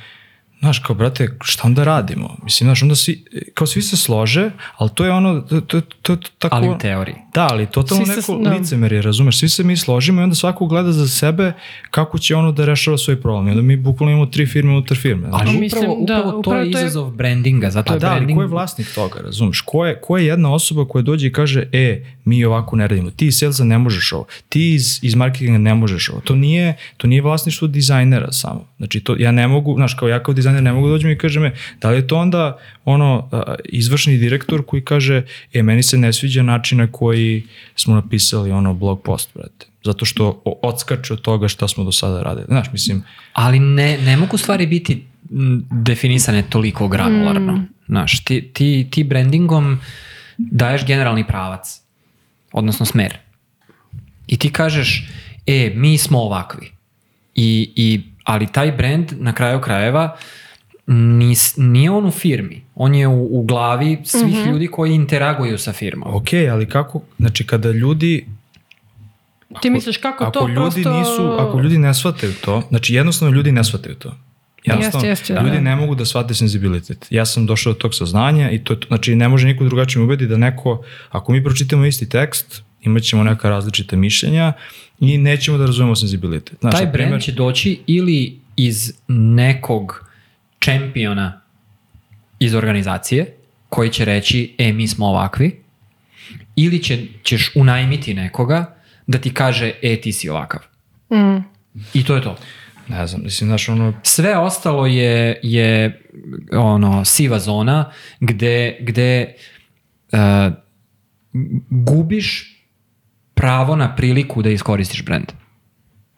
[0.61, 2.37] Znaš, kao, brate, šta onda radimo?
[2.45, 3.25] Mislim, znaš, onda svi,
[3.55, 6.57] kao svi se slože, ali to je ono, to, to, to, to tako...
[6.57, 7.15] Ali u teoriji.
[7.35, 8.51] Da, ali totalno svi neko da.
[8.51, 9.39] licemerje, razumeš?
[9.39, 11.53] Svi se mi složimo i onda svako gleda za sebe
[11.91, 13.49] kako će ono da rešava svoj problem.
[13.49, 15.29] I onda mi bukvalno imamo tri firme unutar firme.
[15.33, 18.31] Ali upravo, mislim, upravo, da, upravo to je izazov brandinga, zato pa je da, branding...
[18.31, 19.61] ali ko je vlasnik toga, razumeš?
[19.61, 23.11] Ko je, ko je jedna osoba koja dođe i kaže, e, mi ovako ne radimo,
[23.11, 26.21] ti iz salesa ne možeš ovo, ti iz, iz marketinga ne možeš ovo.
[26.21, 28.67] To nije, to nije vlasništvo dizajnera samo.
[28.77, 31.19] Znači, to, ja ne mogu, znaš, kao ja kao dizajner ne mogu da dođem i
[31.19, 33.29] kaže me, da li je to onda ono
[33.65, 35.23] izvršni direktor koji kaže,
[35.53, 37.47] e, meni se ne sviđa način na koji
[37.77, 39.67] smo napisali ono blog post, brate.
[39.85, 42.47] Zato što odskače od toga šta smo do sada radili.
[42.49, 43.03] Znaš, mislim...
[43.33, 45.05] Ali ne, ne mogu stvari biti
[45.71, 47.57] definisane toliko granularno.
[47.57, 47.69] Mm.
[47.87, 49.79] Znaš, ti, ti, ti brandingom
[50.39, 51.81] daješ generalni pravac,
[52.53, 53.19] odnosno smer.
[54.27, 55.09] I ti kažeš,
[55.47, 56.71] e, mi smo ovakvi.
[57.35, 60.17] I, i, ali taj brand na kraju krajeva
[60.87, 62.63] nis, nije on u firmi.
[62.75, 64.53] On je u, u glavi svih mm -hmm.
[64.53, 66.15] ljudi koji interaguju sa firmom.
[66.15, 68.27] Ok, ali kako, znači kada ljudi
[69.63, 70.99] Ti misliš kako ako to ljudi prosto...
[70.99, 74.17] Nisu, ako ljudi ne shvataju to, znači jednostavno ljudi ne shvataju to.
[74.65, 75.63] Jednostavno, Jeste, jeste, ljudi da.
[75.63, 77.07] ne mogu da shvate senzibilitet.
[77.11, 80.03] Ja sam došao do tog saznanja i to, je to znači ne može niko drugačije
[80.03, 84.53] ubedi da neko, ako mi pročitamo isti tekst, imat ćemo neka različita mišljenja
[85.01, 86.57] i nećemo da razumemo senzibilitet.
[86.61, 90.11] Znači, Taj brand primer, će doći ili iz nekog
[90.59, 91.41] čempiona
[92.39, 93.35] iz organizacije
[93.69, 95.63] koji će reći, e, mi smo ovakvi,
[96.57, 98.77] ili će, ćeš unajmiti nekoga
[99.07, 100.61] da ti kaže, e, ti si ovakav.
[101.11, 101.45] Mm.
[101.95, 102.37] I to je to.
[102.89, 106.01] Ne znam, mislim, znaš, ono, Sve ostalo je, je
[106.53, 109.35] ono, siva zona gde, gde
[110.13, 110.19] uh,
[111.71, 112.58] gubiš
[113.39, 115.33] pravo na priliku da iskoristiš brand.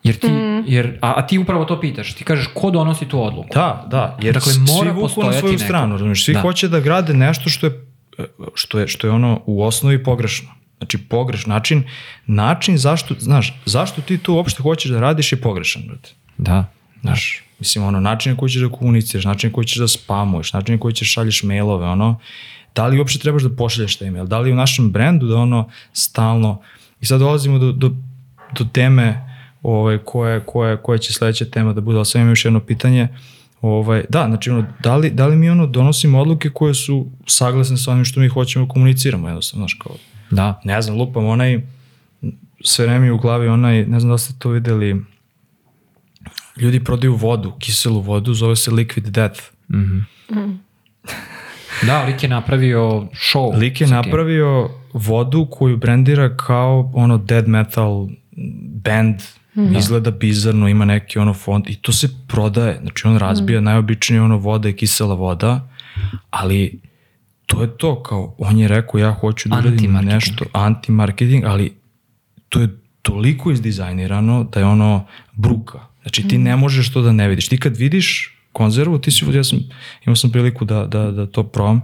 [0.03, 0.29] Jer ti,
[0.67, 3.49] jer, a, a ti upravo to pitaš, ti kažeš ko donosi tu odluku?
[3.55, 5.65] Da, da, jer Dakle, mora svi vuku na svoju neko.
[5.65, 6.41] stranu, razumiješ, svi Da.
[6.41, 7.87] hoće da grade nešto što je,
[8.55, 10.49] što je, što je ono u osnovi pogrešno.
[10.79, 11.83] Znači pogreš način,
[12.27, 16.11] način zašto, znaš, zašto ti tu uopšte hoćeš da radiš je pogrešan, brate.
[16.39, 16.65] Da.
[17.01, 20.53] Znaš, mislim, ono, način na koji ćeš da komuniciraš, način na koji ćeš da spamuješ,
[20.53, 22.19] način na koji ćeš šalješ mailove, ono,
[22.75, 25.69] da li uopšte trebaš da pošalješ taj mail, da li u našem brendu da ono
[25.93, 26.63] stalno,
[27.01, 27.91] i sad dolazimo do, do,
[28.59, 29.31] do teme
[29.63, 33.09] ovaj, koje, koje, koje će sledeća tema da bude, ali sam imam još jedno pitanje,
[33.63, 37.77] Ovaj, da, znači ono, da li, da li mi ono donosimo odluke koje su saglasne
[37.77, 39.97] sa onim što mi hoćemo da komuniciramo jednostavno, znaš, kao,
[40.31, 40.61] Da.
[40.65, 41.61] ne znam, lupam, onaj,
[42.65, 45.05] sve vreme u glavi onaj, ne znam da ste to videli,
[46.57, 49.41] ljudi prodaju vodu, kiselu vodu, zove se Liquid Death.
[51.87, 52.81] Da, lik je napravio
[53.13, 53.59] show.
[53.59, 54.11] Lik je sa tim.
[54.11, 58.09] napravio vodu koju brandira kao ono dead metal
[58.85, 59.17] band,
[59.77, 64.37] izgleda bizarno, ima neki ono font i to se prodaje, znači on razbija najobičnije ono
[64.37, 65.69] voda i kisela voda,
[66.31, 66.81] ali
[67.47, 70.15] to je to, kao on je rekao ja hoću da uradim Anti-marketing.
[70.15, 71.73] nešto, anti-marketing, ali
[72.49, 72.69] to je
[73.03, 75.79] toliko izdizajnirano da je ono bruka.
[76.03, 77.49] Znači ti ne možeš to da ne vidiš.
[77.49, 79.59] Ti kad vidiš konzervu, ti si, ja sam,
[80.07, 81.83] imao sam priliku da, da, da to probam,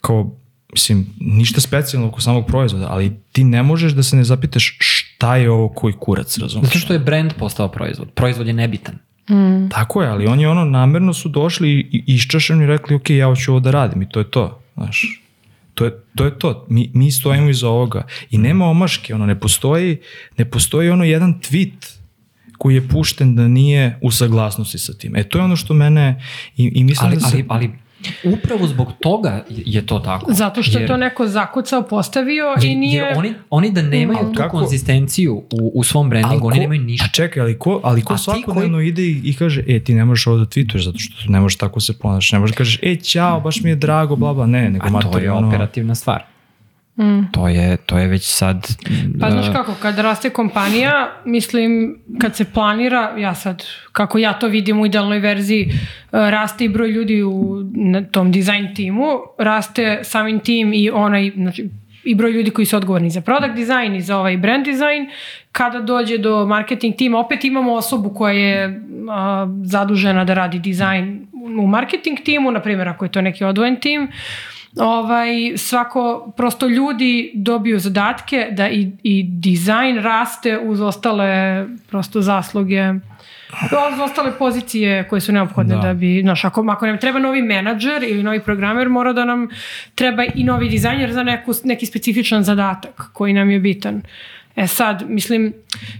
[0.00, 0.36] kao,
[0.72, 5.36] mislim, ništa specijalno oko samog proizvoda, ali ti ne možeš da se ne zapitaš šta
[5.36, 6.68] je ovo koji kurac, razumiješ?
[6.68, 8.10] Zato što je brand postao proizvod.
[8.14, 8.98] Proizvod je nebitan.
[9.70, 13.26] Tako je, ali oni ono namerno su došli i i iščašeni i rekli, ok, ja
[13.26, 15.22] hoću ovo da radim i to je to, znaš.
[15.74, 16.66] To je, to je to.
[16.68, 18.06] Mi, mi stojimo iza ovoga.
[18.30, 19.98] I nema omaške, ono, ne postoji,
[20.38, 21.97] ne postoji ono jedan tweet
[22.58, 25.16] koji je pušten da nije u saglasnosti sa tim.
[25.16, 26.22] E, to je ono što mene,
[26.56, 27.36] i, i mislim Ali, da se...
[27.36, 27.70] ali, ali
[28.24, 30.32] upravo zbog toga je to tako.
[30.32, 33.02] Zato što je Jer- to neko zakucao, postavio i nije...
[33.02, 37.06] Jer oni, oni da nemaju tu kako- konzistenciju u, u svom brandingu, oni nemaju ništa.
[37.06, 40.26] A čekaj, ali ko, ali ko svakodnevno ide i, i kaže, e, ti ne možeš
[40.26, 42.32] ovo da tweetuješ zato što ne možeš tako se ponašaš.
[42.32, 44.46] Ne možeš da kažeš, e, ćao, baš mi je drago, bla, bla.
[44.46, 46.37] Ne, nego A to mater, je ono, operativna stvar.
[47.32, 48.68] To, je, to je već sad...
[49.20, 54.32] Pa znaš uh, kako, kad raste kompanija, mislim, kad se planira, ja sad, kako ja
[54.32, 55.72] to vidim u idealnoj verziji,
[56.12, 59.06] raste i broj ljudi u na tom dizajn timu,
[59.38, 61.68] raste samim tim i onaj, znači,
[62.04, 65.10] i broj ljudi koji su odgovorni za product design i za ovaj brand design.
[65.52, 68.80] Kada dođe do marketing tima, opet imamo osobu koja je
[69.10, 71.26] a, zadužena da radi dizajn
[71.60, 74.08] u marketing timu, na primjer ako je to neki odvojen tim,
[74.76, 82.92] ovaj, svako, prosto ljudi dobiju zadatke da i, i dizajn raste uz ostale prosto zasluge
[83.94, 85.94] uz ostale pozicije koje su neophodne da, Da.
[85.94, 89.48] bi, znaš, ako, ako nam treba novi menadžer ili novi programer, mora da nam
[89.94, 94.02] treba i novi dizajner za neku, neki specifičan zadatak koji nam je bitan.
[94.58, 95.52] E sad, mislim,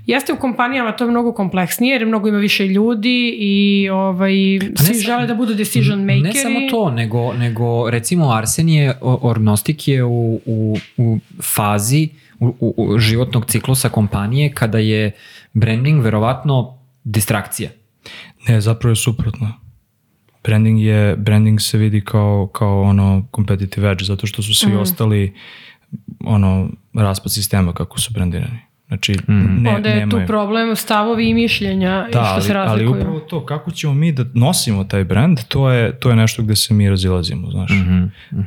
[0.06, 4.86] jeste u kompanijama to mnogo kompleksnije jer mnogo ima više ljudi i ovaj, Pa ne
[4.86, 6.20] svi sam- žele da budu decision makeri.
[6.20, 12.08] Ne samo to, nego, nego recimo Arsen je, Ornostik je u, u, u fazi
[12.40, 15.10] u, u, u životnog ciklusa kompanije kada je
[15.52, 17.70] branding verovatno distrakcija.
[18.48, 19.52] Ne, zapravo je suprotno.
[20.44, 24.78] Branding je, branding se vidi kao, kao ono competitive edge, zato što su svi Mhm.
[24.78, 25.34] ostali
[26.24, 28.67] ono raspad sistema kako su brandirani.
[28.88, 30.20] Znači, ne, Onda je nemaju.
[30.20, 33.00] tu problem stavovi i mišljenja i Da, što ali, se ali razlikuju.
[33.00, 36.56] upravo to, kako ćemo mi da nosimo taj brand, to je, to je nešto gde
[36.56, 37.70] se mi razilazimo, znaš.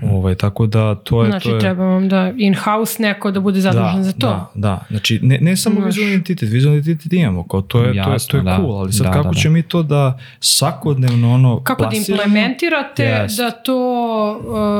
[0.03, 1.29] ovaj, tako da to je...
[1.29, 4.19] Znači, to je, treba vam da in-house neko da bude zadužen za to.
[4.19, 4.85] Da, da.
[4.89, 5.85] Znači, ne, ne samo Znaš.
[5.87, 8.57] vizualni identitet, vizualni identitet imamo, kao to je, to je, to Jasno, je da.
[8.57, 9.35] cool, ali sad Da, kako da, da.
[9.35, 12.23] ćemo mi to da svakodnevno ono Kako da plasiramo?
[12.23, 13.37] implementirate Jest.
[13.37, 13.77] da to,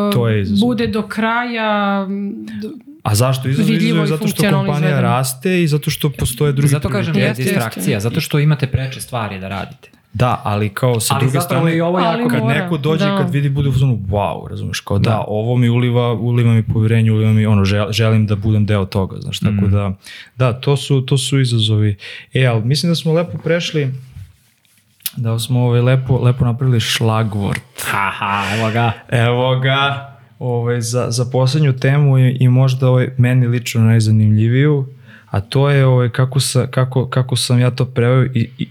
[0.08, 0.26] uh, To
[0.62, 1.72] bude do kraja
[2.04, 3.72] m, d- A zašto izazov?
[3.72, 5.02] Vidljivo Izazov je i zato što kompanija izvedeno.
[5.02, 9.40] raste i zato što postoje drugi Zato kažem je distrakcija, zato što imate preče stvari
[9.40, 9.90] da radite.
[10.14, 12.78] Da, ali kao sa Ali druge strane, je i ovo Ali jako kad mora, neko
[12.78, 13.18] dođe da.
[13.18, 15.24] kad vidi bude u zonu wow, razumeš, kao da, Da.
[15.28, 19.22] ovo mi uliva, uliva mi poverenje, uliva mi ono, žel, želim da budem deo toga,
[19.22, 19.72] znaš, tako Mm.
[19.72, 19.94] da,
[20.36, 21.96] da, to su, to su izazovi.
[22.34, 23.94] E, ali mislim da smo lepo prešli,
[25.18, 27.62] da smo ovaj lepo, lepo napravili šlagvort.
[27.82, 28.92] Haha, evo ga.
[29.10, 30.11] Evo ga,
[30.42, 34.88] ovaj, za, za poslednju temu i, i možda ovaj, meni lično najzanimljiviju,
[35.30, 38.28] a to je ovaj, kako, sa, kako, kako sam ja to preveo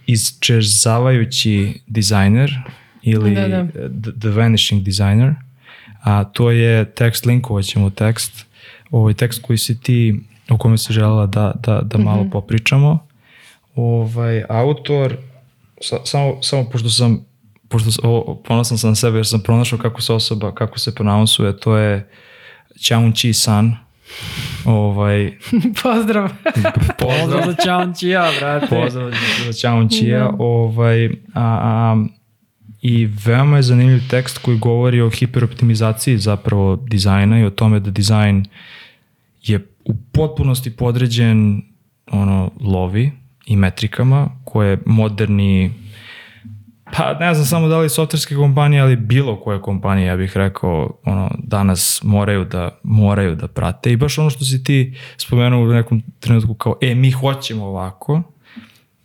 [0.06, 2.52] izčezavajući dizajner,
[3.02, 3.66] ili Da, da.
[4.02, 5.34] The, The Vanishing Designer,
[6.02, 8.46] a to je tekst, linkovat ćemo tekst,
[8.90, 12.98] ovaj tekst koji si ti, o kome se želela da, da, da malo popričamo.
[13.74, 15.16] Ovaj, autor,
[15.80, 17.24] sa, samo, samo pošto sam
[17.70, 21.56] pošto o, ponosan sam na sebe jer sam pronašao kako se osoba, kako se pronounsuje,
[21.56, 22.10] to je
[22.86, 23.76] Chaun Chi San.
[24.64, 25.32] Ovaj,
[25.82, 26.30] Pozdrav.
[26.98, 28.66] Pozdrav za Čaon Čija, brate.
[28.66, 29.10] pozdrav
[29.46, 30.30] za Chaun Chia.
[30.38, 32.04] Ovaj, a, a,
[32.82, 37.90] I veoma je zanimljiv tekst koji govori o hiperoptimizaciji zapravo dizajna i o tome da
[37.90, 38.44] dizajn
[39.42, 41.62] je u potpunosti podređen
[42.10, 43.12] ono, lovi
[43.46, 45.72] i metrikama koje moderni
[46.96, 50.90] pa ne znam samo da li softverske kompanije, ali bilo koje kompanije, ja bih rekao,
[51.04, 53.92] ono, danas moraju da, moraju da prate.
[53.92, 58.22] I baš ono što si ti spomenuo u nekom trenutku kao, e, mi hoćemo ovako,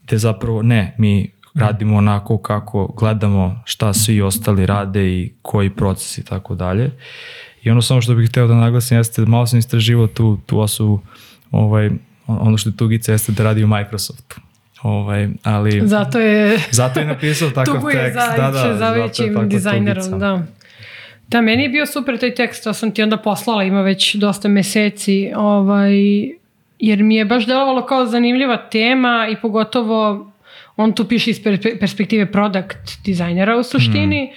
[0.05, 6.17] te zapravo ne, mi radimo onako kako gledamo šta svi ostali rade i koji proces
[6.17, 6.91] i tako dalje.
[7.63, 10.59] I ono samo što bih hteo da naglasim jeste da malo sam istraživao tu, tu
[10.59, 11.01] osobu,
[11.51, 11.89] ovaj,
[12.27, 14.41] ono što je tugica jeste da radi u Microsoftu.
[14.85, 18.13] Ovaj, ali Zato je zato je napisao takav tekst.
[18.13, 20.19] za, da, da, za većim dizajnerom.
[20.19, 20.43] Da.
[21.27, 24.47] da, meni je bio super taj tekst, to sam ti onda poslala, ima već dosta
[24.47, 25.93] meseci, ovaj,
[26.79, 30.31] jer mi je baš delovalo kao zanimljiva tema i pogotovo
[30.75, 34.23] on tu piše iz per- perspektive product dizajnera u suštini.
[34.23, 34.33] Mhm.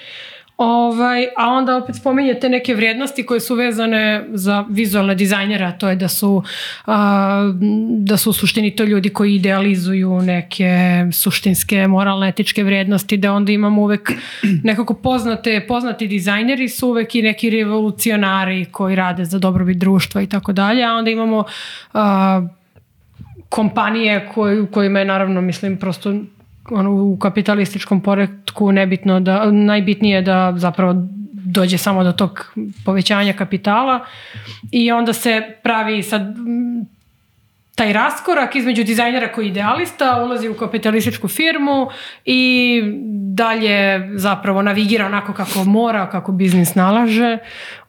[0.59, 5.72] Ovaj, a onda opet spominje te neke vrijednosti koje su vezane za vizualne dizajnere, a
[5.72, 6.43] to je da su,
[6.86, 7.52] a,
[7.98, 10.70] da su u suštini to ljudi koji idealizuju neke
[11.12, 14.12] suštinske moralne etičke vrijednosti, da onda imamo uvek
[14.64, 20.26] nekako poznate, poznati dizajneri su uvek i neki revolucionari koji rade za dobrobit društva i
[20.26, 21.44] tako dalje, a onda imamo
[21.94, 22.43] a,
[23.48, 26.14] kompanije koje, u kojima je naravno, mislim, prosto
[26.70, 30.95] ono, u kapitalističkom poretku nebitno da, najbitnije je da zapravo
[31.32, 32.55] dođe samo do tog
[32.85, 34.07] povećanja kapitala
[34.73, 36.86] i onda se pravi sad mm,
[37.74, 41.89] taj raskorak između dizajnera koji je idealista, ulazi u kapitalističku firmu
[42.24, 42.82] i
[43.35, 47.39] dalje zapravo navigira onako kako mora, kako biznis nalaže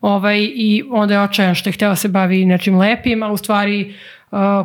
[0.02, 3.96] ovaj, i onda je očajan što je hteo se bavi nečim lepim, a u stvari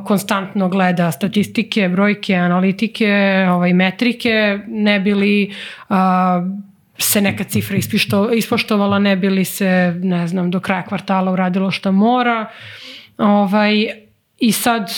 [0.07, 5.55] konstantno gleda statistike, brojke, analitike, ovaj, metrike, ne bili
[5.89, 5.97] uh,
[6.99, 11.93] se neka cifra ispišto, ispoštovala, ne bili se, ne znam, do kraja kvartala uradilo što
[11.93, 12.47] mora.
[13.19, 13.89] Ovaj,
[14.39, 14.93] I sad,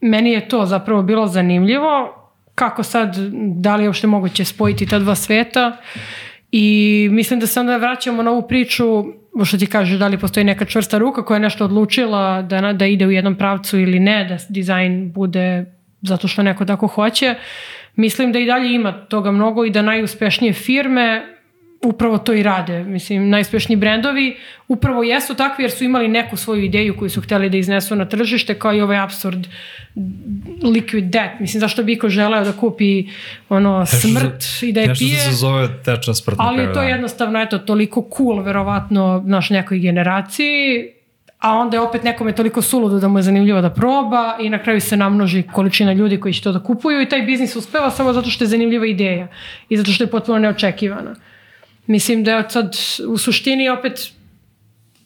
[0.00, 2.22] meni je to zapravo bilo zanimljivo,
[2.54, 3.16] kako sad,
[3.56, 5.76] da li je uopšte moguće spojiti ta dva sveta
[6.52, 9.04] i mislim da se onda vraćamo na ovu priču
[9.44, 12.86] što ti kaže, da li postoji neka čvrsta ruka koja je nešto odlučila da, da
[12.86, 15.64] ide u jednom pravcu ili ne, da dizajn bude
[16.02, 17.34] zato što neko tako hoće.
[17.96, 21.35] Mislim da i dalje ima toga mnogo i da najuspešnije firme
[21.86, 22.84] upravo to i rade.
[22.84, 24.36] Mislim, najuspešniji brendovi
[24.68, 28.04] upravo jesu takvi jer su imali neku svoju ideju koju su hteli da iznesu na
[28.04, 29.46] tržište, kao i ovaj absurd
[30.62, 31.40] liquid death.
[31.40, 33.04] Mislim, zašto bi iko želeo da kupi
[33.48, 35.20] ono, smrt i da je Nešto pije?
[35.20, 36.38] se zove tečna smrt.
[36.38, 40.96] na Ali je to jednostavno, eto, toliko cool, verovatno, naš nekoj generaciji,
[41.38, 44.62] a onda je opet nekome toliko suludo da mu je zanimljivo da proba i na
[44.62, 48.12] kraju se namnoži količina ljudi koji će to da kupuju i taj biznis uspeva samo
[48.12, 49.28] zato što je zanimljiva ideja
[49.68, 51.14] i zato što je potpuno neočekivana.
[51.86, 52.76] Mislim da je sad
[53.08, 54.12] u suštini opet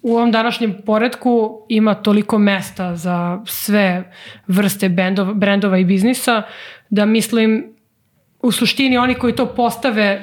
[0.03, 4.13] u ovom današnjem poredku ima toliko mesta za sve
[4.47, 6.43] vrste bendova, brendova i biznisa
[6.91, 7.75] da mislim
[8.43, 10.23] u suštini oni koji to postave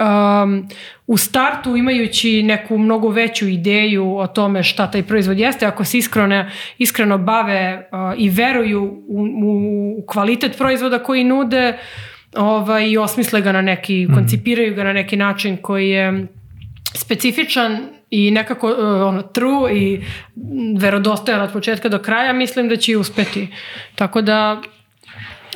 [0.00, 0.68] um,
[1.06, 5.98] u startu imajući neku mnogo veću ideju o tome šta taj proizvod jeste, ako se
[5.98, 11.78] iskreno, iskreno bave uh, i veruju u, u, u kvalitet proizvoda koji nude
[12.36, 14.14] ovaj, i osmisle ga na neki, mm.
[14.14, 16.26] koncipiraju ga na neki način koji je
[16.94, 17.78] specifičan
[18.10, 20.00] i nekako uh, ono, true i
[20.78, 23.48] verodostojan od početka do kraja, mislim da će i uspeti.
[23.94, 24.62] Tako da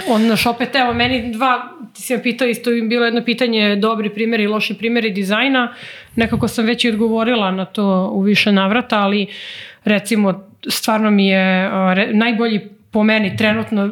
[0.08, 3.76] on naš opet, evo, meni dva, ti si me pitao isto im bilo jedno pitanje,
[3.76, 5.74] dobri primjeri i loši primjeri dizajna,
[6.16, 9.26] nekako sam već i odgovorila na to u više navrata, ali
[9.84, 12.60] recimo stvarno mi je uh, re, najbolji
[12.90, 13.90] po meni trenutno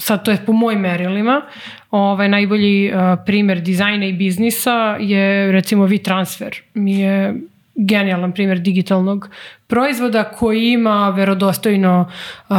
[0.00, 1.42] sad to je po mojim merilima,
[1.90, 6.60] ovaj, najbolji uh, primer dizajna i biznisa je recimo WeTransfer.
[6.74, 7.34] Mi je
[7.74, 9.28] genijalan primjer digitalnog
[9.70, 12.10] proizvoda koji ima verodostojno
[12.48, 12.56] uh,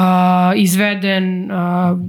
[0.55, 1.99] izveden uh,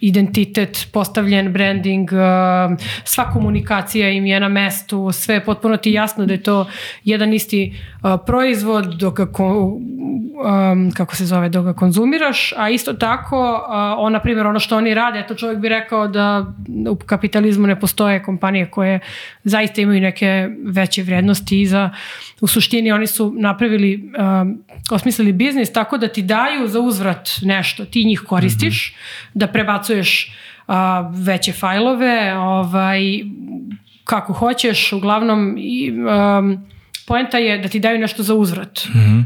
[0.00, 6.26] identitet, postavljen branding, uh, sva komunikacija im je na mestu, sve je potpuno ti jasno
[6.26, 6.66] da je to
[7.04, 9.78] jedan isti uh, proizvod, dok ako
[10.38, 14.60] um, kako se zove, dok ga konzumiraš, a isto tako, uh, on, na primjer, ono
[14.60, 16.46] što oni rade, to čovjek bi rekao da
[16.90, 19.00] u kapitalizmu ne postoje kompanije koje
[19.44, 21.90] zaista imaju neke veće vrednosti i za,
[22.40, 24.47] u suštini oni su napravili, um,
[24.90, 29.30] osmislili biznis tako da ti daju za uzvrat nešto, ti njih koristiš, mm -hmm.
[29.34, 30.34] da prebacuješ
[30.66, 30.74] uh,
[31.26, 33.00] veće fajlove, ovaj,
[34.04, 36.66] kako hoćeš, uglavnom i, um,
[37.06, 38.84] poenta je da ti daju nešto za uzvrat.
[38.94, 39.24] Mm -hmm.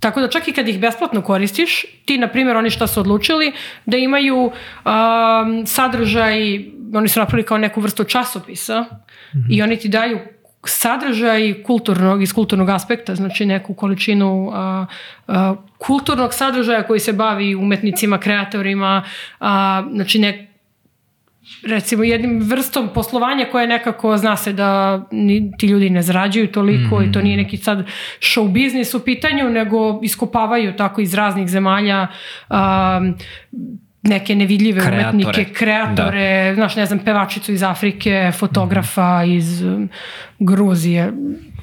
[0.00, 3.52] Tako da čak i kad ih besplatno koristiš, ti, na primjer, oni što su odlučili
[3.86, 6.64] da imaju um, sadržaj,
[6.94, 9.46] oni su napravili kao neku vrstu časopisa mm -hmm.
[9.50, 10.18] i oni ti daju
[10.64, 14.54] sadržaj kulturnog, iz kulturnog aspekta, znači neku količinu uh,
[15.26, 19.02] uh, kulturnog sadržaja koji se bavi umetnicima, kreatorima,
[19.40, 19.46] uh,
[19.92, 20.48] znači nek,
[21.66, 27.00] recimo jednim vrstom poslovanja koje nekako zna se da ni, ti ljudi ne zarađuju toliko
[27.00, 27.02] mm.
[27.02, 27.86] i to nije neki sad
[28.20, 32.06] show biznis u pitanju, nego iskopavaju tako iz raznih zemalja
[32.50, 33.14] um,
[34.08, 35.08] neke nevidljive kreatore.
[35.08, 36.54] umetnike, kreatore, da.
[36.54, 39.32] znaš, ne znam, pevačicu iz Afrike, fotografa mm.
[39.32, 39.88] iz um,
[40.38, 41.12] Gruzije.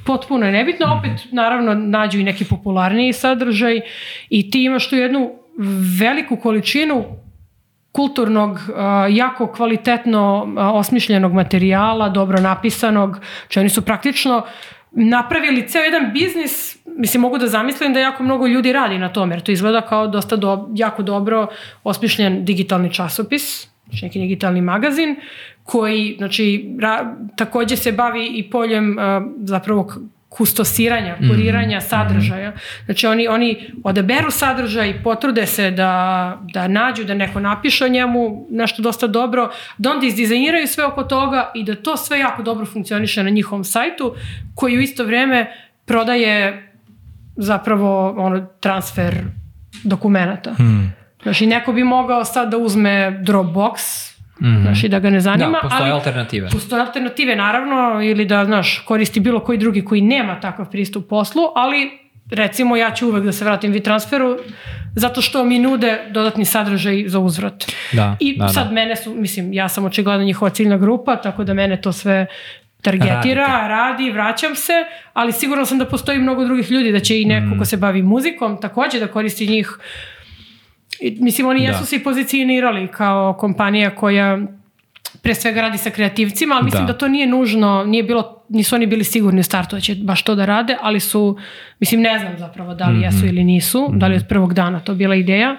[0.05, 3.81] Potpuno je nebitno, opet naravno nađu i neki popularniji sadržaj
[4.29, 5.31] i ti imaš tu jednu
[5.99, 7.05] veliku količinu
[7.95, 8.59] kulturnog,
[9.09, 14.41] jako kvalitetno osmišljenog materijala, dobro napisanog, če oni su praktično
[14.95, 19.35] napravili ceo jedan biznis, mislim mogu da zamislim da jako mnogo ljudi radi na tome,
[19.35, 21.47] jer to izgleda kao dosta do, jako dobro
[21.83, 25.15] osmišljen digitalni časopis, znači neki digitalni magazin,
[25.63, 29.93] koji znači, ra, takođe se bavi i poljem uh, zapravo
[30.37, 31.29] kustosiranja, mhm.
[31.29, 31.89] kuriranja mm -hmm.
[31.89, 32.53] sadržaja.
[32.85, 38.47] Znači oni, oni odaberu sadržaj, potrude se da, da nađu, da neko napiše o njemu
[38.51, 42.65] nešto dosta dobro, da onda izdizajniraju sve oko toga i da to sve jako dobro
[42.65, 44.15] funkcioniše na njihovom sajtu,
[44.55, 45.51] koji u isto vreme
[45.85, 46.69] prodaje
[47.35, 49.13] zapravo ono, transfer
[49.83, 50.51] dokumenta.
[50.51, 50.93] Mm.
[51.23, 54.61] Znači neko bi mogao sad da uzme Dropbox, Mm -hmm.
[54.61, 55.51] Znaš, i da ga ne zanima.
[55.51, 56.49] Da, postoje ali, alternative.
[56.49, 61.43] Postoje alternative, naravno, ili da, znaš, koristi bilo koji drugi koji nema takav pristup poslu,
[61.55, 64.37] ali recimo ja ću uvek da se vratim transferu
[64.95, 67.65] zato što mi nude dodatni sadržaj za uzvrat.
[67.91, 68.73] Da, I da, sad da.
[68.73, 72.25] mene su, mislim, ja sam očigledno njihova ciljna grupa, tako da mene to sve
[72.81, 73.67] targetira, Radite.
[73.67, 74.73] radi, vraćam se,
[75.13, 77.59] ali sigurno sam da postoji mnogo drugih ljudi, da će i neko mm.
[77.59, 79.77] ko se bavi muzikom takođe da koristi njih
[80.99, 81.71] I, mislim, oni da.
[81.71, 84.39] jesu se i pozicionirali kao kompanija koja
[85.21, 86.93] pre svega radi sa kreativcima, ali mislim da.
[86.93, 90.23] da to nije nužno, nije bilo, nisu oni bili sigurni u startu da će baš
[90.23, 91.37] to da rade, ali su,
[91.79, 93.03] mislim, ne znam zapravo da li mm -hmm.
[93.03, 93.99] jesu ili nisu, mm -hmm.
[93.99, 95.57] da li od prvog dana to bila ideja,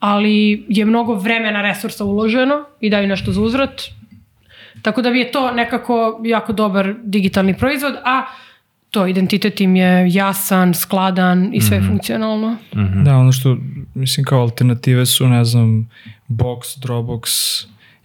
[0.00, 3.82] ali je mnogo vremena resursa uloženo i daju nešto za uzvrat,
[4.82, 8.26] tako da bi je to nekako jako dobar digitalni proizvod, a
[8.90, 11.88] to identitet im je jasan, skladan i sve mm -hmm.
[11.88, 12.50] funkcionalno.
[12.50, 13.04] Mm -hmm.
[13.04, 13.56] Da, ono što,
[13.94, 15.88] mislim, kao alternative su, ne znam,
[16.28, 17.24] Box, Dropbox,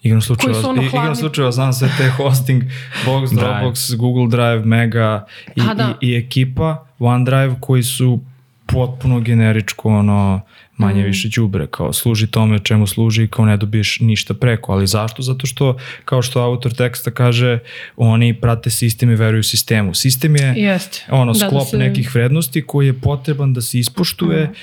[0.01, 2.63] igrom slučajeva, igrom slučajeva znam sve te hosting,
[3.05, 5.25] Box, Dropbox, Google Drive, Mega
[5.55, 5.93] i, A, da.
[6.01, 8.19] i, i ekipa OneDrive koji su
[8.65, 10.41] potpuno generičko ono
[10.77, 14.87] manje više đubre, kao služi tome čemu služi i kao ne dobiješ ništa preko, ali
[14.87, 15.21] zašto?
[15.21, 17.59] Zato što, kao što autor teksta kaže,
[17.97, 19.93] oni prate sistem i veruju sistemu.
[19.93, 21.01] Sistem je Jest.
[21.09, 21.77] ono, da, sklop da se...
[21.77, 24.53] nekih vrednosti koji je potreban da se ispoštuje mm.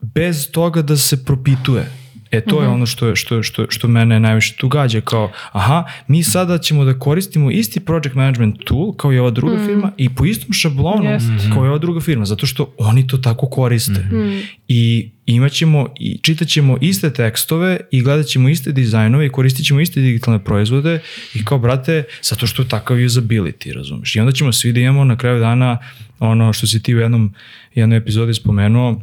[0.00, 1.99] bez toga da se propituje.
[2.30, 2.62] E to mm -hmm.
[2.62, 2.74] je mhm.
[2.74, 6.98] ono što, što, što, što mene najviše tu gađa, kao aha, mi sada ćemo da
[6.98, 9.66] koristimo isti project management tool kao i ova druga mm -hmm.
[9.66, 11.54] firma i po istom šablonu yes.
[11.54, 14.00] kao i ova druga firma, zato što oni to tako koriste.
[14.00, 14.42] Mm -hmm.
[14.68, 20.00] I imaćemo i čitaćemo iste tekstove i gledat ćemo iste dizajnove i koristit ćemo iste
[20.00, 21.00] digitalne proizvode
[21.34, 24.16] i kao brate, zato što je takav usability, razumeš?
[24.16, 25.78] I onda ćemo svi da imamo na kraju dana
[26.18, 27.34] ono što si ti u jednom,
[27.74, 29.00] jednom epizodi spomenuo,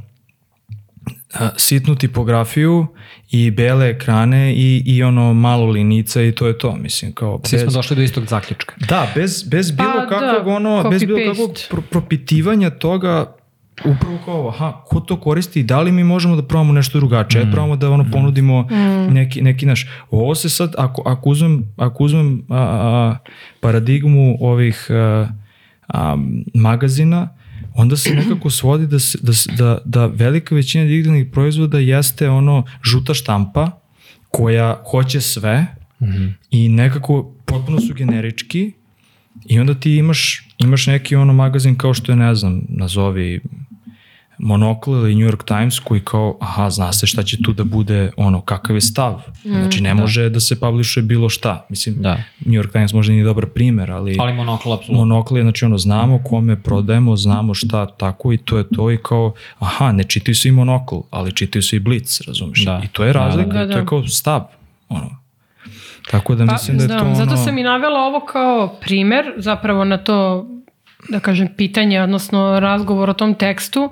[1.58, 2.88] sitnu tipografiju
[3.32, 7.42] i bele ekrane i, i ono malo linica i to je to, mislim, kao...
[7.44, 8.74] Svi bez, smo došli do istog zaključka.
[8.90, 13.38] Da, bez, bez bilo pa, kakvog, da, ono, bez bilo kakvog pro, propitivanja toga
[13.86, 17.46] upravo kao ovo, aha, ko to koristi, da li mi možemo da probamo nešto drugačije,
[17.46, 17.52] mm.
[17.52, 18.12] probamo da ono mm.
[18.12, 19.14] ponudimo mm.
[19.14, 23.18] neki, neki naš, ovo se sad, ako, ako uzmem, ako uzmem a, a,
[23.60, 25.28] paradigmu ovih a,
[25.88, 26.18] a,
[26.54, 27.37] magazina,
[27.78, 32.64] onda se nekako svodi da, se, da, da, da velika većina digitalnih proizvoda jeste ono
[32.84, 33.72] žuta štampa
[34.30, 35.66] koja hoće sve
[36.02, 36.34] mm -hmm.
[36.52, 38.72] i nekako potpuno su generički
[39.46, 43.42] i onda ti imaš, imaš neki ono magazin kao što je, ne znam, nazovi
[44.40, 48.12] Monokl ili New York Times koji kao, aha, zna se šta će tu da bude,
[48.18, 49.22] ono, kakav je stav.
[49.44, 51.66] Znači, ne može da se publishuje bilo šta.
[51.70, 52.14] Mislim, Da.
[52.46, 55.06] New York Times možda nije dobar primer, ali, Ali monokl, apsolutno.
[55.06, 58.98] monokl je, znači, ono, znamo kome prodajemo, znamo šta tako i to je to i
[58.98, 62.66] kao, aha, ne čitaju svi monokl, ali čitaju svi Blitz, razumiješ?
[62.66, 62.82] Da.
[62.84, 63.74] I to je razlika, Da, da.
[63.74, 64.44] to je kao stav,
[64.90, 65.18] ono.
[66.12, 67.14] Tako da mislim da je to ono...
[67.14, 70.48] Pa, Zato sam i navela ovo kao primer zapravo na to
[71.10, 73.92] da kažem pitanje, odnosno razgovor o tom tekstu,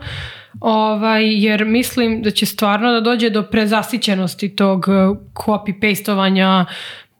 [0.59, 4.91] ovaj, jer mislim da će stvarno da dođe do prezasićenosti tog eh,
[5.33, 6.65] copy-pastovanja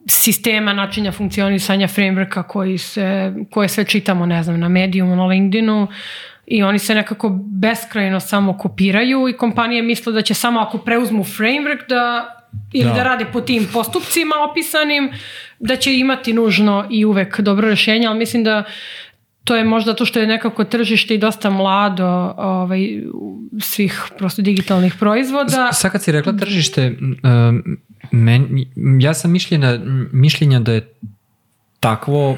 [0.08, 5.88] sistema, načinja funkcionisanja frameworka koji se, koje sve čitamo, ne znam, na Mediumu, na LinkedInu
[6.48, 7.30] i oni se nekako
[7.62, 12.32] beskrajno samo kopiraju i kompanije misle da će samo ako preuzmu framework da
[12.74, 12.96] ili da.
[12.96, 13.04] Da.
[13.04, 15.12] rade po tim postupcima opisanim,
[15.60, 18.64] da će imati nužno i uvek dobro rješenje, ali mislim da
[19.46, 23.02] to je možda to što je nekako tržište i dosta mlado ovaj,
[23.62, 25.70] svih prosto digitalnih proizvoda.
[25.74, 26.98] Sad kad si rekla tržište,
[28.12, 28.48] men,
[29.00, 29.80] ja sam mišljenja,
[30.12, 30.88] mišljenja da je
[31.80, 32.38] takvo, uh,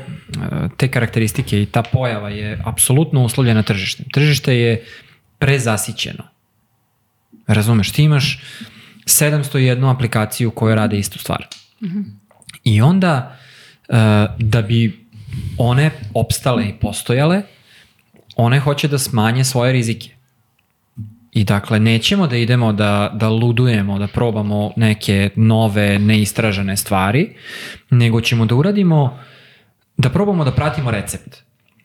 [0.77, 4.05] te karakteristike i ta pojava je apsolutno uslovljena tržištem.
[4.11, 4.83] Tržište je
[5.39, 6.23] prezasićeno.
[7.47, 8.41] Razumeš, ti imaš
[9.05, 11.47] 701 aplikaciju koja rade istu stvar.
[12.63, 13.37] I onda,
[13.87, 13.95] uh,
[14.39, 15.06] da bi
[15.57, 17.41] one opstale i postojale,
[18.35, 20.09] one hoće da smanje svoje rizike.
[21.31, 27.35] I dakle, nećemo da idemo da, da ludujemo, da probamo neke nove, neistražene stvari,
[27.89, 29.19] nego ćemo da uradimo,
[29.97, 31.37] da probamo da pratimo recept.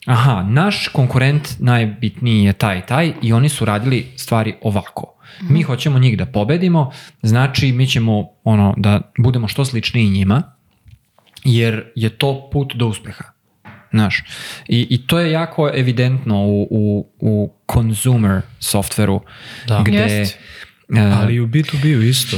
[0.06, 5.14] Aha, naš konkurent najbitniji je taj taj i oni su radili stvari ovako.
[5.40, 6.90] Mi hoćemo njih da pobedimo,
[7.22, 10.42] znači mi ćemo ono da budemo što sličniji njima,
[11.44, 13.31] jer je to put do uspeha.
[13.92, 14.24] Znaš,
[14.68, 19.20] i, i to je jako evidentno u, u, u consumer softveru,
[19.66, 19.82] Da.
[19.86, 19.96] gde...
[19.96, 20.38] Jest.
[20.96, 22.36] e, Ali i u B2B-u isto.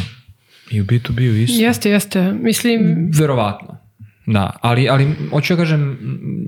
[0.70, 1.62] I u B2B-u isto.
[1.62, 2.32] Jeste, jeste.
[2.32, 3.84] Mislim, Verovatno.
[4.26, 5.98] Da, ali, ali hoću da kažem,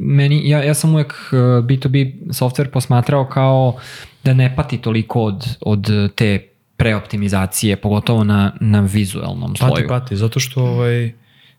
[0.00, 3.76] meni, ja, ja sam uvek uh, B2B software posmatrao kao
[4.24, 9.72] da ne pati toliko od, od te preoptimizacije, pogotovo na, na vizualnom sloju.
[9.72, 11.12] Pati, pati, zato što ovaj,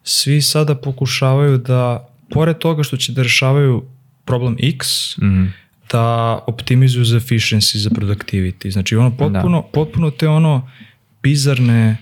[0.03, 3.84] svi sada pokušavaju da, pored toga što će da rešavaju
[4.26, 4.88] problem X,
[5.18, 5.45] Mhm.
[5.91, 6.04] da
[6.48, 8.72] optimizuju za efficiency, za productivity.
[8.72, 10.70] Znači ono potpuno, potpuno te ono
[11.24, 11.98] bizarne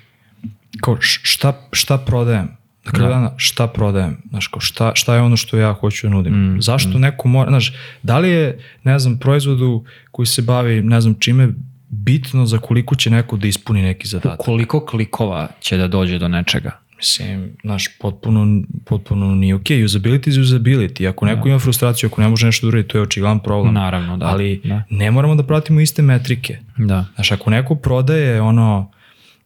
[0.82, 2.48] kao šta, šta prodajem?
[2.86, 4.18] Na kraju dana šta prodajem?
[4.30, 6.34] Znaš, kao šta, šta je ono što ja hoću da nudim?
[6.34, 7.74] Mm, Zašto neko mora, znaš,
[8.04, 11.50] da li je, ne znam, proizvodu koji se bavi, ne znam čime,
[11.90, 14.40] bitno za koliko će neko da ispuni neki zadatak?
[14.40, 16.80] Koliko klikova će da dođe do nečega?
[16.98, 19.84] Mislim, znaš, potpuno, potpuno nije okej.
[19.84, 21.10] Usability is usability.
[21.10, 23.74] Ako neko ima frustraciju, ako ne može nešto da uradi, to je očigledan problem.
[23.74, 24.26] Naravno, da.
[24.26, 24.84] Ali Da.
[24.90, 26.58] ne moramo da pratimo iste metrike.
[26.78, 27.06] Da.
[27.16, 28.92] Znaš, ako neko prodaje ono,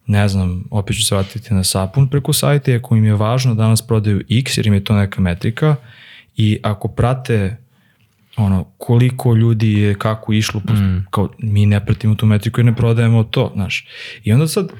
[0.06, 3.54] ne znam, opet ću se vratiti na sapun preko sajta i ako im je važno
[3.54, 5.76] da danas prodaju X jer im je to neka metrika
[6.36, 7.56] i ako prate
[8.36, 10.72] ono, koliko ljudi je kako išlo, po,
[11.10, 13.86] kao mi ne pratimo tu metriku i ne prodajemo to, znaš.
[14.24, 14.72] I onda sad,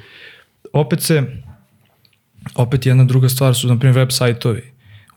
[0.72, 1.42] opet se,
[2.54, 4.62] opet jedna druga stvar su, na primjer, web sajtovi.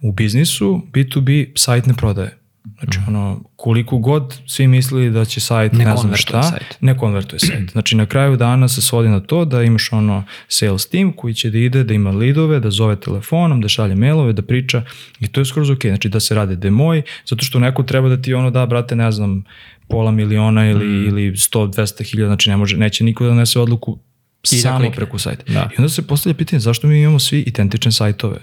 [0.02, 2.38] U biznisu B2B sajt ne prodaje.
[2.80, 6.78] Znači, ono, koliko god svi mislili da će sajt, Ne ne, znam šta, sajt.
[6.82, 7.72] ne konvertuje sajt.
[7.74, 11.50] Znači, na kraju dana se svodi na to da imaš ono sales team koji će
[11.50, 14.84] da ide, da ima lidove, da zove telefonom, da šalje mailove, da priča
[15.20, 15.82] i to je skroz ok.
[15.82, 19.12] Znači, da se rade demoj, zato što neko treba da ti ono da, brate, ne
[19.12, 19.44] znam,
[19.88, 21.08] pola miliona ili, Mm.
[21.08, 24.00] ili 100-200 hiljada, znači ne može, neće niko da donese odluku
[24.44, 25.44] samo preko sajta.
[25.48, 25.70] Da.
[25.72, 28.38] I onda se postavlja pitanje zašto mi imamo svi identične sajtove?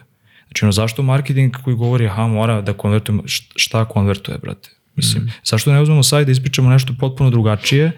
[0.45, 4.71] Znači, ono, zašto marketing koji govori, aha, mora da konvertujemo, št- šta konvertuje, brate?
[4.97, 5.31] Mislim, Mm.
[5.45, 7.93] zašto ne uzmemo sajt da ispričamo nešto potpuno drugačije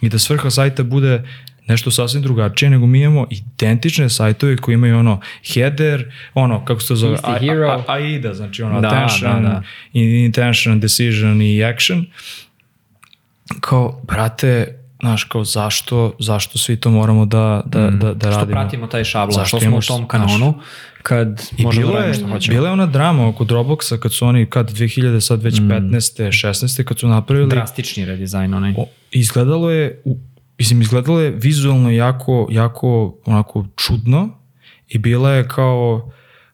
[0.00, 1.22] i da svrha sajta bude
[1.66, 6.04] nešto sasvim drugačije, nego mi imamo identične sajtove koji imaju ono header,
[6.34, 7.68] ono, kako se to zove, A- hero.
[7.68, 9.62] A- AIDA, znači ono, Da, attention, da, da.
[9.94, 12.06] intention, decision i action.
[13.60, 18.52] Kao, brate, znaš, kao zašto, zašto svi to moramo da, da, da, da Što radimo?
[18.52, 20.54] pratimo taj šablon, Zašto što smo u tom znaš, kanonu,
[21.02, 22.54] kad I možemo da radimo što hoćemo.
[22.54, 25.92] bila je ona drama oko Dropboxa kad su oni, kad 2000, sad već 15.
[26.24, 26.84] 16.
[26.84, 28.74] kad su napravili, Drastični redizajn onaj.
[28.76, 30.18] o, izgledalo je, u-
[30.58, 34.28] mislim, izgledalo je vizualno jako, jako onako čudno
[34.88, 36.10] i bila je kao,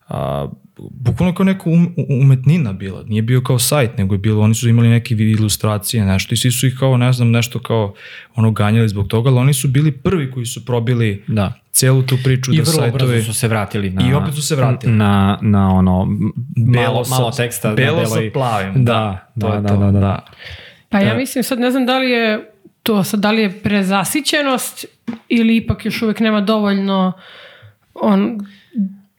[0.09, 0.49] a,
[0.79, 4.69] bukvalno kao neka um, umetnina bila, nije bio kao sajt, nego je bilo, oni su
[4.69, 7.95] imali neke ilustracije, nešto i svi su ih kao, ne znam, nešto kao
[8.35, 11.53] ono ganjali zbog toga, ali oni su bili prvi koji su probili Da.
[11.71, 13.13] celu tu priču I da vrlo sajtovi...
[13.13, 14.09] brzo su se vratili na...
[14.11, 14.93] I opet su se vratili.
[14.93, 16.09] Na, na ono,
[16.57, 17.69] malo, sa- malo teksta.
[17.69, 18.85] na Belo sa belo i- plavim.
[18.85, 20.25] Da, da, je da, to, da, da.
[20.89, 22.51] Pa ja mislim, sad ne znam da li je
[22.83, 24.85] to sad, da li je prezasićenost
[25.29, 27.13] ili ipak još uvek nema dovoljno
[27.95, 28.39] on,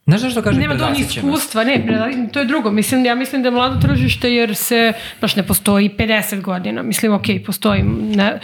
[0.08, 1.86] Znaš zašto kažem nema dovoljno iskustva, ne,
[2.34, 2.72] to je drugo.
[2.72, 6.84] Mislim, ja mislim da je mlado tržište jer se, baš ne postoji 50 godina.
[6.84, 7.84] Mislim, ok, postoji,
[8.16, 8.40] ne,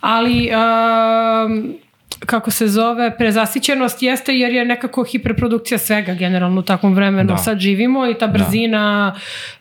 [0.00, 1.74] ali um,
[2.26, 7.28] kako se zove, prezasićenost jeste jer je nekako hiperprodukcija svega generalno u takvom vremenu.
[7.28, 7.36] Da.
[7.36, 9.14] Sad živimo i ta brzina,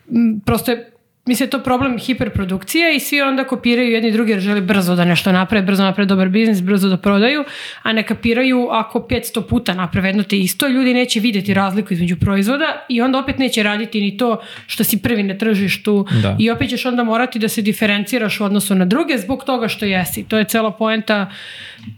[0.09, 0.92] m, prosto je
[1.25, 5.05] Mislim, je to problem hiperprodukcije i svi onda kopiraju jedni drugi jer žele brzo da
[5.05, 7.43] nešto naprave, brzo naprave dobar biznis, brzo da prodaju,
[7.81, 12.15] a ne kapiraju ako 500 puta naprave jedno te isto, ljudi neće vidjeti razliku između
[12.19, 16.35] proizvoda i onda opet neće raditi ni to što si prvi na tržištu Da.
[16.39, 19.85] i opet ćeš onda morati da se diferenciraš u odnosu na druge zbog toga što
[19.85, 20.23] jesi.
[20.23, 21.31] To je cela poenta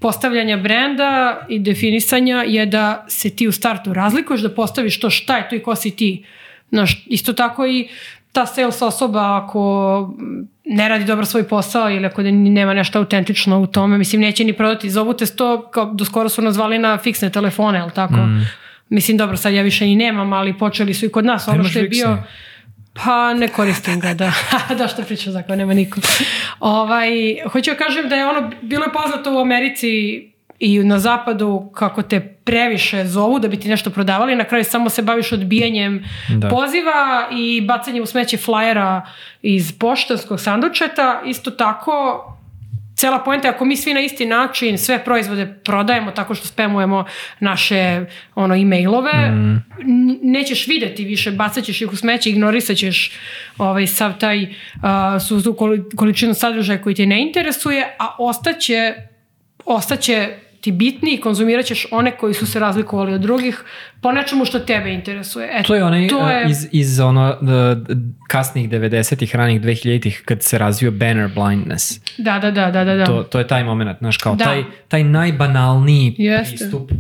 [0.02, 5.38] postavljanja brenda i definisanja je da se ti u startu razlikuješ, da postaviš to šta
[5.38, 6.24] je to i ko si ti.
[6.70, 7.88] Znaš, isto tako i
[8.36, 9.64] ta sales osoba ako
[10.66, 14.54] ne radi dobro svoj posao ili ako nema nešto autentično u tome, mislim neće ni
[14.54, 14.90] prodati.
[14.90, 18.14] Zovu te sto, kao do skoro su nas zvali na fiksne telefone, ali tako?
[18.14, 18.48] Mm.
[18.90, 21.48] Mislim, dobro, sad ja više i nemam, ali počeli su i kod nas.
[21.48, 22.18] Ono što je bio...
[23.04, 24.32] Pa ne koristim ga, da.
[24.78, 26.00] da što pričam za kao nema niko.
[26.60, 27.10] Ovaj,
[27.52, 29.90] hoću da kažem da je ono, bilo je poznato u Americi
[30.60, 34.90] i na zapadu kako te previše zovu da bi ti nešto prodavali, na kraju samo
[34.90, 36.50] se baviš odbijanjem Da.
[36.50, 39.02] poziva i bacanjem u smeće flajera
[39.42, 41.22] iz poštanskog sandučeta.
[41.26, 41.92] Isto tako,
[42.96, 47.06] cela poenta je ako mi svi na isti način sve proizvode prodajemo tako što spamujemo
[47.40, 48.06] naše
[48.36, 49.62] ono e-mailove, n-
[50.24, 53.12] nećeš videti više, bacat ćeš ih u smeće, ignorisat ćeš
[53.58, 54.50] ovaj, sav taj uh,
[55.28, 55.56] su,
[55.96, 58.94] količinu sadržaja koji te ne interesuje, a ostaće,
[59.66, 60.30] ostaće
[60.66, 63.64] ti bitni i konzumirat ćeš one koji su se razlikovali od drugih
[64.02, 65.50] po nečemu što tebe interesuje.
[65.52, 67.38] Eto, To je onaj to je- iz, iz ono
[68.28, 72.00] kasnih 90-ih, ranih 2000-ih kad se razvio banner blindness.
[72.18, 72.96] Da, da, da, da, da.
[72.96, 73.06] da.
[73.06, 74.44] To, to je taj moment, znaš, kao Da.
[74.44, 76.56] taj, taj najbanalniji Jeste.
[76.58, 76.92] pristup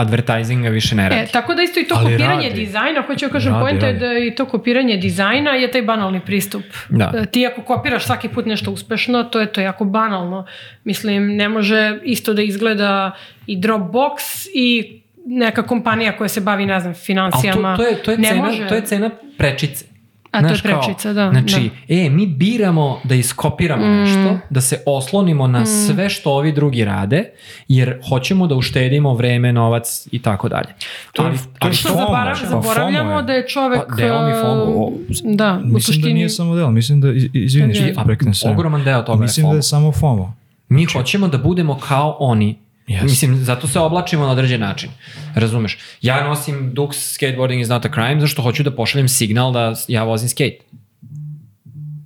[0.00, 1.20] advertisinga više ne radi.
[1.20, 2.60] E, tako da isto i to Ali kopiranje radi.
[2.60, 6.20] dizajna, hoću da kažem, Radi, poenta je da i to kopiranje dizajna je taj banalni
[6.20, 6.62] pristup.
[6.88, 7.12] Da.
[7.16, 10.46] E, Ti ako kopiraš svaki put nešto uspešno, to je to jako banalno.
[10.84, 13.12] Mislim, ne može isto da izgleda
[13.46, 17.76] i Dropbox i neka kompanija koja se bavi, ne znam, Ali to, financijama.
[17.76, 18.68] to, je, to, je ne cena, može.
[18.68, 19.84] to je cena prečice.
[20.30, 23.96] A to je Znaš, kao, prečica, da, Znači, e, mi biramo da iskopiramo Mm.
[23.96, 27.24] nešto, da se oslonimo na sve što ovi drugi rade,
[27.68, 30.68] jer hoćemo da uštedimo vreme, novac i tako dalje.
[31.12, 33.22] To je- ali, to ali Što FOMO, zabarav, pa zaboravljamo FOMO je.
[33.22, 33.80] da je čovek...
[33.88, 36.02] Pa, deo mi FOMO, o, e, Da, u Mislim suštini...
[36.04, 37.92] da nije samo delo, mislim da, iz- izvini Da, da.
[37.92, 38.50] što preknem sve.
[38.50, 39.56] ogroman deo toga Mislim je da FOMO.
[39.56, 40.36] je samo FOMO.
[40.68, 42.58] Mi hoćemo da budemo kao oni.
[42.90, 43.02] Yes.
[43.02, 44.90] Mislim, zato se oblačimo na određen način.
[45.34, 45.78] Razumeš?
[46.02, 50.02] Ja nosim Dux skateboarding is not a crime zašto hoću da pošaljem signal da ja
[50.04, 50.58] vozim skate.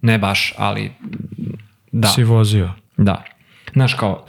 [0.02, 0.92] Ne baš, ali
[1.92, 2.08] da.
[2.08, 2.72] Si vozio.
[2.96, 3.24] Da.
[3.72, 4.26] Znaš kao,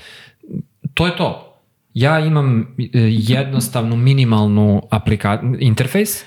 [0.94, 1.60] to je to.
[1.94, 6.24] Ja imam e, jednostavnu minimalnu aplika interfejs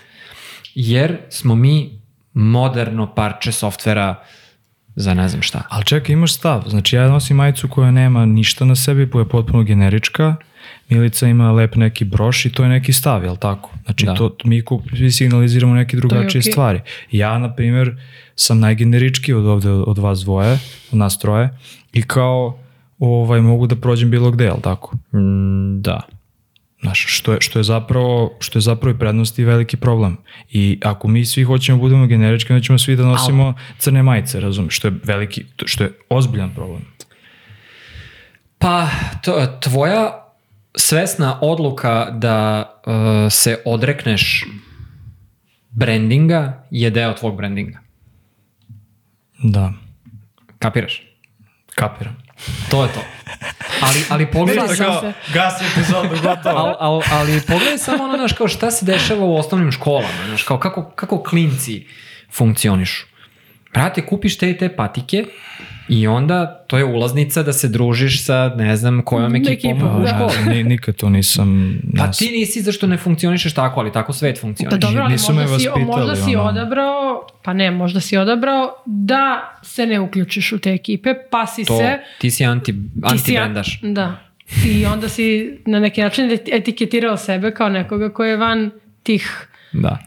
[0.74, 2.00] jer smo mi
[2.32, 4.22] moderno parče softvera
[4.98, 5.62] za ne znam šta.
[5.68, 6.64] Ali čekaj, imaš stav.
[6.66, 10.36] Znači ja nosim majicu koja nema ništa na sebi, koja je potpuno generička.
[10.88, 13.70] Milica ima lep neki broš i to je neki stav, jel tako?
[13.84, 14.14] Znači Da.
[14.14, 14.62] to, mi
[15.10, 16.52] signaliziramo neke drugačije okej.
[16.52, 16.80] stvari.
[17.10, 17.96] Ja, na primjer,
[18.36, 20.58] sam najgenerički od ovde, od vas dvoje,
[20.92, 21.50] od nas troje,
[21.92, 22.58] i kao
[22.98, 24.96] ovaj, mogu da prođem bilo gde, jel tako?
[25.16, 26.00] Mm, da.
[26.80, 30.16] Znaš, što je, što je zapravo, što je zapravo i prednost i veliki problem.
[30.50, 34.40] I ako mi svi hoćemo da budemo generički, onda ćemo svi da nosimo crne majice,
[34.40, 36.82] razumiješ, što je veliki, što je ozbiljan problem.
[38.58, 38.88] Pa,
[39.22, 40.24] to, tvoja
[40.76, 44.44] svesna odluka da uh, se odrekneš
[45.70, 47.78] brandinga je deo tvog brandinga.
[49.42, 49.72] Da,
[50.58, 51.08] Kapiraš?
[51.74, 52.16] kapiram.
[52.70, 53.00] To je to.
[53.80, 55.12] Ali, ali pogledaj, Slažem samo, se.
[55.32, 56.58] gas epizodu gotovo.
[56.58, 60.42] al, al, ali pogledaj samo ono, znaš, kao šta se dešava u osnovnim školama, znaš,
[60.42, 61.86] kao kako, kako klinci
[62.32, 63.06] funkcionišu.
[63.74, 65.24] Brate, kupiš te i te patike
[65.88, 70.00] i onda to je ulaznica da se družiš sa ne znam kojom ekipom Ekipom, u
[70.00, 70.08] da.
[70.08, 70.54] školi.
[70.54, 71.78] Ni, nikad to nisam...
[71.96, 74.78] Pa nas- ti nisi zašto ne funkcionišeš tako, ali tako svet Da funkcioniše.
[74.78, 76.44] dobro, ali Nisu možda si, možda si ono.
[76.44, 81.64] odabrao, pa ne, možda si odabrao da se ne uključiš u te ekipe, pa si
[81.64, 81.98] To, se...
[82.18, 82.78] ti si anti, ti
[83.18, 83.80] si- anti-bendaš.
[83.84, 84.16] Da.
[84.66, 88.70] I onda si na neki način etiketirao sebe kao nekoga koji je van
[89.02, 89.98] tih Da.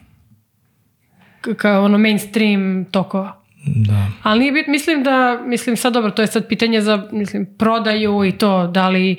[1.57, 3.40] kao ono mainstream tokova.
[3.65, 4.07] Da.
[4.23, 8.25] Ali nije bit, mislim da, mislim sad dobro, to je sad pitanje za, mislim, prodaju
[8.25, 9.17] i to, da li,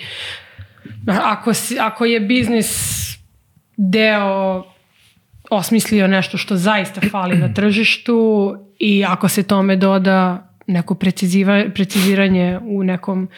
[1.06, 2.92] ako, si, ako je biznis
[3.76, 4.64] deo
[5.50, 10.94] osmislio nešto što zaista fali na tržištu i ako se tome doda neko
[11.74, 13.28] preciziranje u nekom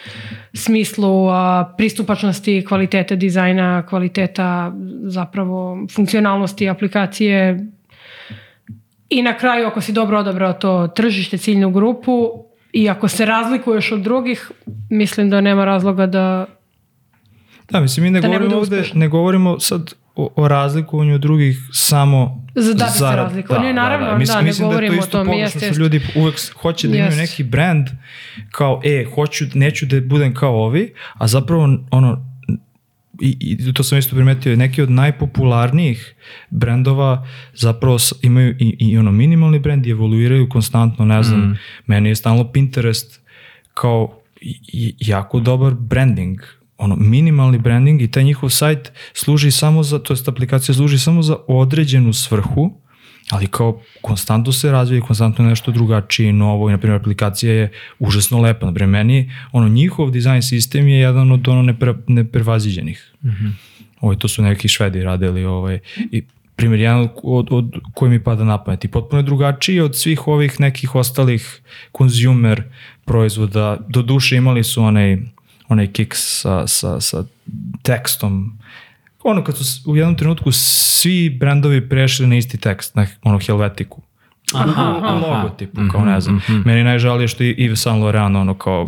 [0.53, 4.73] smislu a, pristupačnosti, kvaliteta dizajna, kvaliteta
[5.03, 7.67] zapravo funkcionalnosti aplikacije
[9.09, 12.29] i na kraju ako si dobro odabrao to tržište, ciljnu grupu
[12.73, 14.51] i ako se razlikuješ od drugih,
[14.89, 16.45] mislim da nema razloga da
[17.71, 21.17] Da, mislim, mi ne Da ne govorimo bude ovde, ne govorimo sad o, o razlikovanju
[21.17, 23.65] drugih samo Za- da bi se zarad- razlikovali.
[23.65, 25.65] Ne, naravno, da, Mislim, ne mislim da je govorimo to o isto tome, pogrešno jeste,
[25.65, 25.79] jeste.
[25.79, 27.87] ljudi uvek hoće da imaju neki brand
[28.51, 32.34] kao, e, hoću, neću da budem kao ovi, a zapravo ono,
[33.21, 33.37] i,
[33.69, 36.15] i to sam isto primetio, neki od najpopularnijih
[36.49, 41.57] brendova zapravo imaju i, i ono minimalni brend i evoluiraju konstantno, ne znam, Mm.
[41.85, 43.21] meni je stalno Pinterest
[43.73, 44.19] kao
[44.99, 46.39] jako dobar branding,
[46.77, 51.21] ono minimalni branding i taj njihov sajt služi samo za, to jest aplikacija služi samo
[51.21, 52.81] za određenu svrhu,
[53.29, 56.99] ali kao konstantno se razvija i konstantno je nešto drugačije i novo i na primjer
[56.99, 58.65] aplikacija je užasno lepa.
[58.65, 63.11] Naprimjer, meni ono njihov dizajn sistem je jedan od ono nepre, neprevaziđenih.
[63.23, 63.51] Mm -hmm.
[64.01, 65.79] Ovo, to su neki švedi radili ovaj,
[66.11, 66.23] i
[66.55, 69.95] primjer jedan od, od, od koji mi pada na pamet i potpuno je drugačiji od
[69.95, 71.61] svih ovih nekih ostalih
[71.97, 72.63] consumer
[73.05, 73.77] proizvoda.
[73.89, 75.17] Do duše imali su onaj,
[75.69, 77.23] onaj kick sa, sa, sa
[77.81, 78.57] tekstom
[79.25, 84.01] ono kad su u jednom trenutku svi brendovi prešli na isti tekst, na ono Helvetiku.
[84.53, 85.13] Aha, aha.
[85.13, 86.41] logotipu, kao ne znam.
[86.65, 88.87] Meni je najžalije što i Yves Saint Laurent ono kao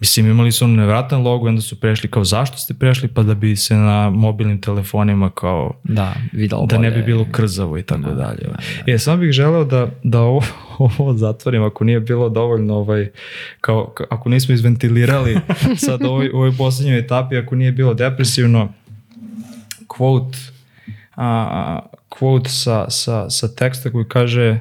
[0.00, 3.22] Mislim, imali su ono nevratan logo, i onda su prešli kao zašto ste prešli, pa
[3.22, 7.82] da bi se na mobilnim telefonima kao Da, videlo da ne bi bilo krzavo i
[7.82, 8.48] tako dalje.
[8.86, 10.42] E, samo bih želeo da, da ovo,
[10.98, 13.10] ovo zatvorim, ako nije bilo dovoljno, ovaj,
[13.60, 15.36] kao, ka- ako nismo izventilirali
[15.86, 18.72] sad u ovoj, u ovoj poslednjoj etapi, ako nije bilo depresivno,
[19.96, 20.36] quote,
[21.16, 24.60] a, quote sa, sa, sa teksta koji kaže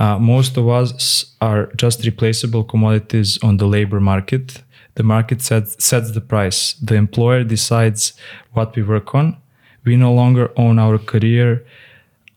[0.00, 4.62] uh, most of us are just replaceable commodities on the labor market.
[4.94, 6.74] The market sets, sets the price.
[6.82, 8.14] The employer decides
[8.52, 9.36] what we work on.
[9.84, 11.64] We no longer own our career,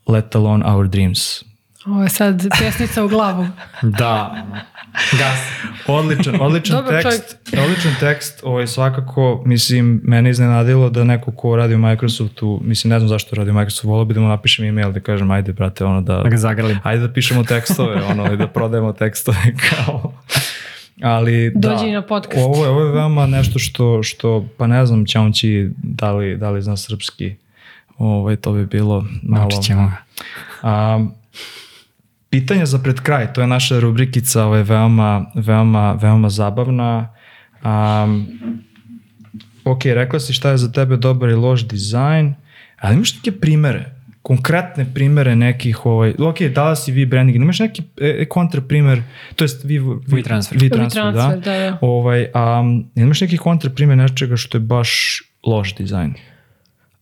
[0.08, 1.44] let alone our dreams.
[1.86, 3.48] Ovo je sad pjesnica u glavu.
[3.82, 4.46] Da,
[4.94, 5.40] gas.
[5.88, 7.38] Odličan, odličan Dobar tekst.
[7.64, 13.00] Odličan tekst, ovaj svakako, mislim, mene iznenadilo da neko ko radi u Microsoftu, mislim, ne
[13.00, 15.86] znam zašto radi u Microsoftu, volio bi da mu napišem e-mail da kažem, ajde, brate,
[15.86, 16.18] ono da...
[16.18, 16.80] Da ga zagrlim.
[16.84, 20.14] Ajde da pišemo tekstove, ono, i da prodajemo tekstove kao...
[21.02, 22.46] Ali da, Dođi na podcast.
[22.46, 26.50] Ovo je, ovo je veoma nešto što, što pa ne znam, Ćaunći, da li, da
[26.50, 27.36] li zna srpski,
[27.98, 29.42] ovaj, to bi bilo malo...
[29.42, 29.98] Naučit ćemo ga.
[30.62, 31.06] A,
[32.34, 37.14] pitanja za pred kraj, to je naša rubrikica, ovaj, veoma, veoma, veoma zabavna.
[37.62, 38.26] Um,
[39.64, 42.34] ok, rekla si šta je za tebe dobar i loš dizajn,
[42.80, 43.86] ali imaš neke primere,
[44.22, 49.04] konkretne primere nekih, ovaj, ok, dala si vi branding, imaš neki e, kontra primer,
[49.36, 50.58] to jest vi, vi, WeTransfer.
[50.62, 51.52] vi WeTransfer, transfer, da.
[51.52, 51.78] da, da.
[51.82, 56.16] Ovaj, um, imaš neki kontra primer nečega što je baš loš dizajn?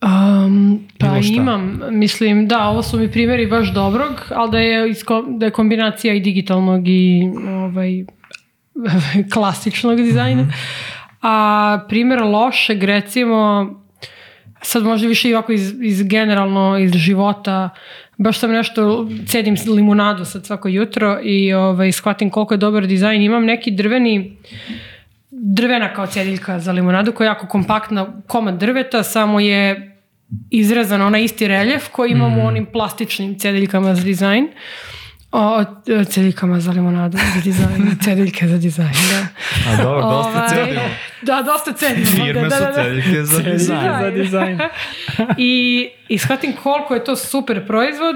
[0.05, 5.25] Um, pa imam, mislim, da, ovo su mi primjeri baš dobrog, ali da je, isko,
[5.27, 8.05] da je kombinacija i digitalnog i ovaj,
[9.33, 10.53] klasičnog dizajna.
[11.21, 13.69] A primjer lošeg, recimo,
[14.61, 17.69] sad možda više i ovako iz, iz generalno iz života,
[18.17, 23.21] baš sam nešto, cedim limunadu sad svako jutro i ovaj, shvatim koliko je dobar dizajn.
[23.21, 24.37] Imam neki drveni,
[25.31, 29.90] drvena kao cediljka za limunadu koja je jako kompaktna komad drveta, samo je
[30.49, 34.47] izrezan onaj isti reljef koji imamo u onim plastičnim cediljkama za dizajn.
[35.31, 35.63] O,
[36.09, 39.27] cediljkama za limonadu, za dizajn, cediljke za dizajn, da.
[39.71, 40.81] A dobro, dosta Ovaj, cedimo.
[41.21, 42.05] Da, dosta cedimo.
[42.05, 42.83] Firme da, da, su da, da.
[42.83, 43.79] cedike za dizajn.
[44.01, 44.59] za dizajn.
[45.37, 48.15] I, i shvatim koliko je to super proizvod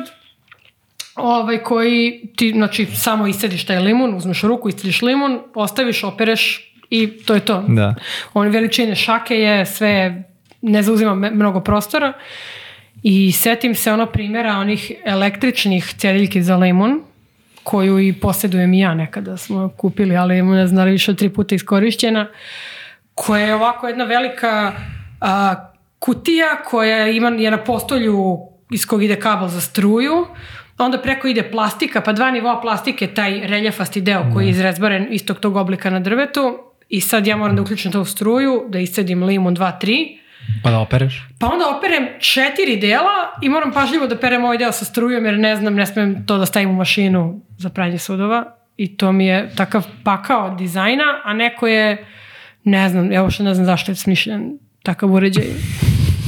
[1.15, 7.07] ovaj, koji ti, znači, samo iscediš taj limun, uzmeš ruku, iscediš limun, ostaviš, opereš i
[7.07, 7.63] to je to.
[7.67, 7.95] Da.
[8.33, 10.23] On veličine šake je, sve
[10.65, 12.13] ne zauzima mnogo prostora.
[13.03, 17.01] I setim se ono primjera onih električnih cediljki za limun,
[17.63, 21.17] koju i posjedujem i ja nekada smo kupili, ali ne znam da li više od
[21.17, 22.27] tri puta iskorišćena,
[23.15, 24.73] koja je ovako jedna velika
[25.21, 25.55] a,
[25.99, 28.37] kutija koja ima, je na postolju
[28.71, 30.25] iz kog ide kabel za struju,
[30.77, 35.39] onda preko ide plastika, pa dva nivoa plastike, taj reljefasti deo koji je izrezbaren istog
[35.39, 36.57] tog oblika na drvetu.
[36.89, 40.17] I sad ja moram da uključim to u struju, da iscedim limun 2, 3,
[40.63, 41.27] Pa da opereš?
[41.39, 43.11] pa onda operem četiri dela
[43.41, 46.37] i moram pažljivo da perem ovaj deo sa strujom jer ne znam, ne smem to
[46.37, 48.45] da stavim u mašinu za pranje sudova
[48.77, 52.05] i to mi je takav pakao dizajna, a neko je,
[52.63, 54.51] ne znam, evo što ne znam zašto je smišljen
[54.83, 55.45] takav uređaj.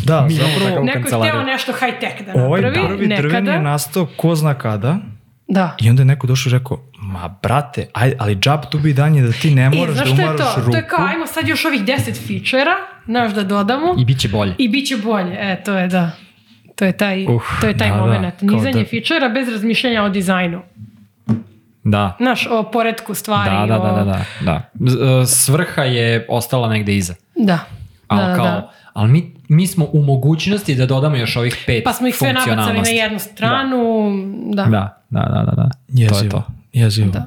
[0.06, 1.31] Da, Mi zapravo, Neko je kancelariju.
[1.31, 3.52] hteo nešto high-tech da ovaj napravi, prvi drven nekada.
[3.52, 4.98] je nastao ko zna kada
[5.48, 5.76] Da.
[5.80, 9.22] i onda je neko došao i rekao, Ma, brate, aj, ali džab tu bi danje
[9.22, 10.60] da ti ne I moraš E, znaš da što je umaraš to?
[10.60, 10.72] ruku.
[10.72, 12.72] To je kao, ajmo sad još ovih 10 fičera,
[13.07, 13.95] znaš da dodamo.
[13.97, 14.55] I bit će bolje.
[14.57, 16.11] I bit će bolje, e, to je da.
[16.75, 18.34] To je taj, Uh, to je taj da, da, moment.
[18.39, 20.61] kao Nizanje da- fičera bez razmišljanja o dizajnu.
[21.84, 22.15] Da.
[22.17, 23.49] Znaš, o poredku stvari.
[23.51, 23.95] Da, da, da, o...
[23.95, 24.69] da, da, da.
[24.81, 27.13] Z- e, Svrha je ostala negde iza.
[27.35, 27.59] Da.
[28.07, 28.71] Ali da, da, kao, da.
[28.93, 32.34] ali mi, mi smo u mogućnosti da dodamo još ovih pet Pa smo ih sve
[32.34, 33.77] nabacali na jednu stranu.
[34.53, 34.63] Da.
[34.63, 35.69] Da, da, da, da, da.
[35.89, 36.43] Jezivo, To je to.
[36.73, 37.11] jezivo.
[37.11, 37.25] Da.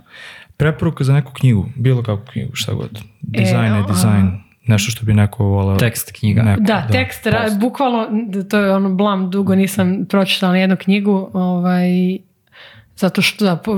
[0.57, 3.01] Preporuka za neku knjigu, bilo kakvu knjigu, šta god.
[3.21, 5.77] Dizajn je a- dizajn, nešto što bi neko volao.
[5.77, 6.43] Tekst knjiga.
[6.43, 8.09] Neko, Da, tekst, ra- bukvalno,
[8.51, 12.19] to je ono blam, dugo nisam pročitala jednu knjigu, ovaj,
[12.97, 13.77] zato što da, po,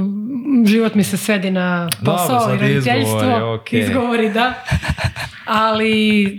[0.66, 3.00] život mi se svedi na Dobro, posao sad i roditeljstvo.
[3.18, 3.80] izgovori, okej.
[3.80, 4.54] Izgovori, da.
[5.46, 6.38] Ali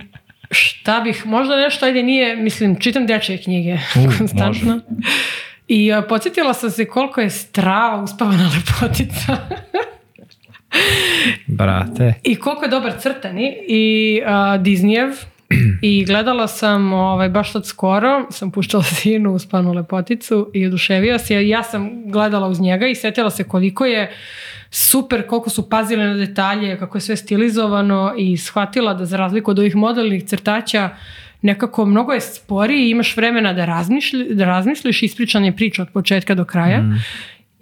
[0.51, 4.79] šta bih, možda nešto, ajde nije, mislim, čitam dečje knjige U, konstantno.
[5.67, 9.37] I a, podsjetila sam se koliko je strava uspavana lepotica.
[11.57, 12.13] Brate.
[12.23, 14.29] I koliko je dobar crtani i uh,
[14.61, 15.25] Disneyev
[15.81, 21.19] i gledala sam ovaj, baš sad skoro, sam puštala sinu u spanu lepoticu i oduševio
[21.19, 21.47] se.
[21.47, 24.11] Ja sam gledala uz njega i setila se koliko je
[24.71, 29.51] super, koliko su pazili na detalje, kako je sve stilizovano i shvatila da za razliku
[29.51, 30.89] od ovih modelnih crtača
[31.43, 35.89] nekako mnogo je sporiji i imaš vremena da, razmišlji, da razmisliš ispričan je priča od
[35.93, 36.83] početka do kraja.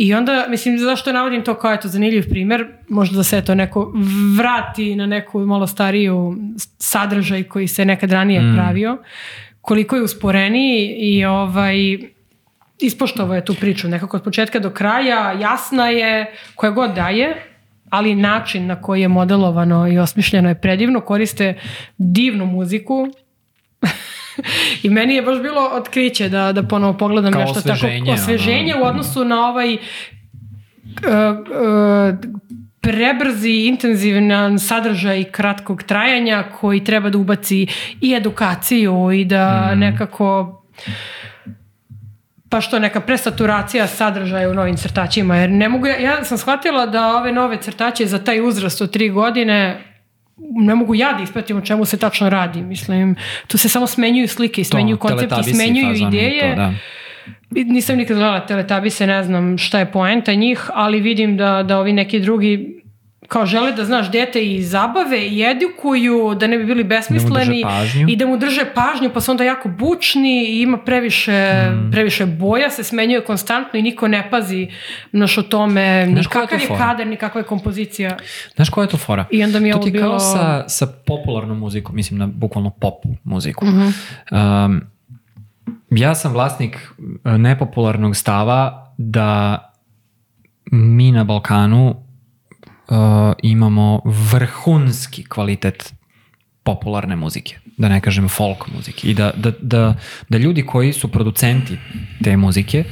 [0.02, 3.94] I onda, mislim, zašto navodim to kao eto zanimljiv primjer, možda da se to neko
[4.38, 6.38] vrati na neku malo stariju
[6.78, 8.98] sadržaj koji se nekad ranije pravio,
[9.62, 11.76] koliko je usporeniji i ovaj,
[12.80, 13.88] ispoštovao je tu priču.
[13.88, 17.36] Nekako od početka do kraja, jasna je, koja god daje,
[17.90, 21.60] ali način na koji je modelovano i osmišljeno je predivno, koriste
[21.98, 23.08] divnu muziku,
[24.84, 28.76] I meni je baš bilo otkriće da, da ponovo pogledam Kao nešto osveženje, tako osveženje
[28.76, 29.80] u odnosu na ovaj uh,
[31.04, 32.20] uh,
[32.82, 37.68] prebrzi, intenzivan sadržaj kratkog trajanja koji treba da ubaci
[38.02, 40.58] i edukaciju i da nekako
[42.50, 46.86] pa što neka presaturacija sadržaja u novim crtačima, jer ne mogu, ja, ja sam shvatila
[46.86, 49.91] da ove nove crtače za taj uzrast od tri godine
[50.50, 53.16] ne mogu ja da ispratim o čemu se tačno radi, mislim,
[53.48, 56.74] tu se samo smenjuju slike i smenjuju koncepti, Teletubbies smenjuju ideje, to, da.
[57.52, 61.94] Nisam nikad gledala Teletabise, ne znam šta je poenta njih, ali vidim da, da ovi
[61.94, 62.81] neki drugi
[63.32, 68.08] kao žele da znaš dete i zabave i edukuju, da ne bi bili besmisleni pažnju.
[68.10, 71.32] i da mu drže pažnju, pa su onda jako bučni i ima previše,
[71.64, 71.92] Mm.
[71.92, 74.68] previše boja, se smenjuje konstantno i niko ne pazi
[75.12, 76.80] naš o tome, ni Znaš je kakav je fora?
[76.80, 78.18] kadar, ni kakva je kompozicija.
[78.56, 79.26] Znaš koja je to fora?
[79.32, 80.10] I onda mi je to ovo ti bilo...
[80.10, 82.94] kao sa, sa popularnom muzikom, mislim na bukvalno pop
[83.24, 83.66] muziku.
[83.66, 83.88] Mhm.
[84.32, 84.82] Um,
[85.90, 86.92] ja sam vlasnik
[87.26, 89.58] e, nepopularnog stava da
[90.66, 92.11] mi na Balkanu
[92.92, 95.94] uh, imamo vrhunski kvalitet
[96.64, 99.96] popularne muzike, da ne kažem folk muzike i da, da, da,
[100.30, 101.78] da ljudi koji su producenti
[102.24, 102.84] te muzike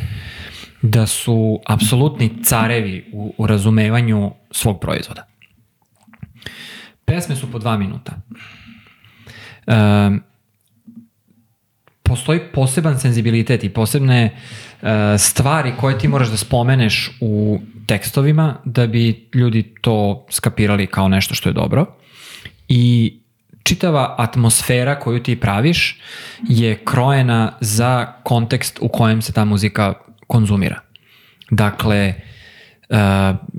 [0.82, 5.28] da su apsolutni carevi u, u razumevanju svog proizvoda.
[7.06, 8.22] Pesme su po dva minuta.
[9.68, 10.24] Um,
[12.04, 14.32] postoji poseban senzibilitet i posebne
[14.82, 17.60] uh, stvari koje ti moraš da spomeneš u
[17.90, 21.86] tekstovima da bi ljudi to skapirali kao nešto što je dobro.
[22.68, 23.16] I
[23.64, 26.00] čitava atmosfera koju ti praviš
[26.50, 29.94] je krojena za kontekst u kojem se ta muzika
[30.28, 30.80] konzumira.
[31.52, 32.14] Dakle,
[32.90, 32.98] uh,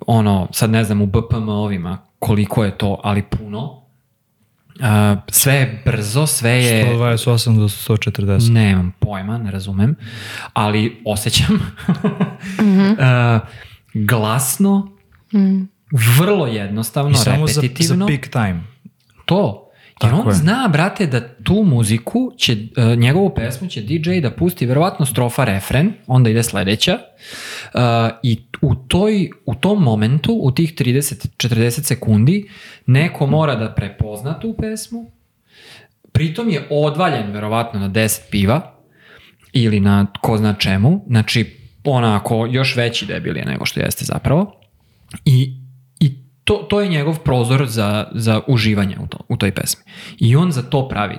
[0.07, 3.81] ono, sad ne znam u BPM ovima koliko je to, ali puno.
[4.81, 6.87] Uh, sve je brzo, sve je...
[6.87, 8.53] 128 do 140.
[8.53, 9.97] Nemam pojma, ne razumem,
[10.53, 11.55] ali osjećam.
[11.55, 13.41] uh,
[13.95, 14.97] glasno,
[16.19, 18.07] vrlo jednostavno, I samo za, repetitivno.
[18.07, 18.63] za peak time.
[19.25, 19.67] To.
[20.03, 20.35] Jer Tako on je.
[20.35, 25.45] zna, brate, da tu muziku će, uh, njegovu pesmu će DJ da pusti verovatno strofa
[25.45, 26.99] refren, onda ide sledeća
[27.75, 27.81] uh,
[28.23, 32.49] i u, toj, u tom momentu, u tih 30-40 sekundi,
[32.87, 35.11] neko mora da prepozna tu pesmu,
[36.13, 38.75] pritom je odvaljen verovatno na 10 piva
[39.53, 44.61] ili na ko zna čemu, znači onako još veći debil je nego što jeste zapravo
[45.25, 45.57] i,
[46.01, 49.83] i to, to je njegov prozor za, za uživanje u, to, u toj pesmi.
[50.19, 51.17] I on za to pravi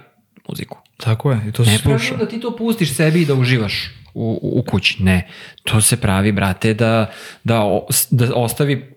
[0.49, 0.77] muziku.
[0.97, 2.15] Tako je, i to se Ne pravi sluša.
[2.15, 3.73] da ti to pustiš sebi i da uživaš
[4.13, 5.03] u, u, u kući.
[5.03, 5.27] Ne,
[5.63, 7.11] to se pravi, brate, da,
[7.43, 8.93] da, o- da ostavi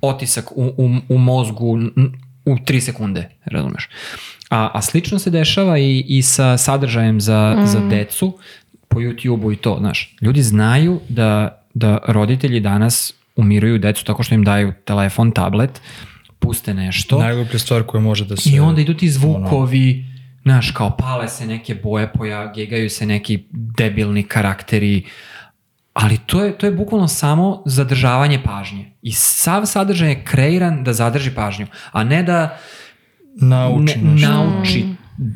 [0.00, 1.78] otisak u, u, u mozgu
[2.46, 3.88] u tri sekunde, razumeš?
[4.50, 7.66] A, a slično se dešava i, i sa sadržajem za, Mm.
[7.66, 8.38] za decu
[8.90, 10.16] po YouTube-u i to, znaš.
[10.20, 15.80] Ljudi znaju da, da roditelji danas umiruju decu tako što im daju telefon, tablet,
[16.38, 18.50] puste nešto Najgluplja stvar koja može da se...
[18.50, 20.04] i onda idu ti zvukovi,
[20.42, 25.02] znaš, kao pale se neke boje, poja, gegaju se neki debilni karakteri,
[25.92, 28.90] ali to je, to je bukvalno samo zadržavanje pažnje.
[29.02, 32.58] I sav sadržaj je kreiran da zadrži pažnju, a ne da
[33.40, 34.28] Nauči ne, nešto.
[34.28, 34.84] nauči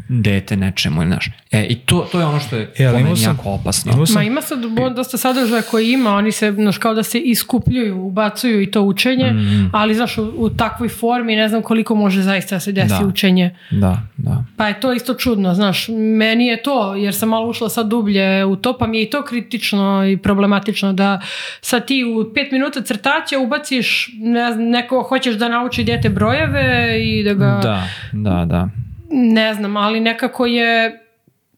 [0.09, 1.31] dete nečemu, znaš.
[1.53, 3.93] E, i to, to je ono što je E, po meni jako opasno.
[3.93, 4.59] imao sam Ma ima sad
[4.97, 9.33] dosta sadržaja koji ima, oni se, znaš, kao da se iskupljuju, ubacuju i to učenje,
[9.33, 9.65] Mhm.
[9.73, 13.07] ali, znaš, u, u takvoj formi ne znam koliko može zaista da se desi Da.
[13.07, 13.57] učenje.
[13.71, 14.45] Da, da.
[14.57, 15.87] Pa je to isto čudno, znaš,
[16.17, 19.11] meni je to, jer sam malo ušla sad dublje u to, pa mi je i
[19.11, 19.75] to kritično
[20.07, 21.21] i problematično da
[21.61, 23.85] sad ti u pet minuta crtaća ubaciš,
[24.15, 26.65] ne znam, neko hoćeš da nauči dete brojeve
[27.01, 27.83] i da ga, Da,
[28.13, 28.69] da, da.
[29.15, 31.01] Ne znam, ali nekako je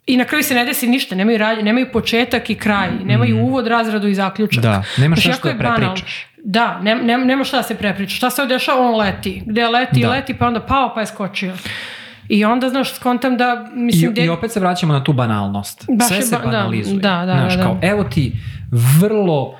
[0.06, 3.66] i na kraju se ne desi ništa, nemaju, radnje, nemaju početak i kraj, nemaju uvod,
[3.66, 4.62] razradu i zaključak.
[4.62, 6.26] Da, nemaš nešto jako da prepričaš.
[6.38, 8.16] Da, ne, ne, nema šta da se prepriča.
[8.16, 8.80] Šta se dešava?
[8.82, 9.42] On leti.
[9.46, 10.10] Gde leti, Da.
[10.10, 11.52] leti, pa onda pao, pa je skočio.
[12.28, 15.84] I onda, znaš, skontam da, I, mislim, de- I opet se vraćamo na tu banalnost.
[15.90, 16.96] Baš Sve je se ba- da, banalizuje.
[16.96, 17.62] da, da, Znaš, da, da.
[17.62, 18.32] kao, evo ti
[19.00, 19.58] vrlo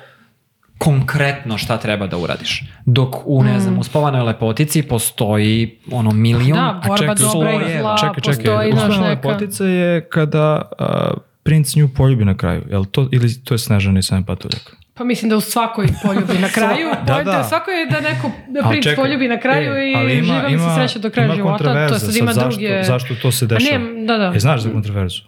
[0.77, 2.63] konkretno šta treba da uradiš.
[2.85, 7.79] Dok u, ne znam, u spovanoj lepotici postoji ono milion Da, borba čekaj, dobra i
[7.79, 9.09] zla, Čekaj, čekaj, postoji, uspona neka...
[9.09, 11.11] lepotica je kada a,
[11.43, 14.75] princ nju poljubi na kraju, jel to, ili to je Snežana i Sam Patuljak?
[14.93, 16.87] Pa mislim da u svakoj poljubi na kraju.
[17.05, 17.43] Da, je da.
[17.43, 20.53] svako je da neko da princ čekaj, poljubi na kraju e, i ima- živeli se
[20.55, 21.87] ima- sreće do kraja ima života.
[21.87, 22.83] To sad ima zašto, druge...
[22.83, 23.77] Zašto to se A dešava?
[23.79, 24.31] ne, da, da.
[24.35, 25.21] E, znaš za kontroverzu?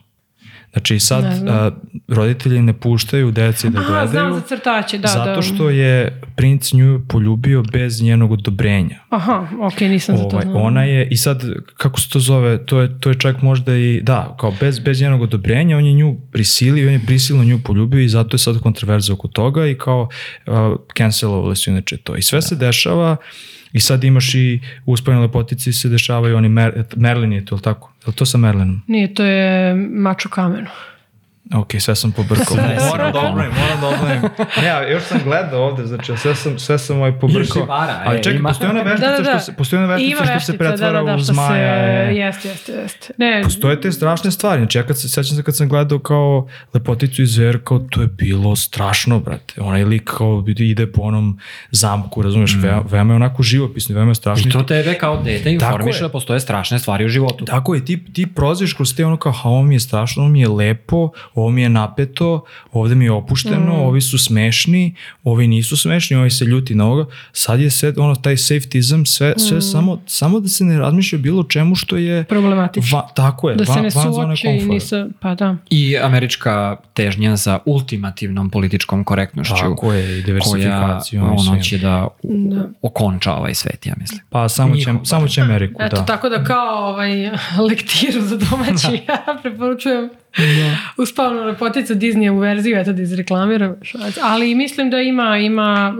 [0.73, 1.71] Znači sad a,
[2.07, 5.41] roditelji ne puštaju deci da A, gledaju znam za crtaće, da, zato da.
[5.41, 8.99] što je princ nju poljubio bez njenog odobrenja.
[9.09, 10.61] Aha, okej, nisam za to Ovaj, znala.
[10.61, 11.43] ona je, i sad,
[11.77, 15.01] kako se to zove, to je, to je čak možda i, da, kao bez, bez
[15.01, 18.59] njenog odobrenja, on je nju prisilio, on je prisilno nju poljubio i zato je sad
[18.59, 20.09] kontroverza oko toga i kao
[20.47, 20.53] uh,
[20.97, 22.15] cancelovali su inače to.
[22.15, 23.15] I sve se dešava
[23.73, 27.61] i sad imaš i u uspojnoj lepotici se dešavaju oni, Mer, Merlin je to, ili
[27.61, 27.93] tako?
[28.01, 28.81] Je li to sa Merlinom?
[28.87, 30.67] Nije, to je mač u kamenu.
[31.55, 32.57] Ok, sve sam pobrkao.
[32.91, 34.21] Moram da obnovim, moram da obnovim.
[34.61, 37.67] Ne, ja još sam gledao ovde, znači sve sam, sve sam ovaj pobrkao.
[38.05, 38.49] Ali e, čekaj, ima.
[38.49, 39.29] postoji ona veštica, Da, da, da.
[39.29, 42.07] što se, postoji ona veštica ima što se pretvara da, da, da, u zmaja.
[42.07, 43.13] Se, jeste, jeste, jeste.
[43.17, 44.61] Ne, Postoje te strašne stvari.
[44.61, 48.01] Znači ja kad se sećam se kad sam gledao kao lepoticu iz Zver, kao to
[48.01, 49.61] je bilo strašno, brate.
[49.61, 51.39] Onaj lik kao ide po onom
[51.71, 54.49] zamku, razumeš, veoma, veoma je onako živopisno, veoma je strašno.
[54.49, 57.45] I to tebe kao dete informiše da postoje strašne stvari u životu.
[57.45, 60.31] Tako je, ti, ti proziš kroz te ono kao, ha, ovo mi je strašno, ovo
[60.31, 65.47] mi je lepo, ovo mi je napeto, ovde mi je opušteno, ovi su smešni, ovi
[65.47, 67.05] nisu smešni, ovi se ljuti na ovoga.
[67.31, 71.21] Sad je sve, ono, taj safetyzam, sve, sve samo, samo da se ne razmišlja o
[71.21, 72.23] bilo čemu što je...
[72.23, 72.97] problematično.
[72.97, 74.73] Va, tako je, da se van, ne van zone i komfora.
[74.73, 75.55] nisa, pa da.
[75.69, 79.53] I američka težnja za ultimativnom političkom korektnošću.
[79.59, 84.21] Tako je, i koja diversifikacijom i ono će da, u- okonča ovaj svet, ja mislim.
[84.29, 86.05] Pa samo će, Njihov samo će Ameriku, Eto, da.
[86.05, 87.11] tako da kao ovaj,
[87.69, 90.09] lektiru za domaći, ja preporučujem
[90.97, 93.75] uspavnu lepoticu Disneya u verziju, eto da izreklamiram.
[94.23, 95.93] Ali mislim da ima, ima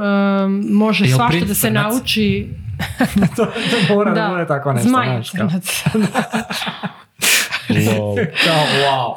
[0.46, 1.94] um, može Jel svašta da se crnac?
[1.94, 2.48] nauči.
[3.36, 5.84] to, to mora da, zmaj crnac.
[7.88, 8.16] Lol.
[8.16, 9.14] Kao, wow.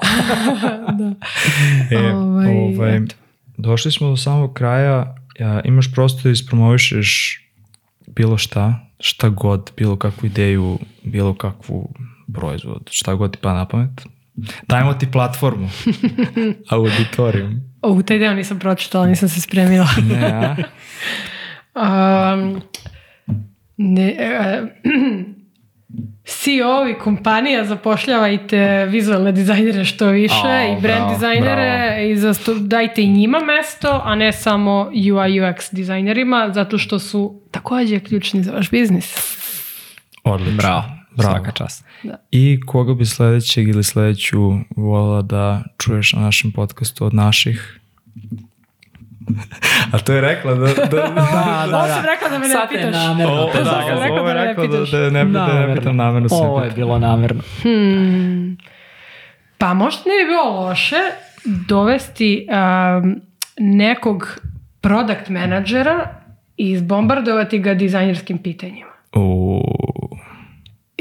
[1.90, 3.00] E, Ovaj, ovaj,
[3.56, 7.40] došli smo do samog kraja, ja, imaš prosto da ispromovišeš
[8.06, 11.94] bilo šta, šta god, bilo kakvu ideju, bilo kakvu
[12.34, 14.06] proizvod, šta god ti pa na pamet.
[14.68, 15.68] Dajmo ti platformu.
[16.70, 17.60] Auditorium.
[17.82, 19.88] O, taj deo nisam pročitala, nisam se spremila.
[20.08, 20.56] Ne,
[21.74, 22.34] a?
[22.34, 22.60] Um,
[23.76, 24.62] ne, e,
[26.24, 33.02] CEO-ovi kompanija zapošljavajte vizualne dizajnere što više Au, i brand bravo, dizajnere i zasto, dajte
[33.02, 38.52] i njima mesto, a ne samo UI UX dizajnerima, zato što su takođe ključni za
[38.52, 39.14] vaš biznis.
[40.24, 40.56] Odlično.
[40.56, 41.01] Bravo.
[41.12, 41.34] Bravo.
[41.34, 41.84] Svaka čast.
[42.30, 44.38] I koga bi sledećeg ili sledeću
[44.70, 47.78] volila da čuješ na našem podcastu od naših?
[49.92, 50.66] A to je rekla da...
[50.66, 50.84] da,
[51.66, 52.94] Da, Ovo sam rekla da me ne Sad pitaš.
[52.94, 54.02] namerno Ovo, da, zagazim.
[54.02, 55.74] rekla ovo je da ne rekla da, da, ne, da ne Namerno.
[55.74, 57.42] pitam namerno Ovo je bilo namerno.
[57.62, 58.58] Hmm.
[59.58, 60.96] Pa možda ne bi bilo loše
[61.68, 62.46] dovesti
[63.02, 63.20] um,
[63.58, 64.40] nekog
[64.80, 66.14] product menadžera
[66.56, 68.90] i izbombardovati ga dizajnerskim pitanjima.
[69.14, 69.41] U,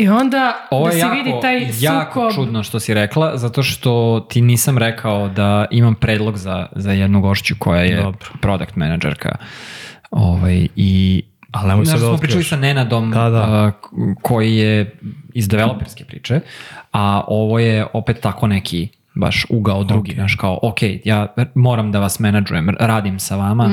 [0.01, 2.33] I onda Ovo da se jako, vidi taj jako sukob.
[2.35, 3.91] čudno što si rekla, zato što
[4.29, 8.29] ti nisam rekao da imam predlog za, za jednu gošću koja je Dobro.
[8.41, 9.35] product menadžerka.
[10.11, 11.21] Ovaj, I
[11.51, 12.19] Ali nemoj sad da smo otkriješ.
[12.29, 13.41] pričali sa Nenadom Da, da.
[13.41, 13.71] a,
[14.21, 14.97] koji je
[15.33, 16.39] iz developerske priče,
[16.91, 21.99] a ovo je opet tako neki baš ugao drugi, znaš, kao, ok, ja moram da
[21.99, 23.69] vas menadžujem, radim sa vama,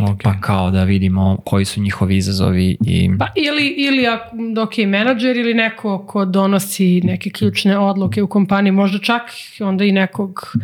[0.00, 0.20] Ok.
[0.22, 3.10] pa kao da vidimo koji su njihovi izazovi i...
[3.18, 4.24] Pa ili, ili ako,
[4.54, 9.22] dok je menadžer ili neko ko donosi neke ključne odluke u kompaniji, možda čak
[9.60, 10.56] onda i nekog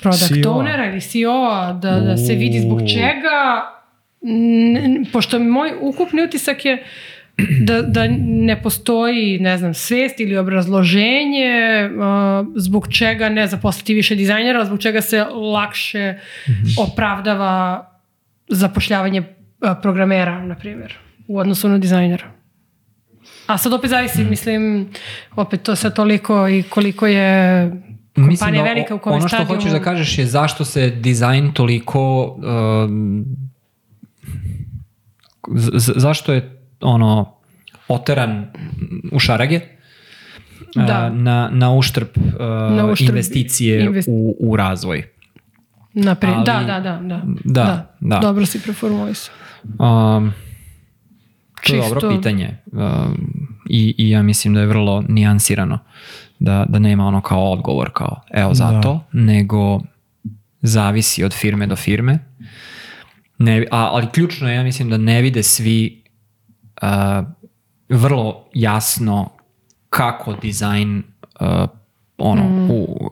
[0.00, 0.54] product CEO-a.
[0.54, 3.66] ownera ili CEO-a, da, da se vidi zbog čega,
[4.22, 6.84] n- pošto moj ukupni utisak je
[7.60, 11.50] da, da ne postoji, ne znam, svest ili obrazloženje
[11.86, 12.00] uh,
[12.56, 16.14] zbog čega ne zaposliti više dizajnera, zbog čega se lakše
[16.80, 17.86] opravdava
[18.48, 19.26] zapošljavanje uh,
[19.82, 20.94] programera, na primjer,
[21.26, 22.30] u odnosu na dizajnera.
[23.46, 24.88] A sad opet zavisi, mislim,
[25.32, 27.70] opet to sad toliko i koliko je
[28.16, 32.36] kompanija velika u kojem ono što stadijumu- hoćeš da kažeš je zašto se dizajn toliko
[35.56, 37.32] z- zašto je ono
[37.88, 38.46] oteran
[39.12, 39.60] u šarage
[40.74, 41.10] Da.
[41.10, 42.06] na, na uštrb,
[42.70, 45.08] Na uštrb investicije invest- u, u razvoj.
[45.94, 46.34] Naprijed.
[46.36, 47.22] Ali- Da, da, da, da.
[47.44, 48.18] Da, da.
[48.18, 49.34] Dobro si preformulisao.
[49.64, 50.32] Um,
[51.62, 53.30] to je Čisto- dobro pitanje um,
[53.66, 55.78] i, i ja mislim da je vrlo nijansirano
[56.38, 59.80] da, da nema ono kao odgovor kao evo zato, nego
[60.62, 62.18] zavisi od firme do firme.
[63.38, 65.99] Ne, a, ali ključno je, ja mislim da ne vide svi
[67.90, 69.28] vrlo jasno
[69.90, 71.02] kako dizajn
[71.40, 71.46] uh,
[72.18, 72.70] ono, Mm.
[72.70, 73.10] u,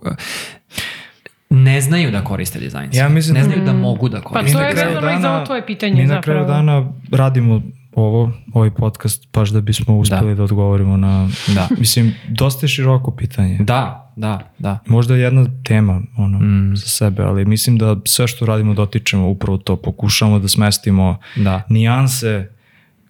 [1.51, 2.90] ne znaju da koriste dizajn.
[2.93, 4.53] Ja mislim ne da- znaju da mogu da Pa koriste.
[4.53, 5.95] to na je kraju vezano i za dana- ovo tvoje pitanje.
[5.95, 7.62] Mi na kraju dana radimo
[7.95, 11.28] ovo, ovaj podcast baš da bismo uspeli da, odgovorimo na...
[11.49, 11.69] Da.
[11.78, 13.59] Mislim, dosta je široko pitanje.
[13.59, 14.78] Da, da, da.
[14.86, 16.77] Možda je jedna tema ono, Mm.
[16.77, 19.77] za sebe, ali mislim da sve što radimo dotičemo upravo to.
[19.77, 21.62] Pokušamo da smestimo Da.
[21.69, 22.51] nijanse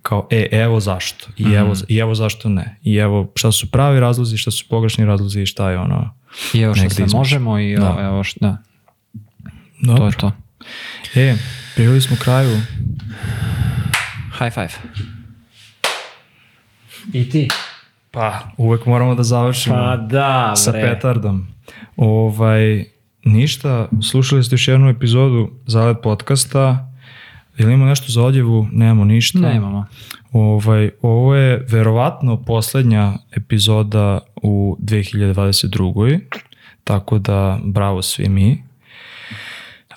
[0.08, 1.80] kao, e, evo zašto, i evo, Mhm.
[1.88, 5.46] i evo zašto ne, i evo šta su pravi razlozi, šta su pogrešni razlozi i
[5.46, 6.14] šta je ono...
[6.54, 7.16] I evo sve između.
[7.16, 7.96] možemo i Da.
[8.00, 8.56] evo, što, da,
[9.42, 10.04] to Dobro.
[10.06, 10.32] je to.
[11.14, 11.36] E,
[11.74, 12.60] priveli smo kraju.
[14.32, 14.70] High five.
[17.12, 17.48] I ti?
[18.10, 19.76] Pa, uvek moramo da završimo.
[19.76, 20.80] Pa da, sa bre.
[20.82, 21.46] petardom.
[21.96, 22.84] Ovaj,
[23.24, 26.87] ništa, slušali ste još jednu epizodu Zalet podcasta.
[27.58, 28.66] Ili ima nešto za odjevu?
[28.72, 29.38] Nemamo ništa.
[29.38, 29.86] Nemamo.
[30.32, 36.20] Ovaj, ovo je verovatno poslednja epizoda u 2022.
[36.84, 38.62] Tako da bravo svi mi.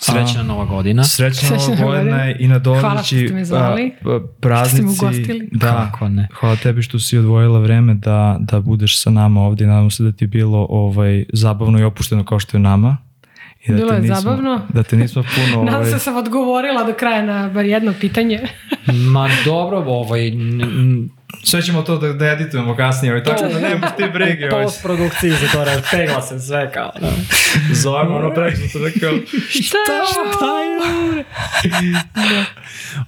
[0.00, 1.04] Srećna nova godina.
[1.04, 3.92] Srećna Srećna nova godina i nadolazeći Hvala što ste me zvali.
[4.04, 4.84] a, a, praznici.
[4.84, 5.48] Što ste me ugostili.
[5.52, 6.28] Da, Kako ne.
[6.40, 9.66] hvala tebi što si odvojila vreme da, da budeš sa nama ovdje.
[9.66, 12.96] Nadam se da ti je bilo ovaj, zabavno i opušteno kao što je nama.
[13.66, 14.66] I da Bilo je nismo, zabavno.
[14.68, 15.62] Da te nismo puno...
[15.64, 18.40] Nadam ovaj, se da sam odgovorila do kraja na bar jedno pitanje.
[19.12, 20.32] Ma dobro, ovaj,
[21.44, 24.48] Sve ćemo to da, da editujemo kasnije, ovaj, tako da nemaš ti brige.
[24.52, 26.90] Ovaj, postprodukciji se to pegla se sve kao.
[27.00, 27.10] Da.
[27.72, 29.12] zovemo ono preksutra da kao...
[29.66, 29.76] Šta?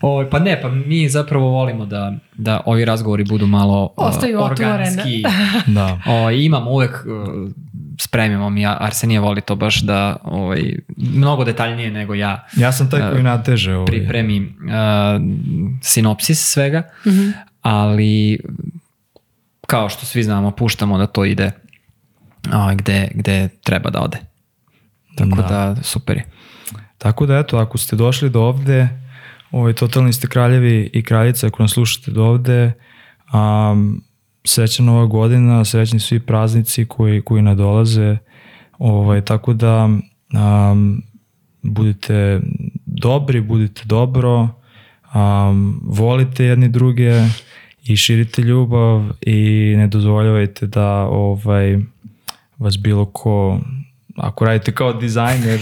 [0.00, 4.40] Ovaj, pa ne, pa mi zapravo volimo da, da ovi razgovori budu malo uh, Ostaju
[4.40, 4.72] otvorene.
[4.72, 5.24] organski.
[5.66, 5.98] Da.
[6.06, 7.50] O, imamo uvek, uh,
[7.98, 10.62] spremimo mi, Arsenije voli to baš da ovaj,
[10.96, 13.74] mnogo detaljnije nego ja Ja sam taj koji nateže.
[13.74, 13.86] Ovaj.
[13.86, 14.46] pripremi uh,
[15.82, 17.28] sinopsis svega, Mhm.
[17.62, 18.38] ali
[19.66, 21.50] kao što svi znamo, puštamo da to ide
[22.46, 24.18] uh, gde, gde treba da ode.
[25.16, 26.24] Tako da, super je.
[26.98, 28.88] Tako da eto, ako ste došli do ovde,
[29.50, 32.72] ovaj, totalni ste kraljevi i kraljice ako nas slušate do ovde,
[33.32, 34.02] um,
[34.44, 38.16] srećna nova godina, srećni svi praznici koji, koji nadolaze,
[38.78, 41.02] ovaj, tako da um,
[41.62, 42.40] budite
[42.86, 44.48] dobri, budite dobro,
[45.14, 47.22] um, volite jedni druge
[47.84, 51.78] i širite ljubav i ne dozvoljavajte da ovaj,
[52.58, 53.60] vas bilo ko
[54.16, 55.60] ako radite kao dizajner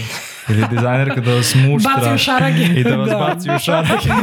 [0.49, 2.63] ili dizajnerka da vas muštra Baci u šarage.
[2.63, 4.09] i da vas baci u šarage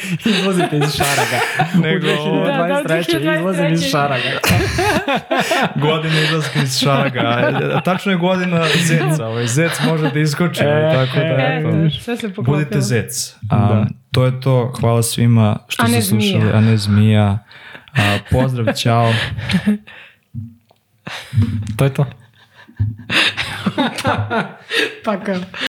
[0.30, 1.38] Izlazite iz šaraga.
[1.76, 3.36] Nego ovo- Da, da, 2023.
[3.36, 4.30] izlazim iz šaraga.
[5.86, 11.18] godina izlaska iz šaraga tačno je godina zeca ovaj, zec može da iskoči ovaj, tako
[11.18, 12.56] da E, eto, sve se poklopilo.
[12.56, 17.38] budite zec a, to je to, hvala svima što ste slušali, a ne zmija
[17.92, 19.12] a, pozdrav, ćao
[21.76, 22.06] To je to.
[25.04, 25.36] Pa kao.